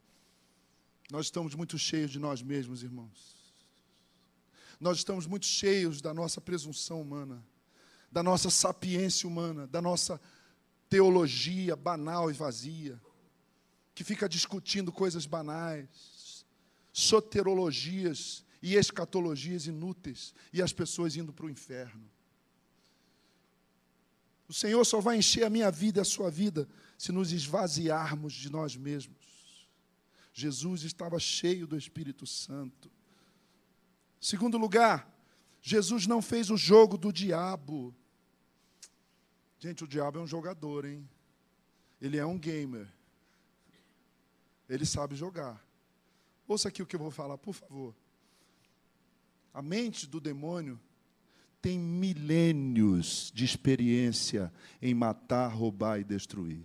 Nós 1.11 1.27
estamos 1.27 1.55
muito 1.55 1.79
cheios 1.79 2.11
de 2.11 2.19
nós 2.19 2.41
mesmos, 2.41 2.83
irmãos. 2.83 3.37
Nós 4.81 4.97
estamos 4.97 5.27
muito 5.27 5.45
cheios 5.45 6.01
da 6.01 6.15
nossa 6.15 6.41
presunção 6.41 7.03
humana, 7.03 7.45
da 8.11 8.23
nossa 8.23 8.49
sapiência 8.49 9.29
humana, 9.29 9.67
da 9.67 9.83
nossa 9.83 10.19
teologia 10.89 11.77
banal 11.77 12.31
e 12.31 12.33
vazia, 12.33 12.99
que 13.95 14.03
fica 14.03 14.27
discutindo 14.27 14.91
coisas 14.91 15.27
banais, 15.27 16.47
soterologias 16.91 18.47
e 18.63 18.77
escatologias 18.77 19.67
inúteis 19.67 20.35
e 20.55 20.63
as 20.63 20.73
pessoas 20.73 21.17
indo 21.17 21.35
para 21.35 21.45
o 21.45 21.51
inferno. 21.51 22.09
O 24.49 24.55
Senhor 24.55 24.83
só 24.85 25.01
vai 25.01 25.19
encher 25.19 25.45
a 25.45 25.51
minha 25.51 25.71
vida 25.71 26.01
e 26.01 26.03
a 26.03 26.05
sua 26.05 26.31
vida 26.31 26.67
se 26.97 27.13
nos 27.13 27.33
esvaziarmos 27.33 28.33
de 28.33 28.51
nós 28.51 28.75
mesmos. 28.77 29.69
Jesus 30.33 30.85
estava 30.85 31.19
cheio 31.19 31.67
do 31.67 31.77
Espírito 31.77 32.27
Santo. 32.27 32.91
Segundo 34.21 34.57
lugar, 34.57 35.09
Jesus 35.61 36.07
não 36.07 36.23
fez 36.23 36.51
o 36.51 36.57
jogo 36.57 36.97
do 36.97 37.13
diabo. 37.13 37.95
Gente, 39.59 39.85
o 39.85 39.89
diabo 39.89 40.19
é 40.19 40.23
um 40.23 40.27
jogador, 40.27 40.85
hein? 40.85 41.09
Ele 42.01 42.17
é 42.17 42.25
um 42.25 42.39
gamer. 42.39 42.89
Ele 44.69 44.87
sabe 44.87 45.15
jogar. 45.15 45.63
Ouça 46.47 46.69
aqui 46.69 46.83
o 46.83 46.87
que 46.87 46.97
eu 46.97 47.01
vou 47.01 47.11
falar, 47.11 47.37
por 47.37 47.53
favor. 47.53 47.95
A 49.53 49.61
mente 49.61 50.07
do 50.07 50.21
demônio 50.21 50.81
tem 51.61 51.79
milênios 51.79 53.33
de 53.35 53.45
experiência 53.45 54.53
em 54.81 54.95
matar, 54.95 55.49
roubar 55.49 55.99
e 55.99 56.05
destruir. 56.05 56.65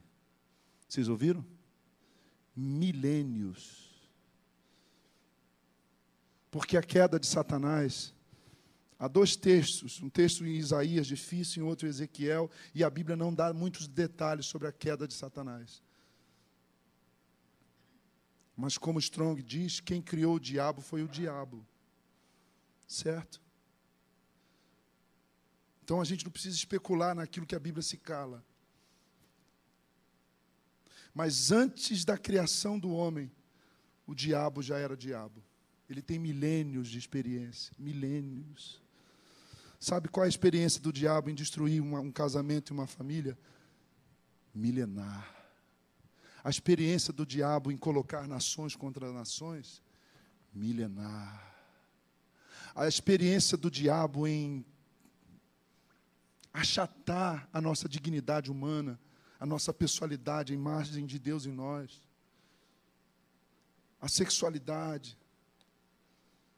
Vocês 0.87 1.07
ouviram? 1.07 1.43
Milênios. 2.55 3.91
Porque 6.51 6.77
a 6.77 6.83
queda 6.83 7.19
de 7.19 7.25
Satanás, 7.25 8.13
há 8.99 9.07
dois 9.07 9.35
textos, 9.35 9.99
um 10.01 10.09
texto 10.09 10.45
em 10.45 10.55
Isaías 10.55 11.07
difícil, 11.07 11.63
em 11.63 11.67
outro 11.67 11.87
em 11.87 11.89
Ezequiel, 11.89 12.49
e 12.75 12.83
a 12.83 12.89
Bíblia 12.89 13.15
não 13.15 13.33
dá 13.33 13.51
muitos 13.51 13.87
detalhes 13.87 14.45
sobre 14.45 14.67
a 14.67 14.71
queda 14.71 15.07
de 15.07 15.15
Satanás. 15.15 15.81
Mas 18.55 18.77
como 18.77 18.99
Strong 18.99 19.41
diz, 19.41 19.79
quem 19.79 19.99
criou 19.99 20.35
o 20.35 20.39
diabo 20.39 20.79
foi 20.79 21.01
o 21.01 21.07
diabo. 21.07 21.65
Certo? 22.87 23.41
Então 25.83 25.99
a 25.99 26.05
gente 26.05 26.23
não 26.23 26.31
precisa 26.31 26.55
especular 26.55 27.13
naquilo 27.13 27.45
que 27.45 27.55
a 27.55 27.59
Bíblia 27.59 27.83
se 27.83 27.97
cala. 27.97 28.41
Mas 31.13 31.51
antes 31.51 32.05
da 32.05 32.17
criação 32.17 32.79
do 32.79 32.89
homem, 32.89 33.29
o 34.07 34.15
diabo 34.15 34.61
já 34.63 34.77
era 34.77 34.95
diabo. 34.95 35.43
Ele 35.89 36.01
tem 36.01 36.17
milênios 36.17 36.87
de 36.87 36.97
experiência 36.97 37.73
milênios. 37.77 38.81
Sabe 39.77 40.07
qual 40.07 40.23
é 40.23 40.27
a 40.27 40.29
experiência 40.29 40.79
do 40.79 40.93
diabo 40.93 41.29
em 41.29 41.35
destruir 41.35 41.81
uma, 41.81 41.99
um 41.99 42.11
casamento 42.11 42.71
e 42.71 42.73
uma 42.73 42.87
família? 42.87 43.37
Milenar. 44.55 45.35
A 46.41 46.49
experiência 46.49 47.11
do 47.11 47.25
diabo 47.25 47.73
em 47.73 47.77
colocar 47.77 48.25
nações 48.25 48.73
contra 48.73 49.11
nações? 49.11 49.83
Milenar. 50.53 51.53
A 52.73 52.87
experiência 52.87 53.57
do 53.57 53.69
diabo 53.69 54.25
em 54.25 54.65
achatar 56.53 57.49
a 57.51 57.59
nossa 57.59 57.89
dignidade 57.89 58.51
humana, 58.51 58.99
a 59.39 59.45
nossa 59.45 59.73
pessoalidade, 59.73 60.53
a 60.53 60.55
imagem 60.55 61.05
de 61.05 61.17
Deus 61.17 61.45
em 61.45 61.51
nós, 61.51 62.01
a 63.99 64.07
sexualidade 64.07 65.17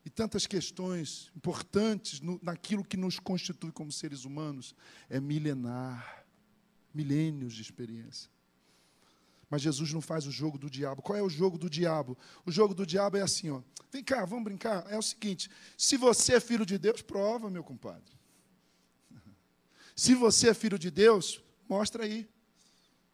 e 0.03 0.09
tantas 0.09 0.45
questões 0.45 1.31
importantes 1.35 2.19
no, 2.19 2.39
naquilo 2.43 2.83
que 2.83 2.97
nos 2.97 3.19
constitui 3.19 3.71
como 3.71 3.91
seres 3.91 4.25
humanos 4.25 4.75
é 5.09 5.19
milenar, 5.19 6.25
milênios 6.93 7.53
de 7.53 7.61
experiência. 7.61 8.29
Mas 9.49 9.61
Jesus 9.61 9.93
não 9.93 10.01
faz 10.01 10.25
o 10.27 10.31
jogo 10.31 10.57
do 10.57 10.69
diabo. 10.69 11.01
Qual 11.01 11.17
é 11.17 11.21
o 11.21 11.29
jogo 11.29 11.57
do 11.57 11.69
diabo? 11.69 12.17
O 12.45 12.51
jogo 12.51 12.73
do 12.73 12.85
diabo 12.85 13.17
é 13.17 13.21
assim, 13.21 13.49
ó. 13.49 13.61
Vem 13.91 14.03
cá, 14.03 14.25
vamos 14.25 14.43
brincar. 14.43 14.85
É 14.91 14.97
o 14.97 15.01
seguinte: 15.01 15.49
se 15.77 15.97
você 15.97 16.33
é 16.33 16.39
filho 16.39 16.65
de 16.65 16.77
Deus, 16.77 17.01
prova, 17.01 17.49
meu 17.49 17.63
compadre. 17.63 18.13
Se 19.95 20.13
você 20.13 20.49
é 20.49 20.53
filho 20.53 20.77
de 20.77 20.91
Deus, 20.91 21.41
mostra 21.69 22.03
aí. 22.03 22.27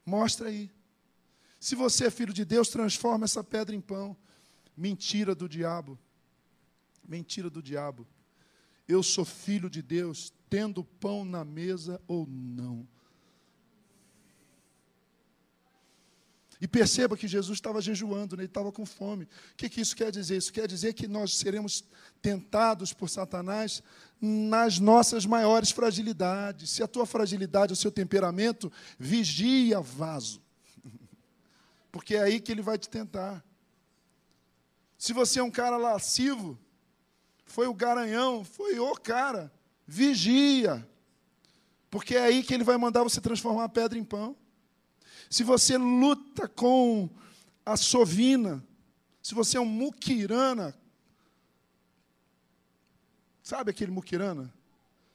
Mostra 0.06 0.50
aí. 0.50 0.72
Se 1.60 1.76
você 1.76 2.08
é 2.08 2.10
filho 2.10 2.34
de 2.34 2.44
Deus, 2.44 2.70
transforma 2.70 3.26
essa 3.26 3.44
pedra 3.44 3.76
em 3.76 3.82
pão. 3.82 4.18
Mentira 4.76 5.36
do 5.36 5.48
diabo. 5.48 6.00
Mentira 7.08 7.50
do 7.50 7.62
diabo. 7.62 8.08
Eu 8.88 9.04
sou 9.04 9.24
filho 9.24 9.70
de 9.70 9.82
Deus, 9.82 10.34
tendo 10.50 10.84
pão 10.84 11.24
na 11.24 11.46
mesa 11.46 12.02
ou 12.08 12.26
não. 12.28 12.88
E 16.62 16.68
perceba 16.68 17.18
que 17.18 17.28
Jesus 17.28 17.58
estava 17.58 17.82
jejuando, 17.82 18.38
né? 18.38 18.44
ele 18.44 18.48
estava 18.48 18.72
com 18.72 18.86
fome. 18.86 19.24
O 19.24 19.30
que, 19.58 19.68
que 19.68 19.82
isso 19.82 19.96
quer 19.96 20.12
dizer? 20.12 20.38
Isso 20.38 20.54
quer 20.54 20.68
dizer 20.68 20.94
que 20.94 21.08
nós 21.08 21.36
seremos 21.36 21.84
tentados 22.22 22.94
por 22.94 23.10
Satanás 23.10 23.82
nas 24.22 24.78
nossas 24.78 25.26
maiores 25.26 25.72
fragilidades. 25.72 26.70
Se 26.70 26.84
a 26.84 26.88
tua 26.88 27.08
fragilidade 27.08 27.74
o 27.74 27.76
seu 27.76 27.92
temperamento, 27.92 28.72
vigia 29.00 29.82
vaso. 29.82 30.40
Porque 31.92 32.14
é 32.14 32.22
aí 32.22 32.40
que 32.40 32.52
ele 32.52 32.62
vai 32.62 32.78
te 32.78 32.88
tentar. 32.88 33.44
Se 35.00 35.14
você 35.14 35.40
é 35.40 35.44
um 35.44 35.50
cara 35.50 35.78
lascivo, 35.78 36.60
foi 37.44 37.66
o 37.66 37.74
garanhão, 37.74 38.44
foi 38.44 38.78
o 38.78 38.94
cara, 38.94 39.52
vigia. 39.88 40.88
Porque 41.90 42.16
é 42.16 42.22
aí 42.22 42.44
que 42.44 42.54
ele 42.54 42.64
vai 42.64 42.78
mandar 42.78 43.02
você 43.02 43.20
transformar 43.20 43.64
a 43.64 43.70
pedra 43.70 43.98
em 43.98 44.04
pão 44.04 44.38
se 45.32 45.46
você 45.46 45.78
luta 45.78 46.46
com 46.46 47.10
a 47.66 47.78
sovina, 47.78 48.62
se 49.24 49.34
você 49.34 49.56
é 49.56 49.62
um 49.62 49.66
muquirana, 49.66 50.78
sabe 53.42 53.72
aquele 53.72 53.92
muquirana 53.92 54.54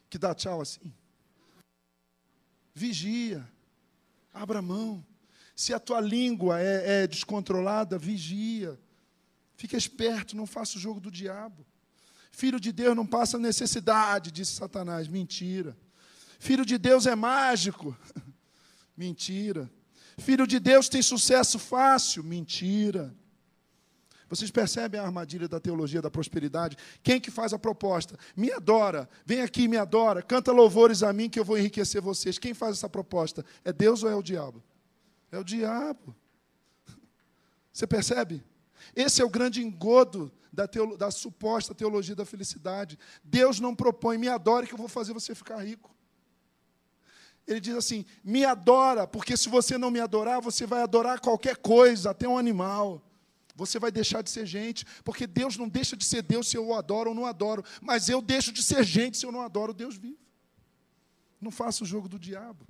que 0.09 0.17
dá 0.17 0.35
tchau 0.35 0.63
assim? 0.63 0.91
Vigia, 2.75 3.47
abra 4.33 4.63
mão. 4.63 5.05
Se 5.55 5.75
a 5.75 5.79
tua 5.79 6.01
língua 6.01 6.63
é, 6.63 7.03
é 7.03 7.07
descontrolada, 7.07 7.99
vigia. 7.99 8.81
Fica 9.55 9.77
esperto, 9.77 10.35
não 10.35 10.47
faça 10.47 10.79
o 10.79 10.81
jogo 10.81 10.99
do 10.99 11.11
diabo. 11.11 11.67
Filho 12.33 12.59
de 12.59 12.73
Deus 12.73 12.97
não 12.97 13.07
passa 13.07 13.39
necessidade, 13.39 14.31
disse 14.31 14.53
Satanás. 14.53 15.09
Mentira. 15.09 15.77
Filho 16.39 16.65
de 16.65 16.79
Deus 16.79 17.07
é 17.07 17.15
mágico. 17.15 17.95
Mentira. 18.97 19.71
Filho 20.19 20.47
de 20.47 20.59
Deus 20.59 20.89
tem 20.89 21.03
sucesso 21.03 21.59
fácil. 21.59 22.25
Mentira. 22.25 23.15
Vocês 24.29 24.51
percebem 24.51 25.01
a 25.01 25.05
armadilha 25.05 25.47
da 25.47 25.61
teologia 25.61 26.03
da 26.03 26.11
prosperidade? 26.11 26.77
Quem 27.03 27.21
que 27.21 27.31
faz 27.31 27.53
a 27.53 27.59
proposta? 27.59 28.19
Me 28.37 28.51
adora, 28.51 29.09
vem 29.25 29.41
aqui, 29.41 29.69
me 29.69 29.77
adora, 29.77 30.21
canta 30.21 30.51
louvores 30.51 31.05
a 31.05 31.13
mim 31.13 31.31
que 31.31 31.39
eu 31.39 31.45
vou 31.45 31.57
enriquecer 31.57 32.01
vocês. 32.01 32.39
Quem 32.39 32.53
faz 32.53 32.77
essa 32.77 32.89
proposta? 32.89 33.45
É 33.65 33.73
Deus 33.73 34.03
ou 34.03 34.11
é 34.11 34.17
o 34.17 34.23
diabo? 34.23 34.63
É 35.31 35.39
o 35.39 35.45
diabo. 35.45 36.15
Você 37.73 37.87
percebe? 37.87 38.43
Esse 38.97 39.23
é 39.23 39.25
o 39.25 39.31
grande 39.31 39.63
engodo 39.63 40.33
da, 40.53 40.67
teolo, 40.67 40.97
da 40.97 41.11
suposta 41.11 41.75
teologia 41.75 42.17
da 42.17 42.25
felicidade. 42.25 42.99
Deus 43.23 43.61
não 43.61 43.77
propõe, 43.77 44.19
me 44.19 44.29
adore 44.29 44.67
que 44.67 44.75
eu 44.75 44.79
vou 44.79 44.89
fazer 44.89 45.13
você 45.13 45.35
ficar 45.37 45.63
rico. 45.63 45.96
Ele 47.47 47.61
diz 47.61 47.75
assim: 47.75 48.05
me 48.25 48.45
adora, 48.45 49.07
porque 49.07 49.37
se 49.37 49.49
você 49.49 49.79
não 49.79 49.91
me 49.91 50.01
adorar, 50.01 50.41
você 50.41 50.67
vai 50.67 50.83
adorar 50.83 51.21
qualquer 51.21 51.57
coisa, 51.57 52.11
até 52.11 52.29
um 52.29 52.37
animal. 52.37 53.03
Você 53.55 53.79
vai 53.79 53.91
deixar 53.91 54.23
de 54.23 54.29
ser 54.29 54.45
gente, 54.45 54.85
porque 55.03 55.27
Deus 55.27 55.57
não 55.57 55.69
deixa 55.69 55.97
de 55.97 56.05
ser 56.05 56.23
Deus 56.23 56.49
se 56.49 56.57
eu 56.57 56.67
o 56.67 56.75
adoro 56.75 57.11
ou 57.11 57.15
não 57.15 57.25
adoro, 57.25 57.65
mas 57.81 58.09
eu 58.09 58.21
deixo 58.21 58.53
de 58.53 58.63
ser 58.63 58.85
gente 58.85 59.17
se 59.17 59.25
eu 59.25 59.33
não 59.33 59.41
adoro 59.41 59.73
Deus 59.73 59.97
vivo. 59.97 60.19
Não 61.41 61.51
faça 61.51 61.83
o 61.83 61.87
jogo 61.87 62.09
do 62.09 62.19
diabo. 62.19 62.67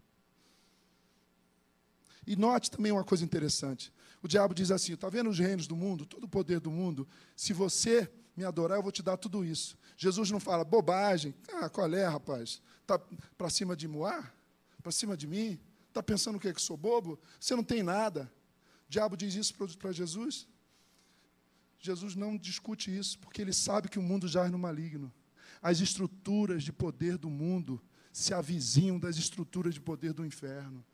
E 2.27 2.37
note 2.37 2.71
também 2.71 2.93
uma 2.93 3.05
coisa 3.05 3.25
interessante. 3.25 3.93
O 4.23 4.29
diabo 4.29 4.55
diz 4.55 4.71
assim: 4.71 4.93
está 4.93 5.09
vendo 5.09 5.31
os 5.31 5.39
reinos 5.39 5.67
do 5.67 5.75
mundo, 5.75 6.05
todo 6.05 6.25
o 6.25 6.29
poder 6.29 6.61
do 6.61 6.71
mundo? 6.71 7.09
Se 7.35 7.53
você 7.53 8.11
me 8.37 8.45
adorar, 8.45 8.79
eu 8.79 8.83
vou 8.83 8.93
te 8.93 9.03
dar 9.03 9.17
tudo 9.17 9.45
isso. 9.45 9.79
Jesus 9.97 10.31
não 10.31 10.39
fala 10.39 10.65
bobagem. 10.65 11.35
Ah, 11.55 11.69
qual 11.69 11.93
é, 11.93 12.07
rapaz? 12.07 12.61
Está 12.83 13.01
para 13.39 13.49
cima 13.49 13.75
de 13.75 13.89
Moá? 13.89 14.36
Para 14.87 14.93
cima 14.93 15.17
de 15.17 15.27
mim? 15.27 15.59
Está 15.89 16.01
pensando 16.01 16.37
o 16.37 16.41
quê? 16.41 16.55
Que 16.55 16.63
sou 16.63 16.77
bobo? 16.77 17.19
Você 17.41 17.57
não 17.57 17.65
tem 17.65 17.83
nada. 17.83 18.33
O 18.87 18.89
diabo 18.89 19.17
diz 19.17 19.35
isso 19.35 19.53
para 19.79 19.91
Jesus? 19.91 20.47
Jesus 21.81 22.15
não 22.15 22.37
discute 22.37 22.97
isso, 22.97 23.19
porque 23.19 23.43
ele 23.43 23.53
sabe 23.53 23.89
que 23.89 23.99
o 23.99 24.03
mundo 24.03 24.29
jaz 24.29 24.49
no 24.49 24.59
maligno. 24.59 25.13
As 25.61 25.81
estruturas 25.81 26.63
de 26.63 26.73
poder 26.73 27.19
do 27.19 27.29
mundo 27.29 27.83
se 28.13 28.33
avizinham 28.33 28.97
das 28.97 29.17
estruturas 29.17 29.75
de 29.75 29.81
poder 29.81 30.13
do 30.13 30.25
inferno. 30.25 30.85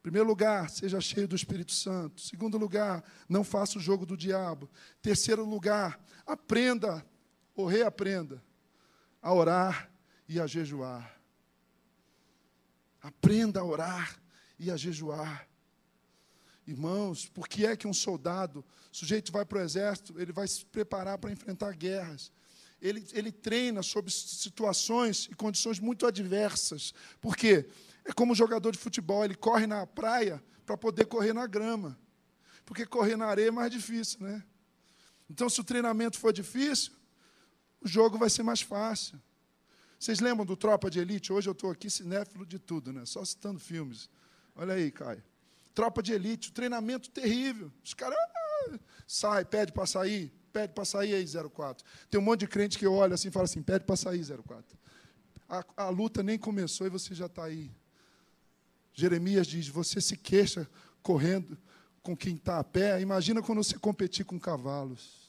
Primeiro 0.00 0.26
lugar, 0.26 0.70
seja 0.70 1.02
cheio 1.02 1.28
do 1.28 1.36
Espírito 1.36 1.72
Santo. 1.72 2.18
Segundo 2.22 2.56
lugar, 2.56 3.04
não 3.28 3.44
faça 3.44 3.76
o 3.76 3.80
jogo 3.80 4.06
do 4.06 4.16
diabo. 4.16 4.70
Terceiro 5.02 5.44
lugar, 5.44 6.02
aprenda 6.26 7.04
ou 7.54 7.66
reaprenda 7.66 8.42
a 9.20 9.34
orar 9.34 9.90
e 10.28 10.40
a 10.40 10.46
jejuar. 10.46 11.20
Aprenda 13.00 13.60
a 13.60 13.64
orar 13.64 14.20
e 14.58 14.70
a 14.70 14.76
jejuar. 14.76 15.48
Irmãos, 16.66 17.26
por 17.28 17.48
que 17.48 17.64
é 17.64 17.76
que 17.76 17.86
um 17.86 17.94
soldado, 17.94 18.64
sujeito 18.90 19.30
vai 19.30 19.44
para 19.44 19.58
o 19.58 19.62
exército, 19.62 20.20
ele 20.20 20.32
vai 20.32 20.48
se 20.48 20.64
preparar 20.64 21.16
para 21.18 21.30
enfrentar 21.30 21.72
guerras? 21.76 22.32
Ele, 22.82 23.06
ele 23.12 23.30
treina 23.30 23.82
sob 23.82 24.10
situações 24.10 25.28
e 25.30 25.34
condições 25.34 25.78
muito 25.78 26.06
adversas. 26.06 26.92
Por 27.20 27.36
quê? 27.36 27.68
É 28.04 28.12
como 28.12 28.32
um 28.32 28.34
jogador 28.34 28.72
de 28.72 28.78
futebol, 28.78 29.24
ele 29.24 29.34
corre 29.34 29.66
na 29.66 29.86
praia 29.86 30.42
para 30.64 30.76
poder 30.76 31.06
correr 31.06 31.32
na 31.32 31.46
grama. 31.46 31.98
Porque 32.64 32.84
correr 32.84 33.16
na 33.16 33.26
areia 33.26 33.48
é 33.48 33.52
mais 33.52 33.70
difícil, 33.70 34.20
né? 34.20 34.42
Então, 35.30 35.48
se 35.48 35.60
o 35.60 35.64
treinamento 35.64 36.18
for 36.18 36.32
difícil, 36.32 36.92
o 37.80 37.88
jogo 37.88 38.18
vai 38.18 38.28
ser 38.28 38.42
mais 38.42 38.60
fácil. 38.60 39.20
Vocês 39.98 40.20
lembram 40.20 40.44
do 40.44 40.56
Tropa 40.56 40.90
de 40.90 40.98
Elite? 40.98 41.32
Hoje 41.32 41.48
eu 41.48 41.52
estou 41.52 41.70
aqui 41.70 41.88
cinéfilo 41.88 42.44
de 42.44 42.58
tudo, 42.58 42.92
né? 42.92 43.04
Só 43.06 43.24
citando 43.24 43.58
filmes. 43.58 44.10
Olha 44.54 44.74
aí, 44.74 44.90
Caio. 44.90 45.22
Tropa 45.74 46.02
de 46.02 46.12
Elite, 46.12 46.52
treinamento 46.52 47.10
terrível. 47.10 47.72
Os 47.84 47.94
caras 47.94 48.16
ah, 48.18 48.78
sai, 49.06 49.44
pede 49.44 49.72
para 49.72 49.86
sair, 49.86 50.32
pede 50.52 50.72
para 50.72 50.84
sair 50.84 51.14
aí 51.14 51.26
04. 51.50 51.84
Tem 52.10 52.20
um 52.20 52.24
monte 52.24 52.40
de 52.40 52.48
crente 52.48 52.78
que 52.78 52.86
olha 52.86 53.14
assim 53.14 53.28
e 53.28 53.30
fala 53.30 53.44
assim, 53.44 53.62
pede 53.62 53.84
para 53.84 53.96
sair 53.96 54.24
04. 54.24 54.78
A, 55.48 55.64
a 55.76 55.88
luta 55.88 56.22
nem 56.22 56.38
começou 56.38 56.86
e 56.86 56.90
você 56.90 57.14
já 57.14 57.26
está 57.26 57.44
aí. 57.44 57.70
Jeremias 58.92 59.46
diz: 59.46 59.68
você 59.68 60.00
se 60.00 60.16
queixa 60.16 60.68
correndo 61.02 61.56
com 62.02 62.16
quem 62.16 62.36
está 62.36 62.58
a 62.58 62.64
pé. 62.64 63.00
Imagina 63.00 63.42
quando 63.42 63.62
você 63.62 63.78
competir 63.78 64.24
com 64.24 64.40
cavalos. 64.40 65.25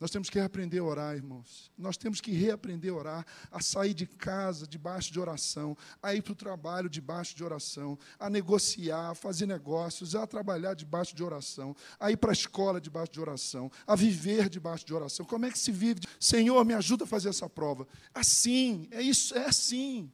Nós 0.00 0.12
temos 0.12 0.30
que 0.30 0.38
reaprender 0.38 0.80
a 0.80 0.84
orar, 0.84 1.16
irmãos. 1.16 1.72
Nós 1.76 1.96
temos 1.96 2.20
que 2.20 2.30
reaprender 2.30 2.92
a 2.92 2.96
orar, 2.96 3.26
a 3.50 3.60
sair 3.60 3.92
de 3.92 4.06
casa 4.06 4.64
debaixo 4.64 5.12
de 5.12 5.18
oração, 5.18 5.76
a 6.00 6.14
ir 6.14 6.22
para 6.22 6.32
o 6.32 6.36
trabalho 6.36 6.88
debaixo 6.88 7.36
de 7.36 7.42
oração, 7.42 7.98
a 8.18 8.30
negociar, 8.30 9.10
a 9.10 9.14
fazer 9.14 9.46
negócios, 9.46 10.14
a 10.14 10.24
trabalhar 10.24 10.74
debaixo 10.74 11.16
de 11.16 11.24
oração, 11.24 11.74
a 11.98 12.12
ir 12.12 12.16
para 12.16 12.30
a 12.30 12.32
escola 12.32 12.80
debaixo 12.80 13.12
de 13.12 13.20
oração, 13.20 13.70
a 13.86 13.96
viver 13.96 14.48
debaixo 14.48 14.86
de 14.86 14.94
oração. 14.94 15.26
Como 15.26 15.46
é 15.46 15.50
que 15.50 15.58
se 15.58 15.72
vive? 15.72 16.00
Senhor, 16.20 16.64
me 16.64 16.74
ajuda 16.74 17.02
a 17.02 17.06
fazer 17.06 17.30
essa 17.30 17.48
prova. 17.48 17.86
Assim, 18.14 18.86
é 18.92 19.02
isso, 19.02 19.36
é 19.36 19.46
assim. 19.46 20.12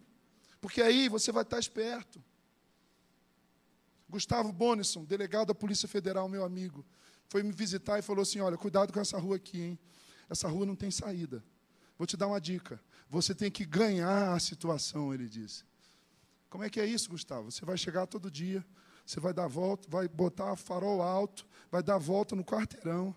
Porque 0.62 0.80
aí 0.80 1.11
você 1.11 1.30
vai 1.30 1.43
estar 1.43 1.59
esperto. 1.59 2.24
Gustavo 4.09 4.51
Bonisson, 4.51 5.05
delegado 5.05 5.49
da 5.49 5.55
Polícia 5.55 5.87
Federal, 5.87 6.26
meu 6.26 6.43
amigo, 6.43 6.87
foi 7.29 7.43
me 7.43 7.53
visitar 7.53 7.99
e 7.99 8.03
falou 8.03 8.22
assim: 8.22 8.41
Olha, 8.41 8.57
cuidado 8.57 8.93
com 8.93 9.01
essa 9.01 9.18
rua 9.18 9.37
aqui, 9.37 9.61
hein? 9.61 9.79
Essa 10.29 10.49
rua 10.49 10.66
não 10.66 10.77
tem 10.77 10.91
saída. 10.91 11.43
Vou 11.97 12.07
te 12.07 12.16
dar 12.16 12.27
uma 12.27 12.41
dica. 12.41 12.81
Você 13.09 13.35
tem 13.35 13.51
que 13.51 13.64
ganhar 13.64 14.33
a 14.33 14.39
situação, 14.39 15.12
ele 15.12 15.29
disse. 15.29 15.64
Como 16.49 16.64
é 16.64 16.70
que 16.70 16.81
é 16.81 16.87
isso, 16.87 17.11
Gustavo? 17.11 17.51
Você 17.51 17.64
vai 17.64 17.77
chegar 17.77 18.07
todo 18.07 18.31
dia, 18.31 18.64
você 19.05 19.20
vai 19.20 19.33
dar 19.33 19.49
volta, 19.49 19.89
vai 19.91 20.09
botar 20.09 20.57
farol 20.57 21.03
alto, 21.03 21.47
vai 21.70 21.83
dar 21.83 21.99
volta 21.99 22.35
no 22.35 22.45
quarteirão. 22.45 23.14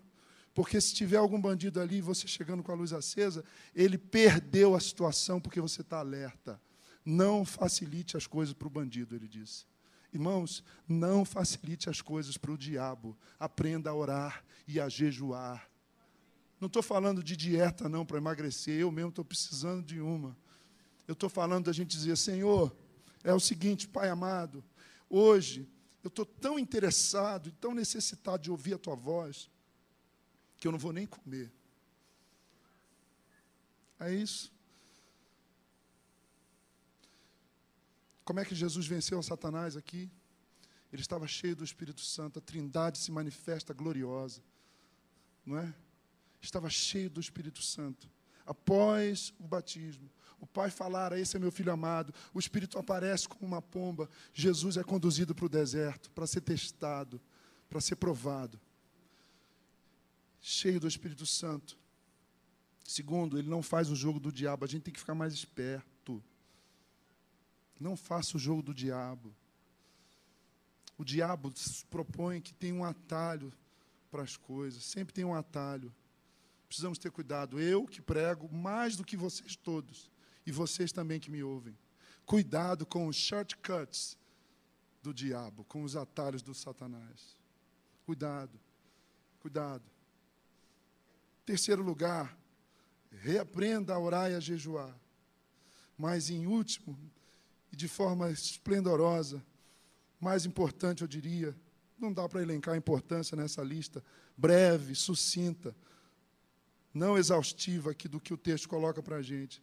Porque 0.54 0.80
se 0.80 0.92
tiver 0.92 1.18
algum 1.18 1.40
bandido 1.40 1.80
ali, 1.80 2.00
você 2.00 2.26
chegando 2.26 2.64
com 2.64 2.72
a 2.72 2.74
luz 2.74 2.92
acesa, 2.92 3.44
ele 3.74 3.96
perdeu 3.96 4.74
a 4.74 4.80
situação 4.80 5.40
porque 5.40 5.60
você 5.60 5.82
está 5.82 6.00
alerta. 6.00 6.60
Não 7.04 7.44
facilite 7.44 8.16
as 8.16 8.26
coisas 8.26 8.52
para 8.52 8.66
o 8.66 8.70
bandido, 8.70 9.14
ele 9.14 9.28
disse. 9.28 9.64
Irmãos, 10.12 10.64
não 10.88 11.24
facilite 11.24 11.90
as 11.90 12.00
coisas 12.00 12.36
para 12.36 12.52
o 12.52 12.58
diabo. 12.58 13.16
Aprenda 13.38 13.90
a 13.90 13.94
orar 13.94 14.44
e 14.66 14.80
a 14.80 14.88
jejuar. 14.88 15.68
Não 16.60 16.66
estou 16.66 16.82
falando 16.82 17.22
de 17.22 17.36
dieta, 17.36 17.88
não, 17.88 18.04
para 18.04 18.18
emagrecer. 18.18 18.80
Eu 18.80 18.90
mesmo 18.90 19.10
estou 19.10 19.24
precisando 19.24 19.84
de 19.84 20.00
uma. 20.00 20.36
Eu 21.06 21.12
estou 21.12 21.28
falando 21.28 21.66
da 21.66 21.72
gente 21.72 21.90
dizer: 21.90 22.16
Senhor, 22.16 22.74
é 23.22 23.32
o 23.32 23.40
seguinte, 23.40 23.86
Pai 23.86 24.08
amado, 24.08 24.64
hoje 25.08 25.68
eu 26.02 26.08
estou 26.08 26.24
tão 26.24 26.58
interessado 26.58 27.48
e 27.48 27.52
tão 27.52 27.74
necessitado 27.74 28.42
de 28.42 28.50
ouvir 28.50 28.74
a 28.74 28.78
tua 28.78 28.94
voz, 28.94 29.50
que 30.58 30.66
eu 30.66 30.72
não 30.72 30.78
vou 30.78 30.92
nem 30.92 31.06
comer. 31.06 31.52
É 34.00 34.12
isso. 34.14 34.52
Como 38.28 38.40
é 38.40 38.44
que 38.44 38.54
Jesus 38.54 38.86
venceu 38.86 39.22
Satanás 39.22 39.74
aqui? 39.74 40.10
Ele 40.92 41.00
estava 41.00 41.26
cheio 41.26 41.56
do 41.56 41.64
Espírito 41.64 42.02
Santo, 42.02 42.38
a 42.38 42.42
Trindade 42.42 42.98
se 42.98 43.10
manifesta 43.10 43.72
gloriosa, 43.72 44.42
não 45.46 45.56
é? 45.56 45.74
Estava 46.38 46.68
cheio 46.68 47.08
do 47.08 47.22
Espírito 47.22 47.62
Santo. 47.62 48.06
Após 48.44 49.32
o 49.40 49.44
batismo, 49.44 50.10
o 50.38 50.46
pai 50.46 50.68
falara: 50.68 51.18
Esse 51.18 51.38
é 51.38 51.40
meu 51.40 51.50
filho 51.50 51.72
amado. 51.72 52.12
O 52.34 52.38
Espírito 52.38 52.78
aparece 52.78 53.26
como 53.26 53.46
uma 53.46 53.62
pomba. 53.62 54.10
Jesus 54.34 54.76
é 54.76 54.84
conduzido 54.84 55.34
para 55.34 55.46
o 55.46 55.48
deserto 55.48 56.10
para 56.10 56.26
ser 56.26 56.42
testado, 56.42 57.18
para 57.66 57.80
ser 57.80 57.96
provado. 57.96 58.60
Cheio 60.38 60.78
do 60.78 60.86
Espírito 60.86 61.24
Santo. 61.24 61.78
Segundo, 62.84 63.38
ele 63.38 63.48
não 63.48 63.62
faz 63.62 63.88
o 63.88 63.96
jogo 63.96 64.20
do 64.20 64.30
diabo. 64.30 64.66
A 64.66 64.68
gente 64.68 64.82
tem 64.82 64.92
que 64.92 65.00
ficar 65.00 65.14
mais 65.14 65.32
esperto. 65.32 65.97
Não 67.78 67.96
faça 67.96 68.36
o 68.36 68.40
jogo 68.40 68.62
do 68.62 68.74
diabo. 68.74 69.34
O 70.96 71.04
diabo 71.04 71.52
propõe 71.88 72.40
que 72.40 72.52
tem 72.52 72.72
um 72.72 72.84
atalho 72.84 73.52
para 74.10 74.22
as 74.22 74.36
coisas, 74.36 74.84
sempre 74.84 75.14
tem 75.14 75.24
um 75.24 75.34
atalho. 75.34 75.94
Precisamos 76.66 76.98
ter 76.98 77.10
cuidado. 77.10 77.60
Eu 77.60 77.86
que 77.86 78.00
prego 78.00 78.52
mais 78.52 78.96
do 78.96 79.04
que 79.04 79.16
vocês 79.16 79.54
todos, 79.54 80.10
e 80.44 80.50
vocês 80.50 80.92
também 80.92 81.20
que 81.20 81.30
me 81.30 81.42
ouvem. 81.42 81.76
Cuidado 82.26 82.84
com 82.84 83.06
os 83.06 83.16
shortcuts 83.16 84.18
do 85.02 85.14
diabo, 85.14 85.64
com 85.64 85.82
os 85.82 85.94
atalhos 85.94 86.42
do 86.42 86.54
Satanás. 86.54 87.36
Cuidado, 88.04 88.58
cuidado. 89.40 89.84
Terceiro 91.44 91.82
lugar, 91.82 92.36
reaprenda 93.10 93.94
a 93.94 93.98
orar 93.98 94.30
e 94.30 94.34
a 94.34 94.40
jejuar. 94.40 94.94
Mas, 95.96 96.28
em 96.28 96.46
último, 96.46 96.98
e 97.72 97.76
de 97.76 97.88
forma 97.88 98.30
esplendorosa. 98.30 99.42
Mais 100.20 100.44
importante, 100.46 101.02
eu 101.02 101.08
diria, 101.08 101.56
não 101.98 102.12
dá 102.12 102.28
para 102.28 102.42
elencar 102.42 102.74
a 102.74 102.78
importância 102.78 103.36
nessa 103.36 103.62
lista, 103.62 104.02
breve, 104.36 104.94
sucinta, 104.94 105.74
não 106.92 107.18
exaustiva 107.18 107.90
aqui 107.90 108.08
do 108.08 108.20
que 108.20 108.32
o 108.32 108.36
texto 108.36 108.68
coloca 108.68 109.02
para 109.02 109.16
a 109.16 109.22
gente, 109.22 109.62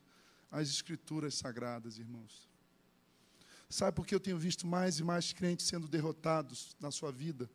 as 0.51 0.70
escrituras 0.70 1.36
sagradas, 1.36 1.97
irmãos. 1.97 2.47
Sabe 3.70 3.95
por 3.95 4.06
que 4.06 4.14
eu 4.14 4.20
tenho 4.20 4.38
visto 4.38 4.66
mais 4.66 4.99
e 4.99 5.03
mais 5.03 5.34
crentes 5.34 5.66
sendo 5.66 5.88
derrotados 5.88 6.76
na 6.80 6.91
sua 6.91 7.12
vida? 7.12 7.49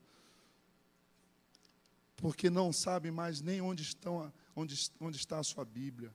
Porque 2.16 2.50
não 2.50 2.72
sabem 2.72 3.10
mais 3.10 3.40
nem 3.40 3.60
onde, 3.60 3.82
estão, 3.82 4.30
onde, 4.54 4.90
onde 5.00 5.16
está 5.16 5.38
a 5.38 5.44
sua 5.44 5.64
Bíblia. 5.64 6.14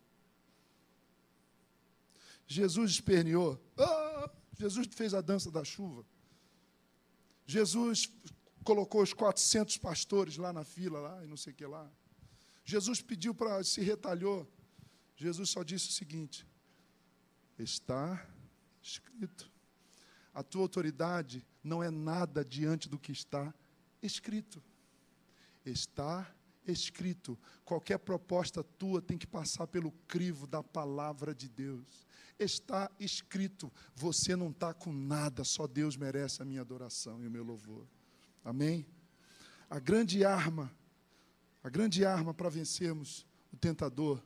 Jesus 2.45 2.91
esperneou. 2.91 3.59
Ah, 3.77 4.04
Jesus 4.57 4.87
fez 4.91 5.13
a 5.13 5.21
dança 5.21 5.51
da 5.51 5.63
chuva. 5.63 6.05
Jesus 7.45 8.09
colocou 8.63 9.03
os 9.03 9.13
400 9.13 9.77
pastores 9.77 10.37
lá 10.37 10.51
na 10.51 10.63
fila, 10.63 10.99
lá, 10.99 11.23
e 11.23 11.27
não 11.27 11.37
sei 11.37 11.53
o 11.53 11.55
que 11.55 11.65
lá. 11.65 11.89
Jesus 12.63 13.01
pediu 13.01 13.33
para, 13.35 13.63
se 13.63 13.81
retalhou. 13.81 14.51
Jesus 15.15 15.49
só 15.49 15.63
disse 15.63 15.89
o 15.89 15.91
seguinte: 15.91 16.47
está 17.57 18.27
escrito. 18.81 19.51
A 20.33 20.43
tua 20.43 20.63
autoridade 20.63 21.45
não 21.63 21.81
é 21.81 21.89
nada 21.89 22.43
diante 22.43 22.89
do 22.89 22.99
que 22.99 23.11
está 23.11 23.53
escrito. 24.01 24.61
Está 25.65 26.34
escrito. 26.67 27.37
Qualquer 27.63 27.99
proposta 27.99 28.63
tua 28.63 29.01
tem 29.01 29.17
que 29.17 29.27
passar 29.27 29.67
pelo 29.67 29.91
crivo 30.07 30.47
da 30.47 30.63
palavra 30.63 31.33
de 31.33 31.47
Deus. 31.47 32.07
Está 32.37 32.89
escrito. 32.99 33.71
Você 33.95 34.35
não 34.35 34.49
está 34.49 34.73
com 34.73 34.91
nada, 34.91 35.43
só 35.43 35.67
Deus 35.67 35.95
merece 35.95 36.41
a 36.41 36.45
minha 36.45 36.61
adoração 36.61 37.23
e 37.23 37.27
o 37.27 37.31
meu 37.31 37.43
louvor. 37.43 37.85
Amém? 38.43 38.85
A 39.69 39.79
grande 39.79 40.23
arma, 40.23 40.71
a 41.63 41.69
grande 41.69 42.05
arma 42.05 42.33
para 42.33 42.49
vencermos 42.49 43.25
o 43.51 43.57
tentador 43.57 44.21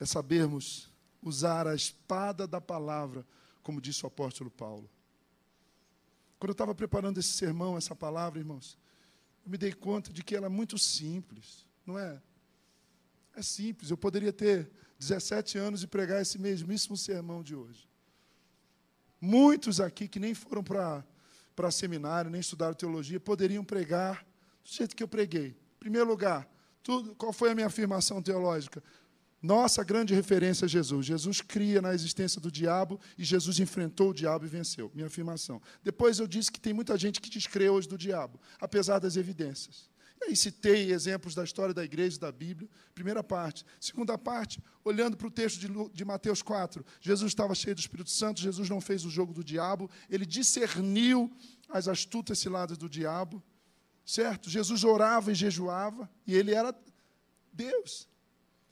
é 0.00 0.06
sabermos 0.06 0.90
usar 1.22 1.68
a 1.68 1.74
espada 1.74 2.46
da 2.46 2.60
palavra, 2.60 3.24
como 3.62 3.80
disse 3.80 4.02
o 4.04 4.08
apóstolo 4.08 4.50
Paulo. 4.50 4.90
Quando 6.38 6.50
eu 6.50 6.54
estava 6.54 6.74
preparando 6.74 7.18
esse 7.18 7.34
sermão, 7.34 7.76
essa 7.76 7.94
palavra, 7.94 8.40
irmãos, 8.40 8.76
eu 9.44 9.50
me 9.50 9.58
dei 9.58 9.72
conta 9.72 10.12
de 10.12 10.22
que 10.22 10.34
ela 10.34 10.46
é 10.46 10.48
muito 10.48 10.78
simples, 10.78 11.66
não 11.84 11.98
é? 11.98 12.20
É 13.34 13.42
simples. 13.42 13.90
Eu 13.90 13.96
poderia 13.96 14.32
ter 14.32 14.70
17 14.98 15.58
anos 15.58 15.82
e 15.82 15.86
pregar 15.86 16.22
esse 16.22 16.38
mesmíssimo 16.38 16.96
sermão 16.96 17.42
de 17.42 17.54
hoje. 17.54 17.88
Muitos 19.20 19.80
aqui 19.80 20.06
que 20.08 20.20
nem 20.20 20.34
foram 20.34 20.62
para 20.62 21.70
seminário, 21.70 22.30
nem 22.30 22.40
estudaram 22.40 22.74
teologia, 22.74 23.18
poderiam 23.18 23.64
pregar 23.64 24.26
do 24.62 24.70
jeito 24.70 24.94
que 24.94 25.02
eu 25.02 25.08
preguei. 25.08 25.56
Em 25.76 25.78
primeiro 25.78 26.06
lugar, 26.08 26.48
tudo, 26.82 27.14
qual 27.14 27.32
foi 27.32 27.50
a 27.50 27.54
minha 27.54 27.66
afirmação 27.66 28.20
teológica? 28.22 28.82
Nossa 29.42 29.82
grande 29.82 30.14
referência 30.14 30.66
é 30.66 30.68
Jesus. 30.68 31.04
Jesus 31.04 31.40
cria 31.40 31.82
na 31.82 31.92
existência 31.92 32.40
do 32.40 32.50
diabo 32.50 33.00
e 33.18 33.24
Jesus 33.24 33.58
enfrentou 33.58 34.10
o 34.10 34.14
diabo 34.14 34.44
e 34.44 34.48
venceu. 34.48 34.90
Minha 34.94 35.08
afirmação. 35.08 35.60
Depois 35.82 36.20
eu 36.20 36.28
disse 36.28 36.52
que 36.52 36.60
tem 36.60 36.72
muita 36.72 36.96
gente 36.96 37.20
que 37.20 37.28
descrê 37.28 37.68
hoje 37.68 37.88
do 37.88 37.98
diabo, 37.98 38.40
apesar 38.60 39.00
das 39.00 39.16
evidências. 39.16 39.90
E 40.20 40.26
aí 40.26 40.36
citei 40.36 40.92
exemplos 40.92 41.34
da 41.34 41.42
história 41.42 41.74
da 41.74 41.82
igreja 41.82 42.16
e 42.16 42.20
da 42.20 42.30
Bíblia. 42.30 42.70
Primeira 42.94 43.24
parte. 43.24 43.66
Segunda 43.80 44.16
parte, 44.16 44.62
olhando 44.84 45.16
para 45.16 45.26
o 45.26 45.30
texto 45.30 45.58
de, 45.58 45.68
de 45.92 46.04
Mateus 46.04 46.40
4, 46.40 46.84
Jesus 47.00 47.32
estava 47.32 47.52
cheio 47.56 47.74
do 47.74 47.80
Espírito 47.80 48.10
Santo, 48.10 48.40
Jesus 48.40 48.70
não 48.70 48.80
fez 48.80 49.04
o 49.04 49.10
jogo 49.10 49.34
do 49.34 49.42
diabo, 49.42 49.90
ele 50.08 50.24
discerniu 50.24 51.28
as 51.68 51.88
astutas 51.88 52.38
ciladas 52.38 52.78
do 52.78 52.88
diabo, 52.88 53.42
certo? 54.06 54.48
Jesus 54.48 54.84
orava 54.84 55.32
e 55.32 55.34
jejuava, 55.34 56.08
e 56.24 56.36
ele 56.36 56.54
era 56.54 56.72
Deus. 57.52 58.11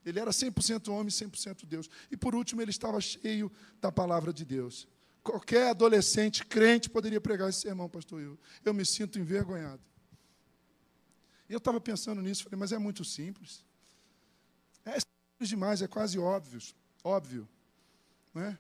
Ele 0.05 0.19
era 0.19 0.31
100% 0.31 0.89
homem, 0.89 1.09
100% 1.09 1.67
Deus. 1.67 1.89
E 2.11 2.17
por 2.17 2.35
último, 2.35 2.63
ele 2.63 2.71
estava 2.71 3.01
cheio 3.01 3.51
da 3.81 3.93
palavra 3.93 4.33
de 4.33 4.45
Deus. 4.45 4.89
Qualquer 5.23 5.69
adolescente 5.69 6.45
crente 6.45 6.89
poderia 6.89 7.21
pregar 7.21 7.51
esse 7.51 7.61
sermão, 7.61 7.89
pastor 7.89 8.23
Eu. 8.23 8.39
Eu 8.65 8.73
me 8.73 8.85
sinto 8.87 9.19
envergonhado. 9.19 9.83
E 11.49 11.53
eu 11.53 11.59
estava 11.59 11.81
pensando 11.81 12.23
nisso, 12.23 12.45
falei, 12.45 12.59
mas 12.59 12.73
é 12.73 12.79
muito 12.79 13.05
simples. 13.05 13.65
É 14.85 14.93
simples 14.93 15.49
demais, 15.49 15.83
é 15.83 15.89
quase 15.89 16.19
óbvio. 16.19 16.61
Óbvio. 17.05 17.49
Não 18.33 18.43
é? 18.43 18.59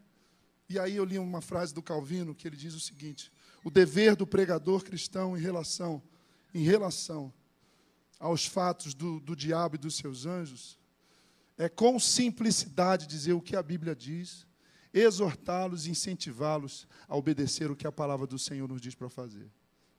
E 0.68 0.78
aí 0.78 0.96
eu 0.96 1.04
li 1.04 1.18
uma 1.18 1.40
frase 1.40 1.72
do 1.72 1.82
Calvino 1.82 2.34
que 2.34 2.46
ele 2.46 2.56
diz 2.56 2.74
o 2.74 2.80
seguinte: 2.80 3.32
o 3.64 3.70
dever 3.70 4.14
do 4.14 4.26
pregador 4.26 4.84
cristão 4.84 5.36
em 5.36 5.40
relação, 5.40 6.02
em 6.52 6.62
relação 6.62 7.32
aos 8.18 8.44
fatos 8.44 8.92
do, 8.92 9.18
do 9.20 9.34
diabo 9.34 9.76
e 9.76 9.78
dos 9.78 9.96
seus 9.96 10.26
anjos 10.26 10.79
é 11.60 11.68
com 11.68 12.00
simplicidade 12.00 13.06
dizer 13.06 13.34
o 13.34 13.40
que 13.42 13.54
a 13.54 13.62
Bíblia 13.62 13.94
diz, 13.94 14.46
exortá-los 14.94 15.86
e 15.86 15.90
incentivá-los 15.90 16.88
a 17.06 17.14
obedecer 17.14 17.70
o 17.70 17.76
que 17.76 17.86
a 17.86 17.92
palavra 17.92 18.26
do 18.26 18.38
Senhor 18.38 18.66
nos 18.66 18.80
diz 18.80 18.94
para 18.94 19.10
fazer. 19.10 19.46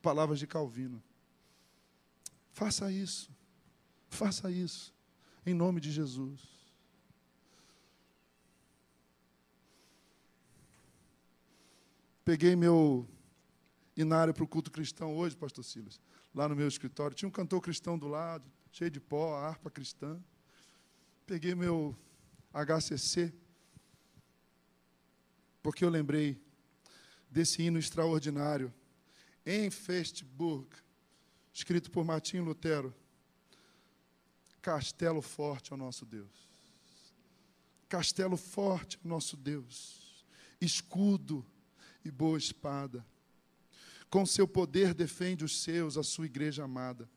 Palavras 0.02 0.40
de 0.40 0.48
Calvino. 0.48 1.04
Faça 2.52 2.92
isso. 2.92 3.30
Faça 4.10 4.50
isso. 4.50 4.92
Em 5.46 5.54
nome 5.54 5.80
de 5.80 5.92
Jesus. 5.92 6.42
Peguei 12.26 12.56
meu 12.56 13.08
inário 13.96 14.34
para 14.34 14.44
o 14.44 14.48
culto 14.48 14.72
cristão 14.72 15.16
hoje, 15.16 15.38
pastor 15.38 15.64
Silas, 15.64 16.02
lá 16.34 16.50
no 16.50 16.56
meu 16.56 16.68
escritório. 16.68 17.16
Tinha 17.16 17.30
um 17.30 17.32
cantor 17.32 17.62
cristão 17.62 18.00
do 18.00 18.08
lado, 18.08 18.52
cheio 18.72 18.90
de 18.90 19.00
pó, 19.00 19.36
a 19.36 19.48
harpa 19.48 19.70
cristã 19.70 20.20
peguei 21.32 21.56
meu 21.56 21.98
HCC, 22.54 23.34
porque 25.64 25.86
eu 25.86 25.90
lembrei 25.90 26.38
desse 27.30 27.64
hino 27.64 27.80
extraordinário, 27.80 28.74
em 29.46 29.72
Festburg, 29.72 30.68
escrito 31.54 31.90
por 31.90 32.04
Martinho 32.04 32.44
Lutero. 32.44 32.94
Castelo 34.62 35.22
forte 35.22 35.72
ao 35.72 35.78
nosso 35.78 36.06
Deus. 36.06 36.50
Castelo 37.88 38.36
forte 38.36 39.00
ao 39.02 39.10
nosso 39.10 39.38
Deus. 39.38 40.26
Escudo 40.60 41.46
e 42.04 42.12
boa 42.12 42.38
espada. 42.38 43.06
Com 44.10 44.26
seu 44.26 44.46
poder 44.46 44.94
defende 44.94 45.46
os 45.46 45.62
seus, 45.62 45.98
a 45.98 46.04
sua 46.04 46.26
igreja 46.26 46.66
amada. 46.66 47.10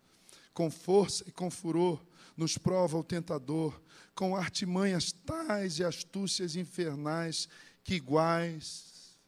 Com 0.55 0.71
força 0.71 1.25
e 1.27 1.33
com 1.33 1.51
furor 1.51 2.03
nos 2.37 2.57
prova 2.57 2.97
o 2.97 3.05
tentador, 3.05 3.81
com 4.15 4.35
artimanhas 4.35 5.13
tais 5.13 5.79
e 5.79 5.85
astúcias 5.85 6.57
infernais 6.57 7.49
que 7.83 7.95
iguais 7.95 9.19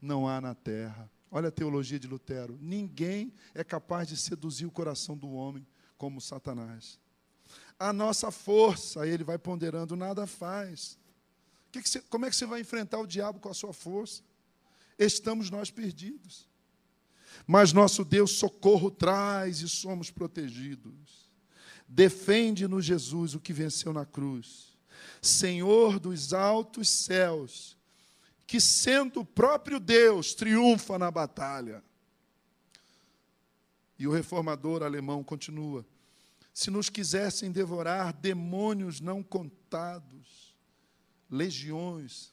não 0.00 0.28
há 0.28 0.40
na 0.40 0.54
terra. 0.54 1.10
Olha 1.30 1.48
a 1.48 1.52
teologia 1.52 1.98
de 1.98 2.06
Lutero. 2.06 2.58
Ninguém 2.60 3.32
é 3.54 3.62
capaz 3.62 4.08
de 4.08 4.16
seduzir 4.16 4.64
o 4.64 4.70
coração 4.70 5.16
do 5.16 5.30
homem 5.32 5.66
como 5.98 6.20
Satanás. 6.20 6.98
A 7.78 7.92
nossa 7.92 8.30
força, 8.30 9.06
ele 9.06 9.24
vai 9.24 9.38
ponderando, 9.38 9.96
nada 9.96 10.26
faz. 10.26 10.98
Que 11.70 11.82
que 11.82 11.88
você, 11.88 12.00
como 12.02 12.24
é 12.24 12.30
que 12.30 12.36
você 12.36 12.46
vai 12.46 12.60
enfrentar 12.60 12.98
o 12.98 13.06
diabo 13.06 13.38
com 13.40 13.50
a 13.50 13.54
sua 13.54 13.72
força? 13.72 14.22
Estamos 14.98 15.50
nós 15.50 15.70
perdidos. 15.70 16.48
Mas 17.46 17.72
nosso 17.72 18.04
Deus 18.04 18.32
socorro 18.32 18.90
traz 18.90 19.60
e 19.60 19.68
somos 19.68 20.10
protegidos. 20.10 21.28
Defende-nos, 21.88 22.84
Jesus, 22.84 23.34
o 23.34 23.40
que 23.40 23.52
venceu 23.52 23.92
na 23.92 24.04
cruz. 24.04 24.76
Senhor 25.20 25.98
dos 25.98 26.32
altos 26.32 26.88
céus, 26.88 27.76
que 28.46 28.60
sendo 28.60 29.20
o 29.20 29.24
próprio 29.24 29.80
Deus 29.80 30.34
triunfa 30.34 30.98
na 30.98 31.10
batalha. 31.10 31.82
E 33.98 34.06
o 34.06 34.12
reformador 34.12 34.82
alemão 34.82 35.24
continua: 35.24 35.84
se 36.52 36.70
nos 36.70 36.88
quisessem 36.88 37.50
devorar 37.50 38.12
demônios 38.12 39.00
não 39.00 39.22
contados, 39.22 40.56
legiões, 41.30 42.32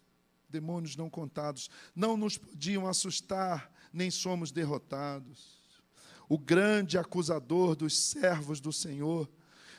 demônios 0.49 0.95
não 0.95 1.09
contados, 1.09 1.69
não 1.95 2.15
nos 2.15 2.37
podiam 2.37 2.87
assustar, 2.87 3.71
nem 3.93 4.09
somos 4.09 4.51
derrotados. 4.51 5.61
O 6.27 6.37
grande 6.37 6.97
acusador 6.97 7.75
dos 7.75 7.95
servos 7.95 8.59
do 8.59 8.73
Senhor 8.73 9.29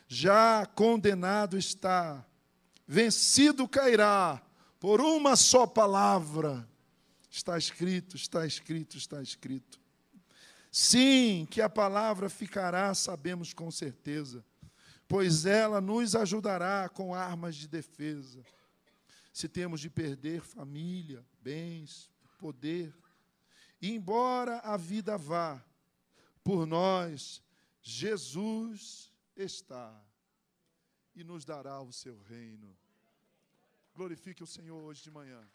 já 0.06 0.64
condenado 0.66 1.58
está, 1.58 2.24
vencido 2.86 3.66
cairá, 3.66 4.40
por 4.78 5.00
uma 5.00 5.34
só 5.34 5.66
palavra. 5.66 6.68
Está 7.30 7.58
escrito, 7.58 8.16
está 8.16 8.46
escrito, 8.46 8.96
está 8.96 9.20
escrito. 9.20 9.80
Sim, 10.70 11.46
que 11.50 11.60
a 11.60 11.68
palavra 11.68 12.28
ficará, 12.28 12.94
sabemos 12.94 13.52
com 13.52 13.70
certeza, 13.70 14.44
pois 15.08 15.46
ela 15.46 15.80
nos 15.80 16.14
ajudará 16.14 16.88
com 16.88 17.14
armas 17.14 17.56
de 17.56 17.66
defesa. 17.66 18.40
Se 19.32 19.48
temos 19.48 19.80
de 19.80 19.90
perder 19.90 20.40
família, 20.42 21.24
bens, 21.40 22.10
poder, 22.38 22.94
e 23.84 23.90
embora 23.90 24.60
a 24.60 24.78
vida 24.78 25.18
vá, 25.18 25.62
por 26.42 26.64
nós, 26.64 27.42
Jesus 27.82 29.12
está 29.36 30.02
e 31.14 31.22
nos 31.22 31.44
dará 31.44 31.82
o 31.82 31.92
seu 31.92 32.18
reino. 32.22 32.74
Glorifique 33.94 34.42
o 34.42 34.46
Senhor 34.46 34.82
hoje 34.82 35.02
de 35.02 35.10
manhã. 35.10 35.46